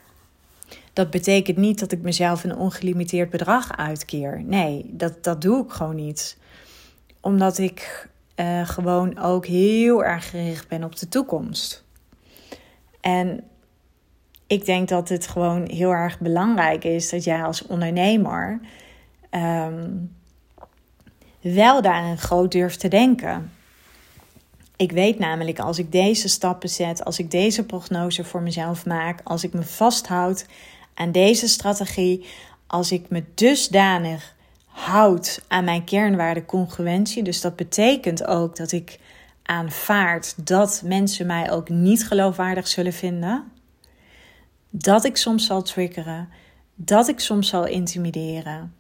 dat 0.97 1.11
betekent 1.11 1.57
niet 1.57 1.79
dat 1.79 1.93
ik 1.93 2.03
mezelf 2.03 2.45
een 2.45 2.57
ongelimiteerd 2.57 3.31
bedrag 3.31 3.77
uitkeer. 3.77 4.43
Nee, 4.45 4.91
dat, 4.91 5.25
dat 5.25 5.43
doe 5.43 5.65
ik 5.65 5.71
gewoon 5.71 5.95
niet. 5.95 6.39
Omdat 7.21 7.59
ik 7.59 8.09
uh, 8.37 8.69
gewoon 8.69 9.19
ook 9.19 9.47
heel 9.47 10.05
erg 10.05 10.31
gericht 10.31 10.69
ben 10.69 10.85
op 10.85 10.97
de 10.97 11.09
toekomst. 11.09 11.85
En 13.01 13.45
ik 14.47 14.65
denk 14.65 14.89
dat 14.89 15.09
het 15.09 15.27
gewoon 15.27 15.69
heel 15.69 15.91
erg 15.91 16.21
belangrijk 16.21 16.85
is 16.85 17.11
dat 17.11 17.25
jij 17.25 17.45
als 17.45 17.67
ondernemer 17.67 18.61
um, 19.31 20.15
wel 21.41 21.83
daarin 21.83 22.19
groot 22.19 22.53
durft 22.53 22.81
te 22.81 22.89
denken. 22.89 23.53
Ik 24.77 24.93
weet 24.93 25.19
namelijk 25.19 25.59
als 25.59 25.79
ik 25.79 25.93
deze 25.93 26.29
stappen 26.29 26.69
zet, 26.69 27.05
als 27.05 27.19
ik 27.19 27.31
deze 27.31 27.67
prognose 27.67 28.25
voor 28.25 28.43
mezelf 28.43 28.87
maak, 28.87 29.21
als 29.25 29.45
ik 29.45 29.53
me 29.53 29.63
vasthoud 29.63 30.47
aan 30.97 31.13
deze 31.13 31.49
strategie, 31.49 32.27
als 32.67 32.93
ik 32.93 33.09
me 33.09 33.25
dusdanig 33.35 34.35
houd 34.67 35.43
aan 35.49 35.65
mijn 35.65 35.85
kernwaarde 35.85 36.45
congruentie, 36.45 37.23
dus 37.23 37.41
dat 37.41 37.57
betekent 37.57 38.27
ook 38.27 38.57
dat 38.57 38.73
ik 38.73 38.99
aanvaard 39.43 40.47
dat 40.47 40.83
mensen 40.85 41.27
mij 41.27 41.51
ook 41.51 41.69
niet 41.69 42.07
geloofwaardig 42.07 42.69
zullen 42.69 42.93
vinden, 42.93 43.45
dat 44.71 45.05
ik 45.05 45.17
soms 45.17 45.47
zal 45.47 45.63
triggeren, 45.63 46.29
dat 46.75 47.09
ik 47.09 47.21
soms 47.21 47.49
zal 47.49 47.67
intimideren, 47.67 48.75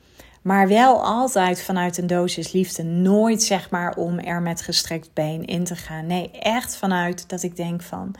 maar 0.46 0.68
wel 0.68 1.04
altijd 1.04 1.62
vanuit 1.62 1.98
een 1.98 2.06
dosis 2.06 2.52
liefde. 2.52 2.82
Nooit 2.82 3.42
zeg 3.42 3.70
maar 3.70 3.96
om 3.96 4.18
er 4.18 4.42
met 4.42 4.62
gestrekt 4.62 5.12
been 5.12 5.44
in 5.44 5.64
te 5.64 5.76
gaan. 5.76 6.06
Nee, 6.06 6.30
echt 6.30 6.76
vanuit 6.76 7.28
dat 7.28 7.42
ik 7.42 7.56
denk 7.56 7.82
van. 7.82 8.14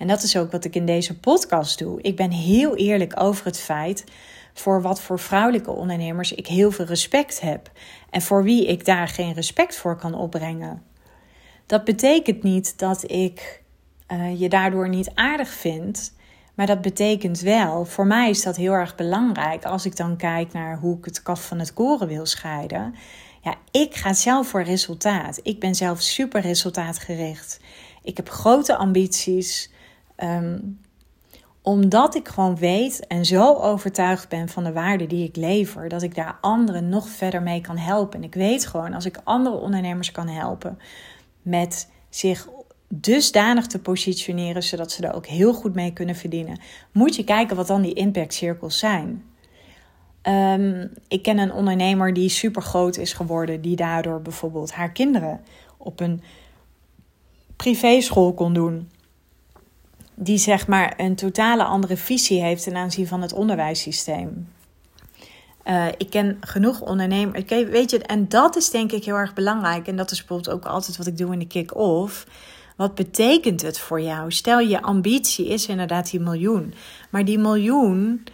En 0.00 0.06
dat 0.06 0.22
is 0.22 0.36
ook 0.36 0.52
wat 0.52 0.64
ik 0.64 0.74
in 0.74 0.86
deze 0.86 1.18
podcast 1.18 1.78
doe. 1.78 2.02
Ik 2.02 2.16
ben 2.16 2.30
heel 2.30 2.76
eerlijk 2.76 3.20
over 3.20 3.44
het 3.44 3.58
feit 3.58 4.04
voor 4.54 4.82
wat 4.82 5.00
voor 5.00 5.18
vrouwelijke 5.18 5.70
ondernemers 5.70 6.32
ik 6.32 6.46
heel 6.46 6.70
veel 6.70 6.84
respect 6.84 7.40
heb. 7.40 7.70
En 8.10 8.22
voor 8.22 8.42
wie 8.42 8.66
ik 8.66 8.84
daar 8.84 9.08
geen 9.08 9.32
respect 9.32 9.76
voor 9.76 9.96
kan 9.96 10.14
opbrengen. 10.14 10.82
Dat 11.66 11.84
betekent 11.84 12.42
niet 12.42 12.78
dat 12.78 13.10
ik 13.10 13.62
uh, 14.12 14.40
je 14.40 14.48
daardoor 14.48 14.88
niet 14.88 15.10
aardig 15.14 15.48
vind. 15.48 16.14
Maar 16.54 16.66
dat 16.66 16.80
betekent 16.80 17.40
wel, 17.40 17.84
voor 17.84 18.06
mij 18.06 18.30
is 18.30 18.42
dat 18.42 18.56
heel 18.56 18.72
erg 18.72 18.94
belangrijk 18.94 19.64
als 19.64 19.86
ik 19.86 19.96
dan 19.96 20.16
kijk 20.16 20.52
naar 20.52 20.78
hoe 20.78 20.98
ik 20.98 21.04
het 21.04 21.22
kaf 21.22 21.46
van 21.46 21.58
het 21.58 21.72
koren 21.72 22.08
wil 22.08 22.26
scheiden. 22.26 22.94
Ja, 23.42 23.54
ik 23.70 23.94
ga 23.94 24.12
zelf 24.12 24.48
voor 24.48 24.62
resultaat. 24.62 25.40
Ik 25.42 25.60
ben 25.60 25.74
zelf 25.74 26.00
super 26.00 26.40
resultaatgericht. 26.40 27.60
Ik 28.02 28.16
heb 28.16 28.28
grote 28.28 28.76
ambities. 28.76 29.70
Um, 30.22 30.80
omdat 31.62 32.14
ik 32.14 32.28
gewoon 32.28 32.56
weet 32.56 33.06
en 33.06 33.24
zo 33.24 33.54
overtuigd 33.54 34.28
ben 34.28 34.48
van 34.48 34.64
de 34.64 34.72
waarde 34.72 35.06
die 35.06 35.28
ik 35.28 35.36
lever, 35.36 35.88
dat 35.88 36.02
ik 36.02 36.14
daar 36.14 36.38
anderen 36.40 36.88
nog 36.88 37.08
verder 37.08 37.42
mee 37.42 37.60
kan 37.60 37.76
helpen. 37.76 38.18
En 38.18 38.24
ik 38.24 38.34
weet 38.34 38.66
gewoon, 38.66 38.94
als 38.94 39.04
ik 39.04 39.20
andere 39.24 39.56
ondernemers 39.56 40.12
kan 40.12 40.28
helpen 40.28 40.78
met 41.42 41.90
zich 42.08 42.48
dusdanig 42.88 43.66
te 43.66 43.78
positioneren 43.78 44.62
zodat 44.62 44.92
ze 44.92 45.06
er 45.06 45.14
ook 45.14 45.26
heel 45.26 45.54
goed 45.54 45.74
mee 45.74 45.92
kunnen 45.92 46.14
verdienen, 46.14 46.60
moet 46.92 47.16
je 47.16 47.24
kijken 47.24 47.56
wat 47.56 47.66
dan 47.66 47.82
die 47.82 47.94
impactcirkels 47.94 48.78
zijn. 48.78 49.24
Um, 50.22 50.92
ik 51.08 51.22
ken 51.22 51.38
een 51.38 51.52
ondernemer 51.52 52.12
die 52.12 52.28
super 52.28 52.62
groot 52.62 52.96
is 52.96 53.12
geworden, 53.12 53.60
die 53.60 53.76
daardoor 53.76 54.22
bijvoorbeeld 54.22 54.72
haar 54.72 54.92
kinderen 54.92 55.40
op 55.76 56.00
een 56.00 56.22
privéschool 57.56 58.34
kon 58.34 58.52
doen. 58.52 58.90
Die 60.22 60.38
zeg 60.38 60.66
maar 60.66 60.94
een 60.96 61.16
totale 61.16 61.64
andere 61.64 61.96
visie 61.96 62.42
heeft 62.42 62.62
ten 62.62 62.76
aanzien 62.76 63.06
van 63.06 63.22
het 63.22 63.32
onderwijssysteem. 63.32 64.48
Uh, 65.64 65.86
ik 65.86 66.10
ken 66.10 66.36
genoeg 66.40 66.80
ondernemers. 66.80 67.44
Weet 67.48 67.90
je, 67.90 67.98
en 67.98 68.28
dat 68.28 68.56
is 68.56 68.70
denk 68.70 68.92
ik 68.92 69.04
heel 69.04 69.16
erg 69.16 69.34
belangrijk. 69.34 69.86
En 69.86 69.96
dat 69.96 70.10
is 70.10 70.18
bijvoorbeeld 70.18 70.56
ook 70.56 70.64
altijd 70.64 70.96
wat 70.96 71.06
ik 71.06 71.18
doe 71.18 71.32
in 71.32 71.38
de 71.38 71.46
kick-off 71.46 72.26
wat 72.80 72.94
betekent 72.94 73.62
het 73.62 73.78
voor 73.78 74.00
jou? 74.00 74.32
Stel 74.32 74.58
je 74.58 74.82
ambitie 74.82 75.48
is 75.48 75.66
inderdaad 75.66 76.10
die 76.10 76.20
miljoen. 76.20 76.74
Maar 77.10 77.24
die 77.24 77.38
miljoen 77.38 78.24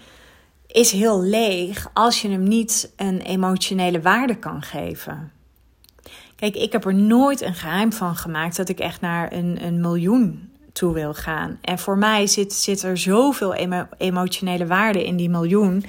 is 0.67 0.91
heel 0.91 1.23
leeg 1.23 1.91
als 1.93 2.23
je 2.23 2.29
hem 2.29 2.43
niet 2.43 2.93
een 2.97 3.21
emotionele 3.21 4.01
waarde 4.01 4.39
kan 4.39 4.63
geven. 4.63 5.33
Kijk, 6.37 6.55
ik 6.55 6.73
heb 6.73 6.85
er 6.85 6.95
nooit 6.95 7.41
een 7.41 7.55
geheim 7.55 7.93
van 7.93 8.17
gemaakt 8.17 8.57
dat 8.57 8.69
ik 8.69 8.79
echt 8.79 9.01
naar 9.01 9.33
een, 9.33 9.65
een 9.65 9.81
miljoen 9.81 10.46
toe 10.77 10.93
wil 10.93 11.15
gaan. 11.15 11.59
En 11.61 11.79
voor 11.79 11.99
mij 11.99 12.27
zit, 12.27 12.53
zit 12.53 12.83
er 12.83 12.99
zoveel 12.99 13.55
emotionele 13.99 14.67
waarde 14.67 15.07
in 15.07 15.17
die 15.17 15.31
miljoen. 15.31 15.85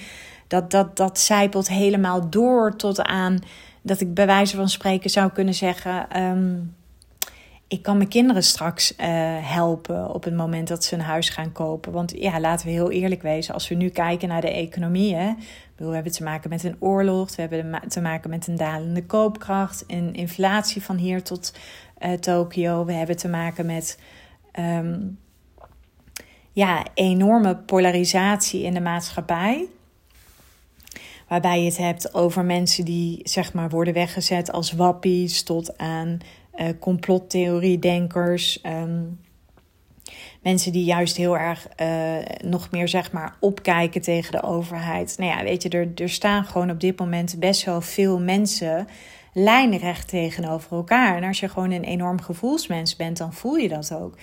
Dat, 0.47 0.71
dat, 0.71 0.97
dat 0.97 1.19
zijpelt 1.19 1.67
helemaal 1.67 2.29
door 2.29 2.75
tot 2.75 3.01
aan 3.01 3.39
dat 3.81 4.01
ik 4.01 4.13
bij 4.13 4.25
wijze 4.25 4.55
van 4.55 4.69
spreken 4.69 5.09
zou 5.09 5.31
kunnen 5.31 5.53
zeggen. 5.53 6.21
Um, 6.21 6.75
ik 7.67 7.81
kan 7.81 7.97
mijn 7.97 8.09
kinderen 8.09 8.43
straks 8.43 8.91
uh, 8.91 9.05
helpen 9.41 10.13
op 10.13 10.23
het 10.23 10.35
moment 10.35 10.67
dat 10.67 10.83
ze 10.83 10.95
een 10.95 11.01
huis 11.01 11.29
gaan 11.29 11.51
kopen. 11.51 11.91
Want 11.91 12.13
ja, 12.15 12.39
laten 12.39 12.65
we 12.65 12.71
heel 12.71 12.91
eerlijk 12.91 13.21
wezen, 13.21 13.53
als 13.53 13.67
we 13.67 13.75
nu 13.75 13.89
kijken 13.89 14.27
naar 14.27 14.41
de 14.41 14.51
economie. 14.51 15.15
We 15.75 15.85
hebben 15.85 16.11
te 16.11 16.23
maken 16.23 16.49
met 16.49 16.63
een 16.63 16.75
oorlog, 16.79 17.35
we 17.35 17.41
hebben 17.41 17.81
te 17.87 18.01
maken 18.01 18.29
met 18.29 18.47
een 18.47 18.57
dalende 18.57 19.05
koopkracht, 19.05 19.83
een 19.87 20.13
inflatie 20.13 20.83
van 20.83 20.95
hier 20.95 21.23
tot 21.23 21.53
uh, 21.99 22.11
Tokio. 22.11 22.85
We 22.85 22.93
hebben 22.93 23.17
te 23.17 23.27
maken 23.27 23.65
met 23.65 23.99
um, 24.59 25.19
ja, 26.51 26.85
enorme 26.93 27.55
polarisatie 27.55 28.63
in 28.63 28.73
de 28.73 28.81
maatschappij. 28.81 29.65
Waarbij 31.27 31.59
je 31.59 31.65
het 31.65 31.77
hebt 31.77 32.13
over 32.13 32.45
mensen 32.45 32.85
die 32.85 33.19
zeg 33.23 33.53
maar 33.53 33.69
worden 33.69 33.93
weggezet 33.93 34.51
als 34.51 34.71
wappies 34.71 35.43
tot 35.43 35.77
aan 35.77 36.17
uh, 36.55 36.67
complottheorie-denkers. 36.79 38.61
Ehm, 38.61 39.03
mensen 40.41 40.71
die 40.71 40.83
juist 40.83 41.17
heel 41.17 41.37
erg 41.37 41.67
uh, 41.81 42.17
nog 42.43 42.71
meer 42.71 42.87
zeg 42.87 43.11
maar 43.11 43.35
opkijken 43.39 44.01
tegen 44.01 44.31
de 44.31 44.43
overheid. 44.43 45.15
Nou 45.17 45.31
ja, 45.31 45.43
weet 45.43 45.63
je, 45.63 45.69
er, 45.69 45.91
er 45.95 46.09
staan 46.09 46.45
gewoon 46.45 46.71
op 46.71 46.79
dit 46.79 46.99
moment 46.99 47.39
best 47.39 47.63
wel 47.63 47.81
veel 47.81 48.19
mensen 48.19 48.87
lijnrecht 49.33 50.07
tegenover 50.07 50.71
elkaar. 50.77 51.17
En 51.17 51.23
als 51.23 51.39
je 51.39 51.49
gewoon 51.49 51.71
een 51.71 51.83
enorm 51.83 52.21
gevoelsmens 52.21 52.95
bent, 52.95 53.17
dan 53.17 53.33
voel 53.33 53.55
je 53.55 53.67
dat 53.67 53.93
ook. 53.93 54.17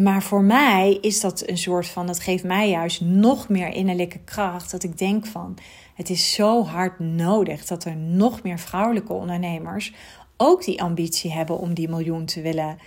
Maar 0.00 0.22
voor 0.22 0.42
mij 0.42 0.98
is 1.00 1.20
dat 1.20 1.42
een 1.46 1.58
soort 1.58 1.86
van, 1.86 2.06
dat 2.06 2.20
geeft 2.20 2.44
mij 2.44 2.68
juist 2.70 3.00
nog 3.00 3.48
meer 3.48 3.68
innerlijke 3.68 4.18
kracht. 4.18 4.70
Dat 4.70 4.82
ik 4.82 4.98
denk 4.98 5.26
van, 5.26 5.56
het 5.94 6.10
is 6.10 6.32
zo 6.32 6.64
hard 6.64 6.98
nodig 6.98 7.66
dat 7.66 7.84
er 7.84 7.96
nog 7.96 8.42
meer 8.42 8.58
vrouwelijke 8.58 9.12
ondernemers 9.12 9.94
ook 10.36 10.64
die 10.64 10.82
ambitie 10.82 11.32
hebben 11.32 11.58
om 11.58 11.74
die 11.74 11.88
miljoen 11.88 12.24
te 12.24 12.40
willen, 12.40 12.78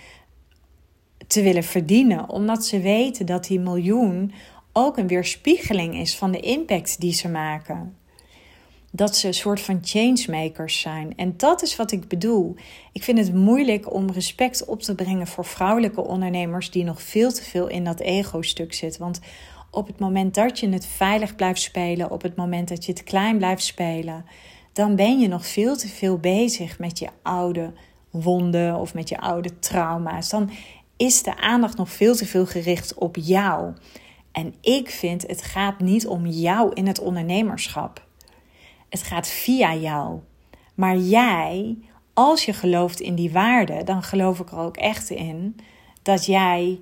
te 1.26 1.42
willen 1.42 1.64
verdienen. 1.64 2.28
Omdat 2.28 2.64
ze 2.64 2.80
weten 2.80 3.26
dat 3.26 3.44
die 3.44 3.60
miljoen 3.60 4.32
ook 4.72 4.96
een 4.96 5.06
weerspiegeling 5.06 5.96
is 5.96 6.16
van 6.16 6.30
de 6.30 6.40
impact 6.40 7.00
die 7.00 7.12
ze 7.12 7.28
maken 7.28 7.96
dat 8.94 9.16
ze 9.16 9.26
een 9.26 9.34
soort 9.34 9.60
van 9.60 9.78
changemakers 9.82 10.80
zijn. 10.80 11.16
En 11.16 11.34
dat 11.36 11.62
is 11.62 11.76
wat 11.76 11.92
ik 11.92 12.08
bedoel. 12.08 12.54
Ik 12.92 13.02
vind 13.02 13.18
het 13.18 13.34
moeilijk 13.34 13.94
om 13.94 14.10
respect 14.10 14.64
op 14.64 14.82
te 14.82 14.94
brengen 14.94 15.26
voor 15.26 15.44
vrouwelijke 15.44 16.00
ondernemers 16.04 16.70
die 16.70 16.84
nog 16.84 17.02
veel 17.02 17.32
te 17.32 17.42
veel 17.42 17.66
in 17.68 17.84
dat 17.84 18.00
ego-stuk 18.00 18.74
zitten. 18.74 19.00
Want 19.00 19.20
op 19.70 19.86
het 19.86 19.98
moment 19.98 20.34
dat 20.34 20.58
je 20.58 20.68
het 20.68 20.86
veilig 20.86 21.36
blijft 21.36 21.60
spelen, 21.60 22.10
op 22.10 22.22
het 22.22 22.36
moment 22.36 22.68
dat 22.68 22.84
je 22.84 22.92
het 22.92 23.04
klein 23.04 23.36
blijft 23.36 23.64
spelen, 23.64 24.24
dan 24.72 24.96
ben 24.96 25.18
je 25.18 25.28
nog 25.28 25.46
veel 25.46 25.76
te 25.76 25.88
veel 25.88 26.18
bezig 26.18 26.78
met 26.78 26.98
je 26.98 27.08
oude 27.22 27.72
wonden 28.10 28.76
of 28.76 28.94
met 28.94 29.08
je 29.08 29.18
oude 29.18 29.58
trauma's. 29.58 30.28
Dan 30.28 30.50
is 30.96 31.22
de 31.22 31.36
aandacht 31.36 31.76
nog 31.76 31.90
veel 31.90 32.14
te 32.14 32.26
veel 32.26 32.46
gericht 32.46 32.94
op 32.94 33.16
jou. 33.20 33.72
En 34.32 34.54
ik 34.60 34.90
vind 34.90 35.26
het 35.26 35.42
gaat 35.42 35.80
niet 35.80 36.06
om 36.06 36.26
jou 36.26 36.72
in 36.74 36.86
het 36.86 37.00
ondernemerschap. 37.00 38.10
Het 38.92 39.02
gaat 39.02 39.28
via 39.28 39.74
jou. 39.74 40.20
Maar 40.74 40.96
jij, 40.96 41.78
als 42.12 42.44
je 42.44 42.52
gelooft 42.52 43.00
in 43.00 43.14
die 43.14 43.32
waarde, 43.32 43.84
dan 43.84 44.02
geloof 44.02 44.40
ik 44.40 44.50
er 44.50 44.58
ook 44.58 44.76
echt 44.76 45.10
in 45.10 45.56
dat 46.02 46.26
jij 46.26 46.80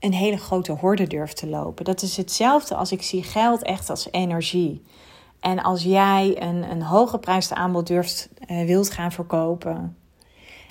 een 0.00 0.12
hele 0.12 0.36
grote 0.36 0.72
horde 0.72 1.06
durft 1.06 1.36
te 1.36 1.46
lopen. 1.46 1.84
Dat 1.84 2.02
is 2.02 2.16
hetzelfde 2.16 2.74
als 2.74 2.92
ik 2.92 3.02
zie 3.02 3.22
geld 3.22 3.62
echt 3.62 3.90
als 3.90 4.08
energie. 4.10 4.82
En 5.40 5.62
als 5.62 5.82
jij 5.82 6.42
een, 6.42 6.70
een 6.70 6.82
hoge 6.82 7.20
aanbod 7.54 7.86
durft, 7.86 8.28
uh, 8.50 8.64
wilt 8.66 8.90
gaan 8.90 9.12
verkopen, 9.12 9.96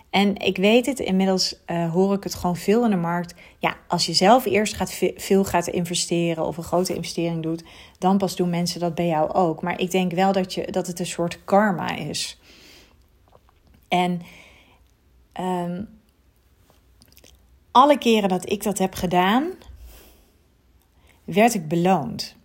en 0.10 0.36
ik 0.36 0.58
weet 0.58 0.86
het, 0.86 1.00
inmiddels 1.00 1.56
uh, 1.68 1.92
hoor 1.92 2.14
ik 2.14 2.24
het 2.24 2.36
gewoon 2.36 2.56
veel 2.56 2.84
in 2.84 2.90
de 2.90 2.96
markt. 2.96 3.34
Ja, 3.60 3.78
als 3.88 4.06
je 4.06 4.14
zelf 4.14 4.46
eerst 4.46 4.74
gaat 4.74 5.00
veel 5.16 5.46
gaat 5.46 5.68
investeren 5.68 6.46
of 6.46 6.58
een 6.58 6.64
grote 6.64 6.96
investering 6.96 7.44
doet, 7.44 7.64
dan 7.98 8.18
pas 8.18 8.36
doen 8.36 8.50
mensen 8.50 8.80
dat 8.80 8.96
bij 8.96 9.08
jou 9.08 9.34
ook. 9.34 9.62
Maar 9.62 9.80
ik 9.80 9.92
denk 9.92 10.12
wel 10.12 10.32
dat, 10.32 10.54
je, 10.54 10.72
dat 10.72 10.88
het 10.88 11.00
een 11.00 11.06
soort 11.06 11.44
karma 11.44 11.96
is. 11.96 12.40
En 13.88 14.22
um, 15.40 15.90
alle 17.72 17.98
keren 17.98 18.30
dat 18.30 18.50
ik 18.50 18.64
dat 18.64 18.78
heb 18.78 18.94
gedaan, 18.94 19.52
werd 21.24 21.54
ik 21.54 21.68
beloond. 21.68 22.36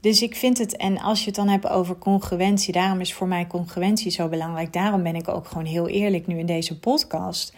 Dus 0.00 0.22
ik 0.22 0.36
vind 0.36 0.58
het, 0.58 0.76
en 0.76 0.98
als 0.98 1.20
je 1.20 1.26
het 1.26 1.34
dan 1.34 1.48
hebt 1.48 1.68
over 1.68 1.98
congruentie, 1.98 2.72
daarom 2.72 3.00
is 3.00 3.14
voor 3.14 3.28
mij 3.28 3.46
congruentie 3.46 4.10
zo 4.10 4.28
belangrijk. 4.28 4.72
Daarom 4.72 5.02
ben 5.02 5.14
ik 5.14 5.28
ook 5.28 5.46
gewoon 5.46 5.64
heel 5.64 5.88
eerlijk 5.88 6.26
nu 6.26 6.38
in 6.38 6.46
deze 6.46 6.78
podcast. 6.78 7.54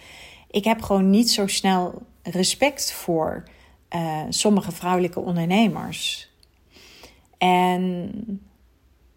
Ik 0.51 0.64
heb 0.64 0.83
gewoon 0.83 1.11
niet 1.11 1.31
zo 1.31 1.47
snel 1.47 2.03
respect 2.23 2.93
voor 2.93 3.45
uh, 3.95 4.22
sommige 4.28 4.72
vrouwelijke 4.72 5.20
ondernemers. 5.20 6.30
En 7.38 8.12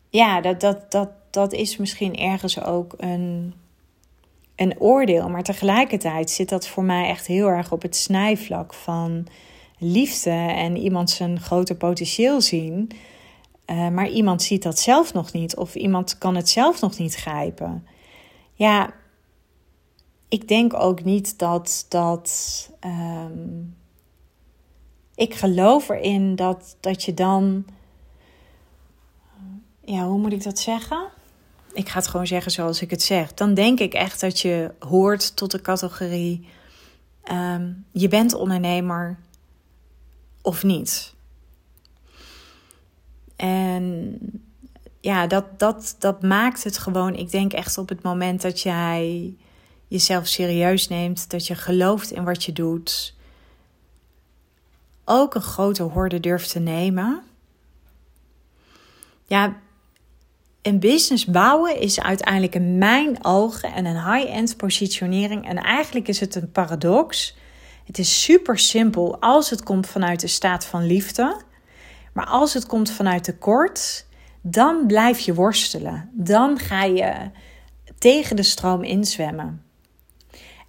ja, 0.09 0.41
dat, 0.41 0.61
dat, 0.61 0.91
dat, 0.91 1.09
dat 1.29 1.53
is 1.53 1.77
misschien 1.77 2.15
ergens 2.15 2.63
ook 2.63 2.93
een, 2.97 3.53
een 4.55 4.79
oordeel. 4.79 5.29
Maar 5.29 5.43
tegelijkertijd 5.43 6.29
zit 6.29 6.49
dat 6.49 6.67
voor 6.67 6.83
mij 6.83 7.07
echt 7.07 7.27
heel 7.27 7.47
erg 7.47 7.71
op 7.71 7.81
het 7.81 7.95
snijvlak 7.95 8.73
van 8.73 9.27
liefde 9.77 10.29
en 10.55 10.77
iemand 10.77 11.09
zijn 11.09 11.39
grote 11.39 11.75
potentieel 11.75 12.41
zien. 12.41 12.89
Uh, 13.65 13.89
maar 13.89 14.09
iemand 14.09 14.41
ziet 14.41 14.63
dat 14.63 14.79
zelf 14.79 15.13
nog 15.13 15.31
niet, 15.33 15.55
of 15.55 15.75
iemand 15.75 16.17
kan 16.17 16.35
het 16.35 16.49
zelf 16.49 16.81
nog 16.81 16.97
niet 16.97 17.15
grijpen. 17.15 17.87
Ja, 18.53 18.93
ik 20.27 20.47
denk 20.47 20.73
ook 20.73 21.03
niet 21.03 21.39
dat 21.39 21.85
dat. 21.89 22.69
Um, 22.85 23.75
ik 25.15 25.33
geloof 25.33 25.89
erin 25.89 26.35
dat, 26.35 26.77
dat 26.79 27.03
je 27.03 27.13
dan. 27.13 27.65
Ja, 29.85 30.07
hoe 30.07 30.19
moet 30.19 30.33
ik 30.33 30.43
dat 30.43 30.59
zeggen? 30.59 31.07
Ik 31.73 31.89
ga 31.89 31.97
het 31.97 32.07
gewoon 32.07 32.27
zeggen 32.27 32.51
zoals 32.51 32.81
ik 32.81 32.89
het 32.89 33.01
zeg. 33.01 33.33
Dan 33.33 33.53
denk 33.53 33.79
ik 33.79 33.93
echt 33.93 34.19
dat 34.19 34.39
je 34.39 34.71
hoort 34.79 35.35
tot 35.35 35.51
de 35.51 35.61
categorie. 35.61 36.47
Um, 37.31 37.85
je 37.91 38.07
bent 38.07 38.33
ondernemer 38.33 39.17
of 40.41 40.63
niet. 40.63 41.13
En 43.35 44.17
ja, 44.99 45.27
dat, 45.27 45.59
dat, 45.59 45.95
dat 45.99 46.21
maakt 46.21 46.63
het 46.63 46.77
gewoon. 46.77 47.15
Ik 47.15 47.31
denk 47.31 47.53
echt 47.53 47.77
op 47.77 47.89
het 47.89 48.03
moment 48.03 48.41
dat 48.41 48.61
jij 48.61 49.33
jezelf 49.87 50.27
serieus 50.27 50.87
neemt, 50.87 51.29
dat 51.29 51.47
je 51.47 51.55
gelooft 51.55 52.11
in 52.11 52.23
wat 52.23 52.43
je 52.43 52.53
doet, 52.53 53.15
ook 55.05 55.35
een 55.35 55.41
grote 55.41 55.83
horde 55.83 56.19
durft 56.19 56.51
te 56.51 56.59
nemen. 56.59 57.21
Ja, 59.25 59.55
een 60.61 60.79
business 60.79 61.25
bouwen 61.25 61.79
is 61.79 62.01
uiteindelijk 62.01 62.55
in 62.55 62.77
mijn 62.77 63.25
ogen 63.25 63.73
en 63.73 63.85
een 63.85 64.13
high-end 64.13 64.57
positionering. 64.57 65.47
En 65.47 65.57
eigenlijk 65.57 66.07
is 66.07 66.19
het 66.19 66.35
een 66.35 66.51
paradox. 66.51 67.35
Het 67.85 67.97
is 67.97 68.23
super 68.23 68.59
simpel 68.59 69.17
als 69.19 69.49
het 69.49 69.63
komt 69.63 69.87
vanuit 69.87 70.19
de 70.19 70.27
staat 70.27 70.65
van 70.65 70.85
liefde. 70.85 71.41
Maar 72.13 72.25
als 72.25 72.53
het 72.53 72.65
komt 72.65 72.91
vanuit 72.91 73.23
tekort, 73.23 74.05
dan 74.41 74.87
blijf 74.87 75.19
je 75.19 75.33
worstelen. 75.33 76.09
Dan 76.13 76.59
ga 76.59 76.83
je 76.83 77.13
tegen 77.97 78.35
de 78.35 78.43
stroom 78.43 78.83
inzwemmen. 78.83 79.63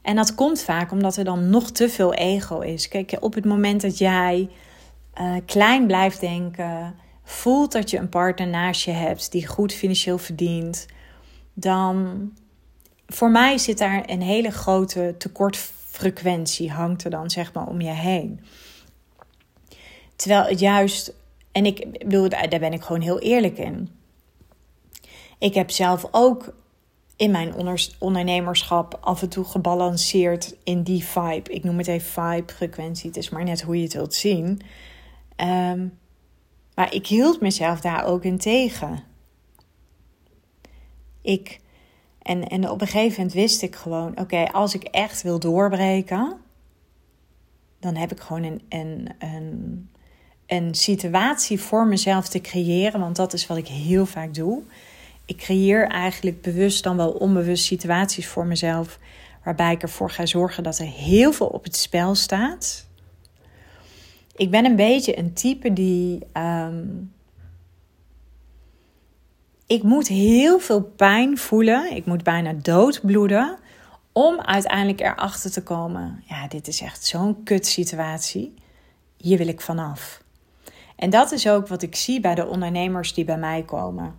En 0.05 0.17
dat 0.17 0.35
komt 0.35 0.63
vaak 0.63 0.91
omdat 0.91 1.17
er 1.17 1.25
dan 1.25 1.51
nog 1.51 1.71
te 1.71 1.89
veel 1.89 2.15
ego 2.15 2.61
is. 2.61 2.89
Kijk, 2.89 3.17
op 3.21 3.35
het 3.35 3.45
moment 3.45 3.81
dat 3.81 3.99
jij 3.99 4.49
uh, 5.21 5.37
klein 5.47 5.87
blijft 5.87 6.21
denken, 6.21 6.95
voelt 7.23 7.73
dat 7.73 7.91
je 7.91 7.99
een 7.99 8.09
partner 8.09 8.49
naast 8.49 8.85
je 8.85 8.91
hebt 8.91 9.33
die 9.33 9.47
goed 9.47 9.73
financieel 9.73 10.19
verdient, 10.19 10.87
dan 11.55 12.31
voor 13.07 13.31
mij 13.31 13.59
zit 13.59 13.79
daar 13.79 14.03
een 14.07 14.23
hele 14.23 14.51
grote 14.51 15.15
tekortfrequentie 15.19 16.71
hangt 16.71 17.05
er 17.05 17.11
dan 17.11 17.31
zeg 17.31 17.53
maar 17.53 17.67
om 17.67 17.81
je 17.81 17.91
heen. 17.91 18.41
Terwijl 20.17 20.45
het 20.45 20.61
juist 20.61 21.13
en 21.53 21.67
ik 21.67 21.99
bedoel, 21.99 22.29
daar 22.29 22.61
ben 22.61 22.73
ik 22.73 22.83
gewoon 22.83 23.03
heel 23.03 23.19
eerlijk 23.19 23.59
in. 23.59 23.89
Ik 25.39 25.55
heb 25.55 25.71
zelf 25.71 26.07
ook 26.11 26.55
in 27.17 27.31
mijn 27.31 27.55
ondernemerschap 27.99 28.99
af 29.01 29.23
en 29.23 29.29
toe 29.29 29.45
gebalanceerd 29.45 30.57
in 30.65 30.83
die 30.83 31.05
vibe. 31.05 31.53
Ik 31.53 31.65
noem 31.65 31.79
het 31.79 31.87
even 31.87 32.11
vibe, 32.11 32.53
frequentie. 32.53 33.09
Het 33.09 33.17
is 33.17 33.31
maar 33.31 33.45
net 33.45 33.63
hoe 33.63 33.77
je 33.77 33.83
het 33.83 33.93
wilt 33.93 34.15
zien. 34.15 34.61
Ehm, 35.37 35.87
maar 36.75 36.95
ik 36.95 37.07
hield 37.07 37.41
mezelf 37.41 37.81
daar 37.81 38.05
ook 38.05 38.25
in 38.25 38.39
tegen. 38.39 39.03
Ik, 41.23 41.61
en, 42.23 42.49
en 42.49 42.71
op 42.71 42.81
een 42.81 42.87
gegeven 42.87 43.17
moment 43.17 43.33
wist 43.33 43.63
ik 43.63 43.77
gewoon: 43.77 44.21
oké, 44.21 44.45
als 44.53 44.75
ik 44.75 44.83
echt 44.83 45.23
wil 45.23 45.39
doorbreken, 45.39 46.37
dan 47.81 47.95
heb 47.95 48.13
ik 48.13 48.21
gewoon 48.21 48.43
een, 48.43 48.63
een, 48.69 49.09
een 49.19 49.89
een 50.47 50.75
situatie 50.75 51.61
voor 51.61 51.87
mezelf 51.87 52.29
te 52.29 52.41
creëren, 52.41 53.01
want 53.01 53.17
dat 53.17 53.33
is 53.33 53.47
wat 53.47 53.57
ik 53.57 53.69
heel 53.69 54.07
vaak 54.07 54.35
doe. 54.35 54.63
Ik 55.27 55.37
creëer 55.37 55.89
eigenlijk 55.89 56.43
bewust 56.43 56.83
dan 56.83 56.97
wel 56.97 57.11
onbewust 57.11 57.65
situaties 57.65 58.27
voor 58.27 58.47
mezelf, 58.47 58.99
waarbij 59.45 59.73
ik 59.73 59.83
ervoor 59.83 60.11
ga 60.11 60.27
zorgen 60.27 60.63
dat 60.63 60.79
er 60.79 60.87
heel 60.87 61.33
veel 61.33 61.47
op 61.47 61.65
het 61.65 61.77
spel 61.77 62.15
staat. 62.15 62.87
Ik 64.37 64.51
ben 64.51 64.65
een 64.65 64.77
beetje 64.77 65.19
een 65.19 65.33
type 65.33 65.73
die. 65.73 66.27
Ehm, 66.33 66.87
ik 69.67 69.83
moet 69.83 70.09
heel 70.09 70.59
veel 70.59 70.83
pijn 70.83 71.39
voelen. 71.39 71.97
Ik 71.97 72.07
moet 72.07 72.23
bijna 72.23 72.53
doodbloeden. 72.53 73.59
Om 74.13 74.41
uiteindelijk 74.41 75.01
erachter 75.01 75.51
te 75.51 75.63
komen. 75.63 76.23
Ja, 76.27 76.49
dit 76.49 76.69
is 76.69 76.81
echt 76.81 77.05
zo'n 77.05 77.43
kut 77.43 77.67
situatie. 77.67 78.55
Hier 79.17 79.39
wil 79.39 79.49
ik 79.49 79.61
vanaf. 79.61 80.23
En 80.97 81.11
dat 81.11 81.33
is 81.33 81.49
ook 81.49 81.69
wat 81.69 81.83
ik 81.83 81.97
zie 81.97 82.21
bij 82.21 82.35
de 82.35 82.47
ondernemers 82.47 83.15
die 83.15 83.25
bij 83.25 83.39
mij 83.39 83.63
komen. 83.63 84.15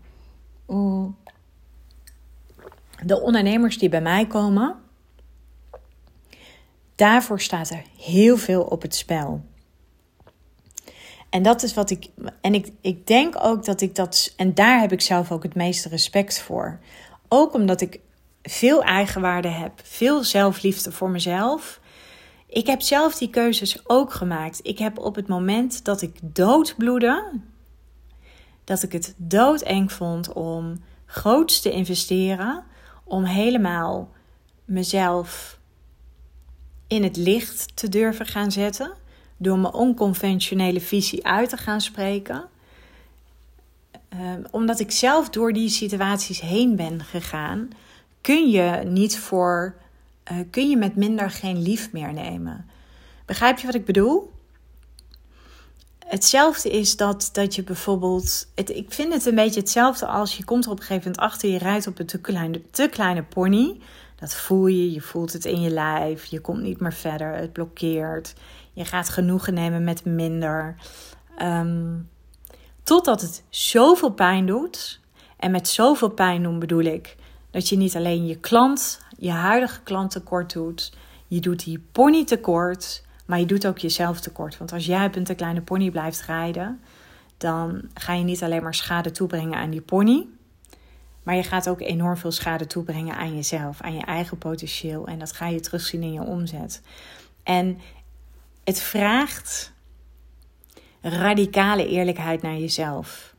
De 3.06 3.22
ondernemers 3.22 3.78
die 3.78 3.90
bij 3.90 4.02
mij 4.02 4.28
komen, 4.28 4.76
daarvoor 6.96 7.42
staat 7.42 7.70
er 7.70 7.84
heel 7.98 8.38
veel 8.38 8.64
op 8.64 8.82
het 8.82 8.96
spel. 8.96 9.44
En 11.30 11.44
dat 11.44 11.64
is 11.64 11.74
wat 11.74 11.90
ik. 11.90 12.08
En 12.42 12.54
ik, 12.54 12.72
ik 12.82 13.08
denk 13.08 13.36
ook 13.42 13.66
dat 13.66 13.82
ik 13.82 13.96
dat. 13.96 14.34
En 14.38 14.54
daar 14.54 14.80
heb 14.80 14.92
ik 14.92 15.02
zelf 15.02 15.32
ook 15.32 15.44
het 15.44 15.56
meeste 15.56 15.90
respect 15.90 16.42
voor. 16.42 16.80
Ook 17.28 17.54
omdat 17.54 17.82
ik 17.82 18.00
veel 18.44 18.84
eigenwaarde 18.84 19.48
heb, 19.48 19.72
veel 19.84 20.24
zelfliefde 20.24 20.92
voor 20.92 21.10
mezelf. 21.10 21.80
Ik 22.48 22.68
heb 22.68 22.82
zelf 22.82 23.18
die 23.18 23.30
keuzes 23.30 23.90
ook 23.90 24.14
gemaakt. 24.14 24.60
Ik 24.64 24.80
heb 24.80 25.00
op 25.00 25.16
het 25.16 25.28
moment 25.28 25.86
dat 25.86 26.02
ik 26.02 26.20
doodbloedde, 26.22 27.32
dat 28.66 28.84
ik 28.84 28.92
het 28.92 29.14
doodeng 29.18 29.92
vond 29.92 30.34
om 30.34 30.84
groots 31.06 31.62
te 31.62 31.72
investeren, 31.72 32.64
om 33.04 33.24
helemaal 33.24 34.12
mezelf 34.66 35.60
in 36.88 37.04
het 37.04 37.18
licht 37.18 37.78
te 37.78 37.90
durven 37.90 38.26
gaan 38.26 38.52
zetten, 38.52 38.92
door 39.38 39.60
mijn 39.60 39.74
onconventionele 39.74 40.82
visie 40.82 41.26
uit 41.26 41.50
te 41.50 41.58
gaan 41.58 41.82
spreken. 41.82 42.46
Ehm, 44.10 44.44
omdat 44.52 44.80
ik 44.80 44.92
zelf 44.92 45.30
door 45.30 45.54
die 45.54 45.70
situaties 45.70 46.42
heen 46.42 46.76
ben 46.76 47.04
gegaan, 47.04 47.70
kun 48.22 48.50
je 48.50 48.82
niet 48.86 49.18
voor, 49.18 49.76
uh, 50.32 50.38
kun 50.50 50.70
je 50.70 50.78
met 50.78 50.96
minder 50.96 51.32
geen 51.32 51.62
lief 51.62 51.92
meer 51.92 52.14
nemen. 52.14 52.66
Begrijp 53.26 53.60
je 53.60 53.66
wat 53.66 53.76
ik 53.76 53.86
bedoel? 53.86 54.34
Hetzelfde 56.16 56.70
is 56.70 56.98
dat, 56.98 57.30
dat 57.32 57.56
je 57.56 57.64
bijvoorbeeld. 57.64 58.48
Het, 58.56 58.70
ik 58.70 58.94
vind 58.94 59.14
het 59.14 59.26
een 59.26 59.36
beetje 59.36 59.60
hetzelfde 59.60 60.06
als 60.06 60.38
je 60.38 60.44
komt 60.44 60.66
er 60.66 60.72
op 60.72 60.78
een 60.80 60.86
gegeven 60.86 61.12
moment 61.12 61.32
achter. 61.32 61.50
Je 61.50 61.58
rijdt 61.58 61.88
op 61.88 62.00
een 62.00 62.06
te 62.06 62.20
kleine, 62.20 62.62
te 62.72 62.88
kleine 62.92 63.24
pony. 63.24 63.80
Dat 64.16 64.34
voel 64.34 64.68
je, 64.68 64.92
je 64.92 65.02
voelt 65.02 65.34
het 65.34 65.46
in 65.46 65.62
je 65.62 65.70
lijf. 65.70 66.26
Je 66.26 66.40
komt 66.40 66.62
niet 66.62 66.80
meer 66.80 66.94
verder, 66.94 67.36
het 67.36 67.54
blokkeert. 67.54 68.34
Je 68.74 68.86
gaat 68.86 69.10
genoegen 69.10 69.54
nemen 69.54 69.84
met 69.84 70.06
minder. 70.06 70.76
Um, 71.42 72.10
totdat 72.84 73.22
het 73.22 73.44
zoveel 73.50 74.12
pijn 74.12 74.46
doet. 74.46 75.00
En 75.38 75.52
met 75.52 75.68
zoveel 75.68 76.10
pijn 76.10 76.44
doen 76.44 76.60
bedoel 76.60 76.84
ik 76.84 77.16
dat 77.52 77.70
je 77.70 77.78
niet 77.78 77.96
alleen 77.96 78.26
je 78.26 78.40
klant, 78.40 79.00
je 79.18 79.32
huidige 79.32 79.82
klant 79.82 80.12
tekort 80.12 80.54
doet. 80.54 80.94
Je 81.28 81.40
doet 81.40 81.64
die 81.64 81.84
pony 81.92 82.26
tekort. 82.26 83.04
Maar 83.26 83.40
je 83.40 83.46
doet 83.46 83.68
ook 83.68 83.78
jezelf 83.78 84.20
tekort. 84.20 84.58
Want 84.58 84.72
als 84.72 84.86
jij 84.86 85.06
op 85.06 85.16
een 85.16 85.36
kleine 85.36 85.62
pony 85.62 85.92
blijft 85.92 86.22
rijden, 86.22 86.80
dan 87.38 87.82
ga 87.94 88.14
je 88.14 88.24
niet 88.24 88.44
alleen 88.44 88.64
maar 88.64 88.74
schade 88.74 89.12
toebrengen 89.12 89.58
aan 89.58 89.70
die 89.70 89.82
pony. 89.82 90.28
Maar 91.24 91.36
je 91.36 91.44
gaat 91.44 91.70
ook 91.70 91.82
enorm 91.82 92.18
veel 92.18 92.32
schade 92.32 92.68
toebrengen 92.68 93.16
aan 93.16 93.36
jezelf, 93.36 93.82
aan 93.82 93.96
je 93.96 94.06
eigen 94.06 94.38
potentieel. 94.38 95.08
En 95.08 95.20
dat 95.20 95.32
ga 95.32 95.48
je 95.48 95.60
terugzien 95.60 96.04
in 96.04 96.14
je 96.14 96.22
omzet. 96.22 96.82
En 97.44 97.80
het 98.64 98.82
vraagt 98.82 99.74
radicale 101.02 101.88
eerlijkheid 101.88 102.42
naar 102.42 102.58
jezelf. 102.58 103.36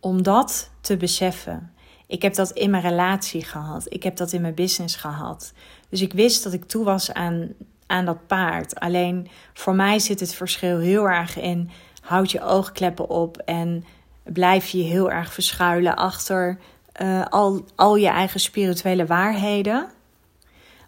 Om 0.00 0.22
dat 0.22 0.70
te 0.80 0.96
beseffen. 0.96 1.72
Ik 2.06 2.22
heb 2.22 2.34
dat 2.34 2.50
in 2.50 2.70
mijn 2.70 2.82
relatie 2.82 3.44
gehad. 3.44 3.86
Ik 3.88 4.02
heb 4.02 4.16
dat 4.16 4.32
in 4.32 4.40
mijn 4.40 4.54
business 4.54 4.96
gehad. 4.96 5.52
Dus 5.88 6.00
ik 6.00 6.12
wist 6.12 6.42
dat 6.42 6.52
ik 6.52 6.64
toe 6.64 6.84
was 6.84 7.12
aan 7.12 7.52
aan 7.88 8.04
dat 8.04 8.26
paard. 8.26 8.80
Alleen 8.80 9.28
voor 9.54 9.74
mij 9.74 9.98
zit 9.98 10.20
het 10.20 10.34
verschil 10.34 10.78
heel 10.78 11.08
erg 11.08 11.38
in: 11.38 11.70
houd 12.00 12.30
je 12.30 12.42
oogkleppen 12.42 13.08
op 13.08 13.36
en 13.36 13.84
blijf 14.22 14.68
je 14.68 14.82
heel 14.82 15.10
erg 15.10 15.32
verschuilen 15.32 15.96
achter 15.96 16.58
uh, 17.02 17.24
al, 17.24 17.64
al 17.74 17.96
je 17.96 18.08
eigen 18.08 18.40
spirituele 18.40 19.06
waarheden. 19.06 19.88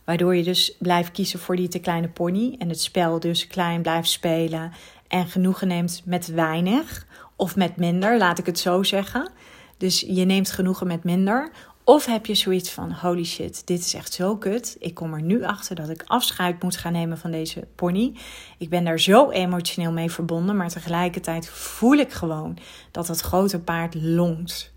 Waardoor 0.05 0.37
je 0.37 0.43
dus 0.43 0.77
blijft 0.79 1.11
kiezen 1.11 1.39
voor 1.39 1.57
die 1.57 1.69
te 1.69 1.79
kleine 1.79 2.09
pony 2.09 2.57
en 2.59 2.69
het 2.69 2.81
spel 2.81 3.21
dus 3.21 3.47
klein 3.47 3.83
blijft 3.83 4.11
spelen 4.11 4.73
en 5.09 5.27
genoegen 5.27 5.69
neemt 5.69 6.03
met 6.05 6.27
weinig 6.27 7.07
of 7.37 7.57
met 7.57 7.77
minder, 7.77 8.19
laat 8.19 8.39
ik 8.39 8.47
het 8.47 8.59
zo 8.59 8.83
zeggen. 8.83 9.31
Dus 9.77 10.01
je 10.01 10.25
neemt 10.25 10.51
genoegen 10.51 10.87
met 10.87 11.05
minder, 11.05 11.51
of 11.91 12.07
heb 12.07 12.27
je 12.27 12.35
zoiets 12.35 12.71
van: 12.71 12.93
holy 12.93 13.25
shit, 13.25 13.67
dit 13.67 13.81
is 13.81 13.95
echt 13.95 14.13
zo 14.13 14.37
kut. 14.37 14.77
Ik 14.79 14.95
kom 14.95 15.15
er 15.15 15.23
nu 15.23 15.45
achter 15.45 15.75
dat 15.75 15.89
ik 15.89 16.03
afscheid 16.07 16.63
moet 16.63 16.77
gaan 16.77 16.93
nemen 16.93 17.19
van 17.19 17.31
deze 17.31 17.67
pony. 17.75 18.13
Ik 18.59 18.69
ben 18.69 18.85
daar 18.85 19.01
zo 19.01 19.31
emotioneel 19.31 19.93
mee 19.93 20.11
verbonden, 20.11 20.57
maar 20.57 20.69
tegelijkertijd 20.69 21.49
voel 21.49 21.95
ik 21.95 22.13
gewoon 22.13 22.59
dat 22.91 23.09
het 23.09 23.21
grote 23.21 23.61
paard 23.61 23.95
longt. 23.95 24.73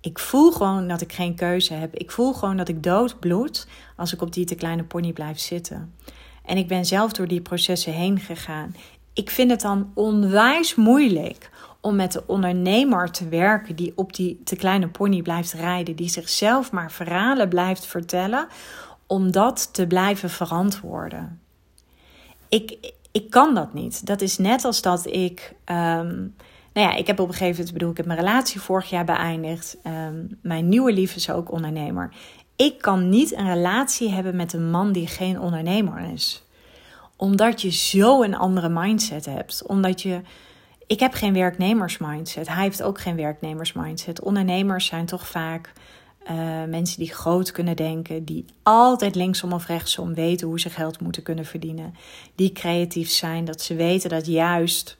Ik 0.00 0.18
voel 0.18 0.52
gewoon 0.52 0.88
dat 0.88 1.00
ik 1.00 1.12
geen 1.12 1.34
keuze 1.34 1.74
heb. 1.74 1.94
Ik 1.94 2.10
voel 2.10 2.32
gewoon 2.32 2.56
dat 2.56 2.68
ik 2.68 2.82
doodbloed 2.82 3.66
als 3.96 4.12
ik 4.12 4.22
op 4.22 4.32
die 4.32 4.44
te 4.44 4.54
kleine 4.54 4.84
pony 4.84 5.12
blijf 5.12 5.38
zitten. 5.38 5.94
En 6.44 6.56
ik 6.56 6.68
ben 6.68 6.84
zelf 6.84 7.12
door 7.12 7.28
die 7.28 7.40
processen 7.40 7.92
heen 7.92 8.20
gegaan. 8.20 8.74
Ik 9.12 9.30
vind 9.30 9.50
het 9.50 9.60
dan 9.60 9.90
onwijs 9.94 10.74
moeilijk 10.74 11.50
om 11.80 11.96
met 11.96 12.12
de 12.12 12.22
ondernemer 12.26 13.10
te 13.10 13.28
werken 13.28 13.76
die 13.76 13.92
op 13.94 14.14
die 14.14 14.40
te 14.44 14.56
kleine 14.56 14.88
pony 14.88 15.22
blijft 15.22 15.52
rijden, 15.52 15.96
die 15.96 16.08
zichzelf 16.08 16.72
maar 16.72 16.92
verhalen 16.92 17.48
blijft 17.48 17.86
vertellen, 17.86 18.46
om 19.06 19.30
dat 19.30 19.74
te 19.74 19.86
blijven 19.86 20.30
verantwoorden. 20.30 21.40
Ik, 22.48 22.92
ik 23.12 23.30
kan 23.30 23.54
dat 23.54 23.74
niet. 23.74 24.06
Dat 24.06 24.20
is 24.20 24.38
net 24.38 24.64
als 24.64 24.82
dat 24.82 25.06
ik. 25.06 25.54
Um, 25.64 26.34
nou 26.72 26.90
ja, 26.90 26.94
ik 26.94 27.06
heb 27.06 27.20
op 27.20 27.28
een 27.28 27.34
gegeven 27.34 27.56
moment, 27.56 27.72
bedoel, 27.72 27.90
ik 27.90 27.96
heb 27.96 28.06
mijn 28.06 28.18
relatie 28.18 28.60
vorig 28.60 28.90
jaar 28.90 29.04
beëindigd. 29.04 29.76
Ehm, 29.82 30.26
mijn 30.42 30.68
nieuwe 30.68 30.92
lief 30.92 31.16
is 31.16 31.30
ook 31.30 31.52
ondernemer. 31.52 32.12
Ik 32.56 32.78
kan 32.78 33.08
niet 33.08 33.36
een 33.36 33.54
relatie 33.54 34.10
hebben 34.10 34.36
met 34.36 34.52
een 34.52 34.70
man 34.70 34.92
die 34.92 35.06
geen 35.06 35.40
ondernemer 35.40 36.12
is. 36.12 36.44
Omdat 37.16 37.62
je 37.62 37.70
zo 37.70 38.22
een 38.22 38.36
andere 38.36 38.68
mindset 38.68 39.24
hebt. 39.24 39.62
Omdat 39.66 40.02
je 40.02 40.20
ik 40.88 41.00
heb 41.00 41.12
geen 41.12 41.32
werknemersmindset. 41.32 42.48
Hij 42.48 42.62
heeft 42.62 42.82
ook 42.82 43.00
geen 43.00 43.16
werknemersmindset. 43.16 44.20
Ondernemers 44.20 44.86
zijn 44.86 45.06
toch 45.06 45.28
vaak 45.28 45.72
uh, 46.30 46.64
mensen 46.68 46.98
die 46.98 47.12
groot 47.12 47.50
kunnen 47.50 47.76
denken, 47.76 48.24
die 48.24 48.44
altijd 48.62 49.14
linksom 49.14 49.52
of 49.52 49.66
rechtsom 49.66 50.14
weten 50.14 50.46
hoe 50.46 50.60
ze 50.60 50.70
geld 50.70 51.00
moeten 51.00 51.22
kunnen 51.22 51.44
verdienen, 51.44 51.94
die 52.34 52.52
creatief 52.52 53.10
zijn, 53.10 53.44
dat 53.44 53.60
ze 53.60 53.74
weten 53.74 54.10
dat 54.10 54.26
juist 54.26 54.96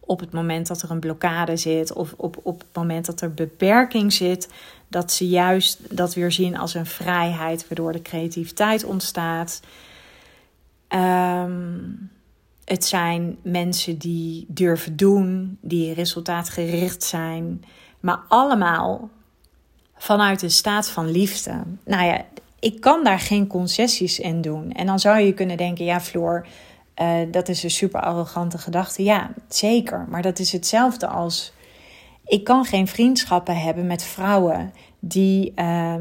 op 0.00 0.20
het 0.20 0.32
moment 0.32 0.66
dat 0.66 0.82
er 0.82 0.90
een 0.90 1.00
blokkade 1.00 1.56
zit 1.56 1.92
of 1.92 2.14
op, 2.16 2.36
op 2.42 2.58
het 2.58 2.74
moment 2.74 3.06
dat 3.06 3.20
er 3.20 3.34
beperking 3.34 4.12
zit, 4.12 4.48
dat 4.88 5.12
ze 5.12 5.28
juist 5.28 5.96
dat 5.96 6.14
weer 6.14 6.32
zien 6.32 6.58
als 6.58 6.74
een 6.74 6.86
vrijheid 6.86 7.68
waardoor 7.68 7.92
de 7.92 8.02
creativiteit 8.02 8.84
ontstaat. 8.84 9.60
Um, 10.88 12.10
het 12.66 12.84
zijn 12.84 13.36
mensen 13.42 13.98
die 13.98 14.44
durven 14.48 14.96
doen, 14.96 15.58
die 15.60 15.94
resultaatgericht 15.94 17.02
zijn, 17.02 17.64
maar 18.00 18.20
allemaal 18.28 19.10
vanuit 19.96 20.42
een 20.42 20.50
staat 20.50 20.88
van 20.88 21.10
liefde. 21.10 21.62
Nou 21.84 22.04
ja, 22.04 22.24
ik 22.58 22.80
kan 22.80 23.04
daar 23.04 23.18
geen 23.20 23.46
concessies 23.46 24.18
in 24.18 24.40
doen. 24.40 24.72
En 24.72 24.86
dan 24.86 24.98
zou 24.98 25.18
je 25.18 25.32
kunnen 25.32 25.56
denken: 25.56 25.84
ja, 25.84 26.00
Floor, 26.00 26.46
uh, 27.02 27.16
dat 27.30 27.48
is 27.48 27.62
een 27.62 27.70
super 27.70 28.00
arrogante 28.00 28.58
gedachte. 28.58 29.02
Ja, 29.02 29.30
zeker. 29.48 30.06
Maar 30.08 30.22
dat 30.22 30.38
is 30.38 30.52
hetzelfde 30.52 31.06
als. 31.06 31.52
Ik 32.24 32.44
kan 32.44 32.64
geen 32.64 32.86
vriendschappen 32.86 33.56
hebben 33.56 33.86
met 33.86 34.02
vrouwen 34.02 34.72
die 34.98 35.52
uh, 35.56 35.94
uh, 35.94 36.00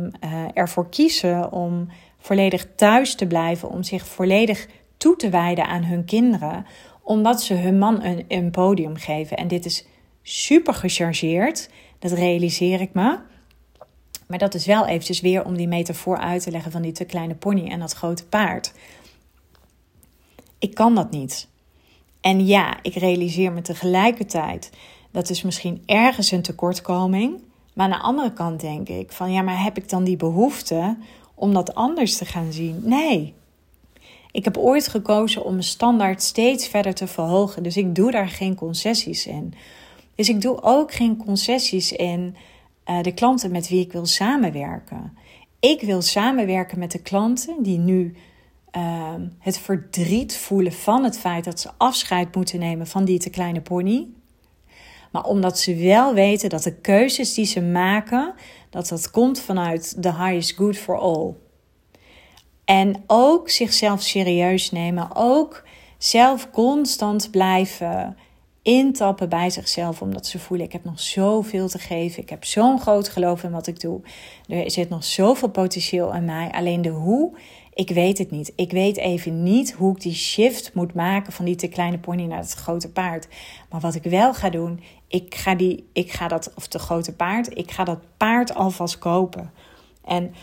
ervoor 0.53 0.89
kiezen 0.89 1.51
om 1.51 1.89
volledig 2.19 2.67
thuis 2.75 3.15
te 3.15 3.25
blijven, 3.27 3.69
om 3.69 3.83
zich 3.83 4.05
volledig 4.05 4.67
toe 4.97 5.15
te 5.15 5.29
wijden 5.29 5.67
aan 5.67 5.83
hun 5.83 6.05
kinderen, 6.05 6.65
omdat 7.01 7.41
ze 7.41 7.53
hun 7.53 7.77
man 7.77 8.03
een, 8.03 8.25
een 8.27 8.51
podium 8.51 8.95
geven. 8.95 9.37
En 9.37 9.47
dit 9.47 9.65
is 9.65 9.85
super 10.21 10.73
gechargeerd, 10.73 11.69
dat 11.99 12.11
realiseer 12.11 12.81
ik 12.81 12.93
me. 12.93 13.19
Maar 14.27 14.37
dat 14.37 14.53
is 14.53 14.65
wel 14.65 14.85
eventjes 14.85 15.21
weer 15.21 15.45
om 15.45 15.57
die 15.57 15.67
metafoor 15.67 16.17
uit 16.17 16.43
te 16.43 16.51
leggen 16.51 16.71
van 16.71 16.81
die 16.81 16.91
te 16.91 17.05
kleine 17.05 17.35
pony 17.35 17.67
en 17.67 17.79
dat 17.79 17.93
grote 17.93 18.25
paard. 18.25 18.73
Ik 20.59 20.73
kan 20.73 20.95
dat 20.95 21.11
niet. 21.11 21.47
En 22.21 22.45
ja, 22.45 22.77
ik 22.81 22.93
realiseer 22.93 23.51
me 23.51 23.61
tegelijkertijd 23.61 24.71
dat 25.15 25.29
is 25.29 25.41
misschien 25.41 25.83
ergens 25.85 26.31
een 26.31 26.41
tekortkoming. 26.41 27.41
Maar 27.73 27.85
aan 27.85 27.91
de 27.91 28.05
andere 28.05 28.33
kant 28.33 28.59
denk 28.59 28.89
ik 28.89 29.11
van 29.11 29.31
ja, 29.31 29.41
maar 29.41 29.63
heb 29.63 29.77
ik 29.77 29.89
dan 29.89 30.03
die 30.03 30.17
behoefte 30.17 30.97
om 31.35 31.53
dat 31.53 31.75
anders 31.75 32.17
te 32.17 32.25
gaan 32.25 32.51
zien? 32.51 32.81
Nee, 32.83 33.33
ik 34.35 34.43
heb 34.43 34.57
ooit 34.57 34.87
gekozen 34.87 35.43
om 35.43 35.51
mijn 35.51 35.63
standaard 35.63 36.21
steeds 36.21 36.67
verder 36.67 36.93
te 36.93 37.07
verhogen. 37.07 37.63
Dus 37.63 37.77
ik 37.77 37.95
doe 37.95 38.11
daar 38.11 38.27
geen 38.27 38.55
concessies 38.55 39.27
in. 39.27 39.53
Dus 40.15 40.29
ik 40.29 40.41
doe 40.41 40.61
ook 40.61 40.93
geen 40.93 41.17
concessies 41.17 41.91
in 41.91 42.35
uh, 42.89 43.01
de 43.01 43.13
klanten 43.13 43.51
met 43.51 43.69
wie 43.69 43.79
ik 43.79 43.91
wil 43.91 44.05
samenwerken. 44.05 45.17
Ik 45.59 45.81
wil 45.81 46.01
samenwerken 46.01 46.79
met 46.79 46.91
de 46.91 47.01
klanten 47.01 47.63
die 47.63 47.77
nu 47.77 48.15
uh, 48.77 49.13
het 49.39 49.57
verdriet 49.57 50.37
voelen 50.37 50.73
van 50.73 51.03
het 51.03 51.17
feit 51.17 51.43
dat 51.43 51.59
ze 51.59 51.69
afscheid 51.77 52.35
moeten 52.35 52.59
nemen 52.59 52.87
van 52.87 53.05
die 53.05 53.19
te 53.19 53.29
kleine 53.29 53.61
pony. 53.61 54.07
Maar 55.11 55.23
omdat 55.23 55.59
ze 55.59 55.75
wel 55.75 56.13
weten 56.13 56.49
dat 56.49 56.63
de 56.63 56.75
keuzes 56.75 57.33
die 57.33 57.45
ze 57.45 57.61
maken, 57.61 58.33
dat 58.69 58.87
dat 58.87 59.11
komt 59.11 59.39
vanuit 59.39 59.97
the 60.01 60.13
highest 60.13 60.55
good 60.55 60.77
for 60.77 60.97
all. 60.97 61.35
En 62.65 63.03
ook 63.07 63.49
zichzelf 63.49 64.01
serieus 64.01 64.71
nemen. 64.71 65.09
Ook 65.15 65.63
zelf 65.97 66.49
constant 66.51 67.31
blijven 67.31 68.17
intappen 68.61 69.29
bij 69.29 69.49
zichzelf. 69.49 70.01
Omdat 70.01 70.25
ze 70.25 70.39
voelen: 70.39 70.65
ik 70.65 70.71
heb 70.71 70.83
nog 70.83 70.99
zoveel 70.99 71.67
te 71.67 71.79
geven. 71.79 72.21
Ik 72.21 72.29
heb 72.29 72.45
zo'n 72.45 72.79
groot 72.79 73.09
geloof 73.09 73.43
in 73.43 73.51
wat 73.51 73.67
ik 73.67 73.79
doe. 73.79 74.01
Er 74.47 74.71
zit 74.71 74.89
nog 74.89 75.03
zoveel 75.03 75.49
potentieel 75.49 76.13
in 76.13 76.25
mij. 76.25 76.51
Alleen 76.51 76.81
de 76.81 76.89
hoe, 76.89 77.31
ik 77.73 77.89
weet 77.89 78.17
het 78.17 78.31
niet. 78.31 78.53
Ik 78.55 78.71
weet 78.71 78.97
even 78.97 79.43
niet 79.43 79.73
hoe 79.73 79.95
ik 79.95 80.01
die 80.01 80.13
shift 80.13 80.73
moet 80.73 80.93
maken 80.93 81.33
van 81.33 81.45
die 81.45 81.55
te 81.55 81.67
kleine 81.67 81.97
pony 81.97 82.23
naar 82.23 82.39
het 82.39 82.53
grote 82.53 82.91
paard. 82.91 83.27
Maar 83.69 83.79
wat 83.79 83.95
ik 83.95 84.03
wel 84.03 84.33
ga 84.33 84.49
doen, 84.49 84.83
ik 85.07 85.35
ga, 85.35 85.55
die, 85.55 85.89
ik 85.93 86.11
ga 86.11 86.27
dat, 86.27 86.51
of 86.55 86.67
de 86.67 86.79
grote 86.79 87.13
paard, 87.13 87.57
ik 87.57 87.71
ga 87.71 87.83
dat 87.83 87.99
paard 88.17 88.55
alvast 88.55 88.97
kopen. 88.97 89.51
En 90.05 90.33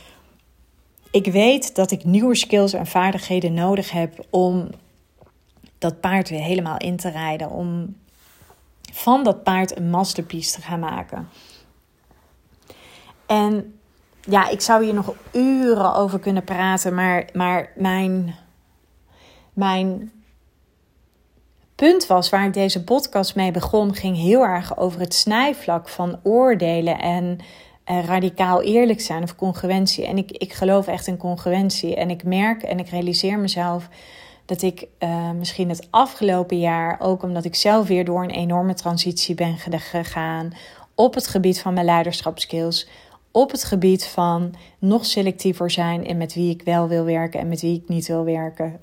ik 1.13 1.27
weet 1.27 1.75
dat 1.75 1.91
ik 1.91 2.05
nieuwe 2.05 2.35
skills 2.35 2.73
en 2.73 2.87
vaardigheden 2.87 3.55
nodig 3.55 3.91
heb 3.91 4.27
om 4.31 4.71
dat 5.79 6.01
paard 6.01 6.29
weer 6.29 6.43
helemaal 6.43 6.77
in 6.77 6.97
te 6.97 7.09
rijden. 7.09 7.51
Om 7.51 7.97
van 8.93 9.25
dat 9.25 9.43
paard 9.43 9.77
een 9.77 9.91
masterpiece 9.91 10.55
te 10.55 10.61
gaan 10.61 10.81
maken. 10.81 11.29
En 13.27 13.79
ja, 14.21 14.49
ik 14.49 14.61
zou 14.61 14.85
hier 14.85 14.95
nog 14.95 15.15
uren 15.33 15.95
over 15.95 16.19
kunnen 16.19 16.45
praten, 16.45 16.95
maar, 16.95 17.29
maar 17.33 17.73
mijn, 17.77 18.35
mijn 19.53 20.13
punt 21.75 22.07
was 22.07 22.29
waar 22.29 22.47
ik 22.47 22.53
deze 22.53 22.85
podcast 22.85 23.35
mee 23.35 23.51
begon, 23.51 23.95
ging 23.95 24.17
heel 24.17 24.43
erg 24.43 24.77
over 24.77 25.01
het 25.01 25.15
snijvlak 25.15 25.89
van 25.89 26.21
oordelen 26.23 26.99
en 26.99 27.39
uh, 27.91 28.05
radicaal 28.05 28.63
eerlijk 28.63 29.01
zijn 29.01 29.23
of 29.23 29.37
congruentie. 29.37 30.07
En 30.07 30.17
ik, 30.17 30.31
ik 30.31 30.53
geloof 30.53 30.87
echt 30.87 31.07
in 31.07 31.17
congruentie. 31.17 31.97
En 31.97 32.11
ik 32.11 32.25
merk 32.25 32.63
en 32.63 32.79
ik 32.79 32.89
realiseer 32.89 33.39
mezelf 33.39 33.89
dat 34.45 34.63
ik 34.63 34.87
uh, 34.99 35.31
misschien 35.31 35.69
het 35.69 35.87
afgelopen 35.91 36.59
jaar, 36.59 37.01
ook 37.01 37.23
omdat 37.23 37.45
ik 37.45 37.55
zelf 37.55 37.87
weer 37.87 38.05
door 38.05 38.23
een 38.23 38.31
enorme 38.31 38.75
transitie 38.75 39.35
ben 39.35 39.59
gegaan 39.59 40.53
op 40.95 41.15
het 41.15 41.27
gebied 41.27 41.61
van 41.61 41.75
mijn 41.75 41.87
leiderschapskills, 41.87 42.89
op 43.31 43.51
het 43.51 43.65
gebied 43.65 44.07
van 44.07 44.55
nog 44.79 45.07
selectiever 45.07 45.71
zijn 45.71 46.05
in 46.05 46.17
met 46.17 46.35
wie 46.35 46.51
ik 46.51 46.63
wel 46.63 46.89
wil 46.89 47.05
werken 47.05 47.41
en 47.41 47.49
met 47.49 47.61
wie 47.61 47.77
ik 47.77 47.89
niet 47.89 48.07
wil 48.07 48.25
werken. 48.25 48.81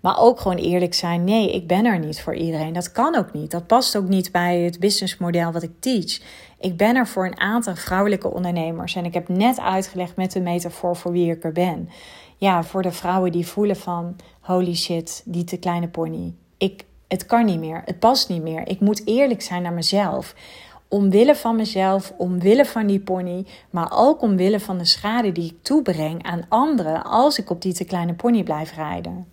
Maar 0.00 0.20
ook 0.20 0.40
gewoon 0.40 0.56
eerlijk 0.56 0.94
zijn. 0.94 1.24
Nee, 1.24 1.52
ik 1.52 1.66
ben 1.66 1.84
er 1.84 1.98
niet 1.98 2.20
voor 2.20 2.34
iedereen. 2.34 2.72
Dat 2.72 2.92
kan 2.92 3.14
ook 3.14 3.32
niet. 3.32 3.50
Dat 3.50 3.66
past 3.66 3.96
ook 3.96 4.08
niet 4.08 4.32
bij 4.32 4.58
het 4.58 4.80
businessmodel 4.80 5.52
wat 5.52 5.62
ik 5.62 5.70
teach. 5.80 6.20
Ik 6.62 6.76
ben 6.76 6.96
er 6.96 7.06
voor 7.06 7.26
een 7.26 7.40
aantal 7.40 7.76
vrouwelijke 7.76 8.32
ondernemers. 8.32 8.94
En 8.94 9.04
ik 9.04 9.14
heb 9.14 9.28
net 9.28 9.60
uitgelegd 9.60 10.16
met 10.16 10.32
de 10.32 10.40
metafoor 10.40 10.96
voor 10.96 11.12
wie 11.12 11.30
ik 11.30 11.44
er 11.44 11.52
ben. 11.52 11.88
Ja, 12.36 12.62
voor 12.62 12.82
de 12.82 12.92
vrouwen 12.92 13.32
die 13.32 13.46
voelen 13.46 13.76
van 13.76 14.16
holy 14.40 14.74
shit, 14.74 15.22
die 15.24 15.44
te 15.44 15.56
kleine 15.56 15.88
pony. 15.88 16.34
Ik, 16.58 16.84
het 17.08 17.26
kan 17.26 17.44
niet 17.44 17.58
meer. 17.58 17.82
Het 17.84 17.98
past 17.98 18.28
niet 18.28 18.42
meer. 18.42 18.68
Ik 18.68 18.80
moet 18.80 19.02
eerlijk 19.04 19.42
zijn 19.42 19.62
naar 19.62 19.72
mezelf. 19.72 20.34
Omwille 20.88 21.34
van 21.34 21.56
mezelf, 21.56 22.12
omwille 22.16 22.64
van 22.64 22.86
die 22.86 23.00
pony, 23.00 23.46
maar 23.70 23.92
ook 23.92 24.22
omwille 24.22 24.60
van 24.60 24.78
de 24.78 24.84
schade 24.84 25.32
die 25.32 25.50
ik 25.50 25.62
toebreng 25.62 26.22
aan 26.22 26.46
anderen 26.48 27.04
als 27.04 27.38
ik 27.38 27.50
op 27.50 27.62
die 27.62 27.72
te 27.72 27.84
kleine 27.84 28.14
pony 28.14 28.42
blijf 28.42 28.74
rijden. 28.74 29.32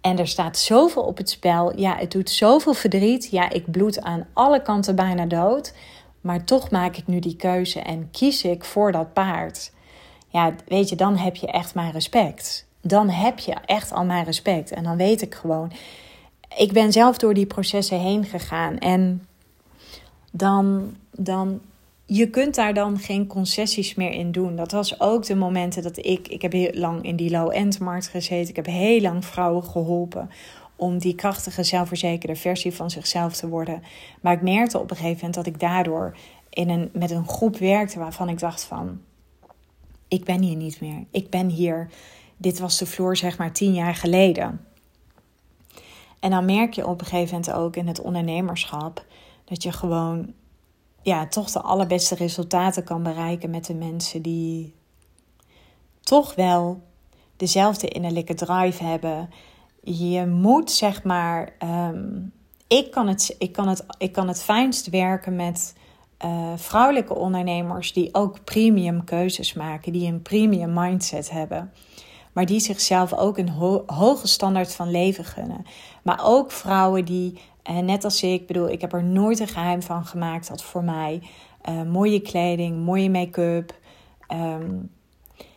En 0.00 0.18
er 0.18 0.28
staat 0.28 0.58
zoveel 0.58 1.02
op 1.02 1.16
het 1.16 1.30
spel. 1.30 1.78
Ja, 1.78 1.96
het 1.96 2.10
doet 2.10 2.30
zoveel 2.30 2.74
verdriet. 2.74 3.28
Ja, 3.30 3.50
ik 3.50 3.70
bloed 3.70 4.00
aan 4.00 4.26
alle 4.32 4.62
kanten 4.62 4.96
bijna 4.96 5.26
dood. 5.26 5.74
Maar 6.22 6.44
toch 6.44 6.70
maak 6.70 6.96
ik 6.96 7.06
nu 7.06 7.18
die 7.18 7.36
keuze 7.36 7.80
en 7.80 8.10
kies 8.10 8.44
ik 8.44 8.64
voor 8.64 8.92
dat 8.92 9.12
paard. 9.12 9.72
Ja, 10.28 10.54
weet 10.66 10.88
je, 10.88 10.96
dan 10.96 11.16
heb 11.16 11.36
je 11.36 11.46
echt 11.46 11.74
mijn 11.74 11.92
respect. 11.92 12.66
Dan 12.80 13.08
heb 13.08 13.38
je 13.38 13.54
echt 13.66 13.92
al 13.92 14.04
mijn 14.04 14.24
respect. 14.24 14.70
En 14.70 14.84
dan 14.84 14.96
weet 14.96 15.22
ik 15.22 15.34
gewoon. 15.34 15.72
Ik 16.56 16.72
ben 16.72 16.92
zelf 16.92 17.18
door 17.18 17.34
die 17.34 17.46
processen 17.46 18.00
heen 18.00 18.24
gegaan. 18.24 18.78
En 18.78 19.26
dan, 20.30 20.96
dan 21.10 21.60
je 22.06 22.30
kunt 22.30 22.54
daar 22.54 22.74
dan 22.74 22.98
geen 22.98 23.26
concessies 23.26 23.94
meer 23.94 24.10
in 24.10 24.32
doen. 24.32 24.56
Dat 24.56 24.72
was 24.72 25.00
ook 25.00 25.26
de 25.26 25.34
momenten 25.34 25.82
dat 25.82 25.96
ik, 25.96 26.28
ik 26.28 26.42
heb 26.42 26.52
heel 26.52 26.72
lang 26.72 27.04
in 27.04 27.16
die 27.16 27.30
low-end 27.30 27.78
markt 27.78 28.08
gezeten. 28.08 28.48
Ik 28.48 28.56
heb 28.56 28.66
heel 28.66 29.00
lang 29.00 29.24
vrouwen 29.24 29.64
geholpen 29.64 30.30
om 30.76 30.98
die 30.98 31.14
krachtige, 31.14 31.62
zelfverzekerde 31.62 32.36
versie 32.36 32.74
van 32.74 32.90
zichzelf 32.90 33.34
te 33.34 33.48
worden. 33.48 33.82
Maar 34.20 34.32
ik 34.32 34.42
merkte 34.42 34.78
op 34.78 34.90
een 34.90 34.96
gegeven 34.96 35.16
moment 35.16 35.34
dat 35.34 35.46
ik 35.46 35.60
daardoor 35.60 36.16
in 36.48 36.68
een, 36.68 36.90
met 36.92 37.10
een 37.10 37.28
groep 37.28 37.56
werkte 37.56 37.98
waarvan 37.98 38.28
ik 38.28 38.38
dacht 38.38 38.64
van, 38.64 39.00
ik 40.08 40.24
ben 40.24 40.42
hier 40.42 40.56
niet 40.56 40.80
meer. 40.80 41.04
Ik 41.10 41.30
ben 41.30 41.48
hier, 41.48 41.90
dit 42.36 42.58
was 42.58 42.78
de 42.78 42.86
vloer 42.86 43.16
zeg 43.16 43.38
maar 43.38 43.52
tien 43.52 43.74
jaar 43.74 43.94
geleden. 43.94 44.66
En 46.20 46.30
dan 46.30 46.44
merk 46.44 46.72
je 46.72 46.86
op 46.86 47.00
een 47.00 47.06
gegeven 47.06 47.34
moment 47.34 47.52
ook 47.52 47.76
in 47.76 47.86
het 47.86 48.00
ondernemerschap 48.00 49.04
dat 49.44 49.62
je 49.62 49.72
gewoon 49.72 50.32
ja, 51.02 51.26
toch 51.26 51.50
de 51.50 51.60
allerbeste 51.60 52.14
resultaten 52.14 52.84
kan 52.84 53.02
bereiken 53.02 53.50
met 53.50 53.64
de 53.64 53.74
mensen 53.74 54.22
die 54.22 54.74
toch 56.00 56.34
wel 56.34 56.82
dezelfde 57.36 57.88
innerlijke 57.88 58.34
drive 58.34 58.84
hebben. 58.84 59.30
Je 59.82 60.26
moet 60.26 60.70
zeg 60.70 61.02
maar. 61.02 61.54
Ehm, 61.58 62.20
ik, 62.66 62.90
kan 62.90 63.08
het, 63.08 63.34
ik, 63.38 63.52
kan 63.52 63.68
het, 63.68 63.86
ik 63.98 64.12
kan 64.12 64.28
het 64.28 64.42
fijnst 64.42 64.90
werken 64.90 65.36
met 65.36 65.74
uh, 66.24 66.52
vrouwelijke 66.56 67.14
ondernemers 67.14 67.92
die 67.92 68.14
ook 68.14 68.44
premium 68.44 69.04
keuzes 69.04 69.52
maken, 69.52 69.92
die 69.92 70.06
een 70.06 70.22
premium 70.22 70.72
mindset 70.72 71.30
hebben. 71.30 71.72
Maar 72.32 72.46
die 72.46 72.60
zichzelf 72.60 73.14
ook 73.14 73.38
een 73.38 73.82
hoge 73.86 74.28
standaard 74.28 74.74
van 74.74 74.90
leven 74.90 75.24
gunnen. 75.24 75.64
Maar 76.02 76.20
ook 76.24 76.50
vrouwen 76.50 77.04
die 77.04 77.38
en 77.62 77.84
net 77.84 78.04
als 78.04 78.22
ik, 78.22 78.46
bedoel, 78.46 78.68
ik 78.68 78.80
heb 78.80 78.92
er 78.92 79.04
nooit 79.04 79.40
een 79.40 79.48
geheim 79.48 79.82
van 79.82 80.04
gemaakt 80.04 80.48
dat 80.48 80.62
voor 80.62 80.84
mij 80.84 81.22
uh, 81.68 81.82
mooie 81.82 82.20
kleding, 82.20 82.84
mooie 82.84 83.10
make-up. 83.10 83.74
Ehm, 84.26 84.76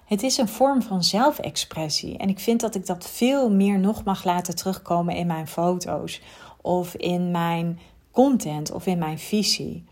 het 0.06 0.24
is 0.24 0.38
een 0.38 0.48
vorm 0.48 0.82
van 0.82 1.04
zelfexpressie. 1.04 2.18
En 2.18 2.30
ik 2.30 2.40
vind 2.40 2.62
dat 2.62 2.76
ik 2.76 2.86
dat 2.86 3.10
veel 3.10 3.52
meer 3.52 3.80
nog 3.80 4.04
mag 4.04 4.24
laten 4.24 4.56
terugkomen 4.56 5.16
in 5.16 5.28
mijn 5.28 5.48
foto's. 5.48 6.22
Of 6.62 6.96
in 6.96 7.32
mijn 7.32 7.80
content 8.12 8.72
of 8.72 8.86
in 8.86 8.98
mijn 8.98 9.20
visie. 9.20 9.84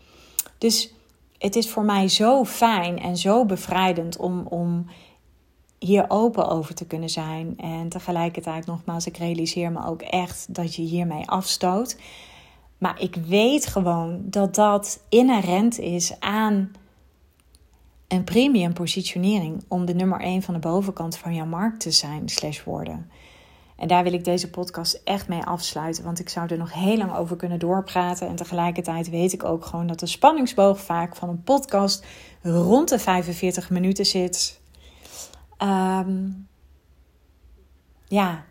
Dus 0.58 0.94
het 1.38 1.56
is 1.56 1.70
voor 1.70 1.84
mij 1.84 2.08
zo 2.08 2.44
fijn 2.44 2.98
en 2.98 3.16
zo 3.16 3.44
bevrijdend 3.44 4.16
om, 4.16 4.46
om 4.46 4.86
hier 5.78 6.04
open 6.08 6.48
over 6.48 6.74
te 6.74 6.86
kunnen 6.86 7.08
zijn. 7.08 7.58
En 7.58 7.88
tegelijkertijd, 7.88 8.66
nogmaals, 8.66 9.06
ik 9.06 9.16
realiseer 9.16 9.72
me 9.72 9.86
ook 9.86 10.02
echt 10.02 10.54
dat 10.54 10.74
je 10.74 10.82
hiermee 10.82 11.28
afstoot. 11.28 11.96
Maar 12.78 13.00
ik 13.00 13.14
weet 13.14 13.66
gewoon 13.66 14.20
dat 14.24 14.54
dat 14.54 15.00
inherent 15.08 15.78
is 15.78 16.20
aan 16.20 16.72
een 18.14 18.24
premium 18.24 18.72
positionering 18.72 19.64
om 19.68 19.84
de 19.84 19.94
nummer 19.94 20.20
1 20.20 20.42
van 20.42 20.54
de 20.54 20.60
bovenkant 20.60 21.16
van 21.16 21.34
jouw 21.34 21.46
markt 21.46 21.80
te 21.80 21.90
zijn, 21.90 22.28
slash 22.28 22.64
worden. 22.64 23.10
En 23.76 23.88
daar 23.88 24.02
wil 24.02 24.12
ik 24.12 24.24
deze 24.24 24.50
podcast 24.50 25.00
echt 25.04 25.28
mee 25.28 25.42
afsluiten, 25.42 26.04
want 26.04 26.18
ik 26.18 26.28
zou 26.28 26.48
er 26.48 26.58
nog 26.58 26.72
heel 26.72 26.96
lang 26.96 27.14
over 27.14 27.36
kunnen 27.36 27.58
doorpraten. 27.58 28.28
En 28.28 28.36
tegelijkertijd 28.36 29.10
weet 29.10 29.32
ik 29.32 29.44
ook 29.44 29.64
gewoon 29.64 29.86
dat 29.86 29.98
de 29.98 30.06
spanningsboog 30.06 30.80
vaak 30.80 31.16
van 31.16 31.28
een 31.28 31.42
podcast 31.42 32.04
rond 32.42 32.88
de 32.88 32.98
45 32.98 33.70
minuten 33.70 34.06
zit. 34.06 34.60
Um, 35.62 36.46
ja, 38.08 38.44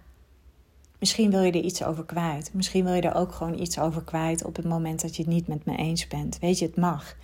misschien 0.99 1.31
wil 1.31 1.41
je 1.41 1.51
er 1.51 1.63
iets 1.63 1.83
over 1.83 2.05
kwijt. 2.05 2.53
Misschien 2.53 2.83
wil 2.83 2.93
je 2.93 3.01
er 3.01 3.15
ook 3.15 3.31
gewoon 3.31 3.59
iets 3.59 3.79
over 3.79 4.03
kwijt 4.03 4.43
op 4.43 4.55
het 4.55 4.65
moment 4.65 5.01
dat 5.01 5.15
je 5.15 5.23
het 5.23 5.31
niet 5.31 5.47
met 5.47 5.65
me 5.65 5.75
eens 5.75 6.07
bent. 6.07 6.39
Weet 6.39 6.59
je, 6.59 6.65
het 6.65 6.77
mag. 6.77 7.15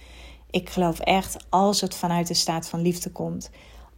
Ik 0.51 0.69
geloof 0.69 0.99
echt, 0.99 1.45
als 1.49 1.81
het 1.81 1.95
vanuit 1.95 2.27
de 2.27 2.33
staat 2.33 2.69
van 2.69 2.81
liefde 2.81 3.11
komt, 3.11 3.49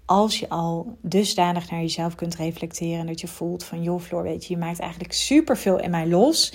als 0.05 0.39
je 0.39 0.49
al 0.49 0.97
dusdanig 1.01 1.69
naar 1.69 1.79
jezelf 1.79 2.15
kunt 2.15 2.35
reflecteren 2.35 3.05
dat 3.05 3.21
je 3.21 3.27
voelt 3.27 3.63
van 3.63 3.83
joh 3.83 4.01
Floor, 4.01 4.23
weet 4.23 4.45
je, 4.45 4.53
je 4.53 4.59
maakt 4.59 4.79
eigenlijk 4.79 5.13
superveel 5.13 5.79
in 5.79 5.91
mij 5.91 6.07
los. 6.07 6.53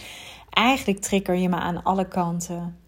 Eigenlijk 0.51 1.01
trigger 1.01 1.35
je 1.35 1.49
me 1.49 1.57
aan 1.57 1.83
alle 1.83 2.09
kanten. 2.09 2.79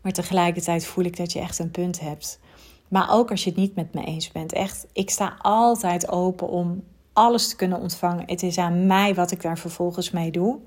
Maar 0.00 0.12
tegelijkertijd 0.12 0.86
voel 0.86 1.04
ik 1.04 1.16
dat 1.16 1.32
je 1.32 1.40
echt 1.40 1.58
een 1.58 1.70
punt 1.70 2.00
hebt. 2.00 2.40
Maar 2.88 3.12
ook 3.12 3.30
als 3.30 3.44
je 3.44 3.50
het 3.50 3.58
niet 3.58 3.74
met 3.74 3.94
me 3.94 4.04
eens 4.04 4.32
bent. 4.32 4.52
Echt, 4.52 4.86
ik 4.92 5.10
sta 5.10 5.36
altijd 5.38 6.08
open 6.08 6.48
om 6.48 6.82
alles 7.12 7.48
te 7.48 7.56
kunnen 7.56 7.80
ontvangen. 7.80 8.26
Het 8.26 8.42
is 8.42 8.58
aan 8.58 8.86
mij 8.86 9.14
wat 9.14 9.30
ik 9.30 9.42
daar 9.42 9.58
vervolgens 9.58 10.10
mee 10.10 10.30
doe. 10.30 10.58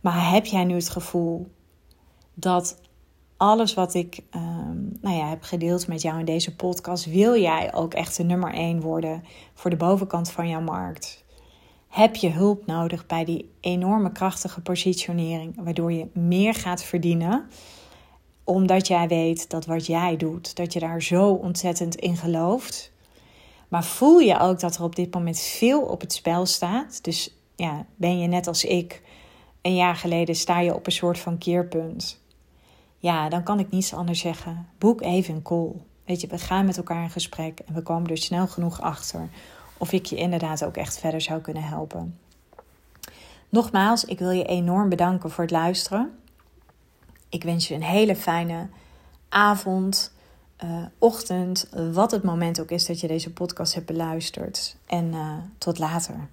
Maar 0.00 0.30
heb 0.30 0.46
jij 0.46 0.64
nu 0.64 0.74
het 0.74 0.88
gevoel 0.88 1.50
dat 2.34 2.80
alles 3.36 3.74
wat 3.74 3.94
ik 3.94 4.22
ehm, 4.30 4.82
nou 5.00 5.16
ja, 5.16 5.28
heb 5.28 5.42
gedeeld 5.42 5.88
met 5.88 6.02
jou 6.02 6.18
in 6.18 6.24
deze 6.24 6.56
podcast, 6.56 7.04
wil 7.04 7.40
jij 7.40 7.74
ook 7.74 7.94
echt 7.94 8.16
de 8.16 8.24
nummer 8.24 8.54
1 8.54 8.80
worden 8.80 9.24
voor 9.54 9.70
de 9.70 9.76
bovenkant 9.76 10.30
van 10.30 10.48
jouw 10.48 10.60
markt? 10.60 11.24
Heb 11.88 12.16
je 12.16 12.30
hulp 12.30 12.66
nodig 12.66 13.06
bij 13.06 13.24
die 13.24 13.50
enorme 13.60 14.12
krachtige 14.12 14.60
positionering, 14.60 15.54
waardoor 15.64 15.92
je 15.92 16.08
meer 16.12 16.54
gaat 16.54 16.82
verdienen? 16.82 17.48
omdat 18.46 18.86
jij 18.86 19.08
weet 19.08 19.50
dat 19.50 19.66
wat 19.66 19.86
jij 19.86 20.16
doet, 20.16 20.56
dat 20.56 20.72
je 20.72 20.80
daar 20.80 21.02
zo 21.02 21.32
ontzettend 21.32 21.94
in 21.94 22.16
gelooft. 22.16 22.92
Maar 23.68 23.84
voel 23.84 24.18
je 24.18 24.38
ook 24.38 24.60
dat 24.60 24.76
er 24.76 24.82
op 24.82 24.96
dit 24.96 25.14
moment 25.14 25.40
veel 25.40 25.80
op 25.80 26.00
het 26.00 26.12
spel 26.12 26.46
staat. 26.46 27.04
Dus 27.04 27.36
ja, 27.56 27.86
ben 27.96 28.18
je 28.18 28.26
net 28.26 28.46
als 28.46 28.64
ik 28.64 29.02
een 29.62 29.74
jaar 29.74 29.96
geleden 29.96 30.34
sta 30.34 30.60
je 30.60 30.74
op 30.74 30.86
een 30.86 30.92
soort 30.92 31.18
van 31.18 31.38
keerpunt. 31.38 32.20
Ja, 32.98 33.28
dan 33.28 33.42
kan 33.42 33.58
ik 33.58 33.70
niets 33.70 33.94
anders 33.94 34.20
zeggen. 34.20 34.68
Boek 34.78 35.02
even 35.02 35.34
een 35.34 35.42
call. 35.42 35.72
Weet 36.04 36.20
je, 36.20 36.26
we 36.26 36.38
gaan 36.38 36.66
met 36.66 36.76
elkaar 36.76 37.02
in 37.02 37.10
gesprek 37.10 37.58
en 37.58 37.74
we 37.74 37.82
komen 37.82 38.10
er 38.10 38.18
snel 38.18 38.46
genoeg 38.46 38.80
achter 38.80 39.28
of 39.78 39.92
ik 39.92 40.06
je 40.06 40.16
inderdaad 40.16 40.64
ook 40.64 40.76
echt 40.76 40.98
verder 40.98 41.20
zou 41.20 41.40
kunnen 41.40 41.62
helpen. 41.62 42.18
Nogmaals, 43.48 44.04
ik 44.04 44.18
wil 44.18 44.30
je 44.30 44.44
enorm 44.44 44.88
bedanken 44.88 45.30
voor 45.30 45.44
het 45.44 45.52
luisteren. 45.52 46.18
Ik 47.28 47.42
wens 47.42 47.68
je 47.68 47.74
een 47.74 47.82
hele 47.82 48.16
fijne 48.16 48.68
avond, 49.28 50.12
uh, 50.64 50.84
ochtend, 50.98 51.68
wat 51.92 52.10
het 52.10 52.22
moment 52.22 52.60
ook 52.60 52.70
is 52.70 52.86
dat 52.86 53.00
je 53.00 53.06
deze 53.06 53.32
podcast 53.32 53.74
hebt 53.74 53.86
beluisterd. 53.86 54.76
En 54.86 55.04
uh, 55.04 55.32
tot 55.58 55.78
later. 55.78 56.28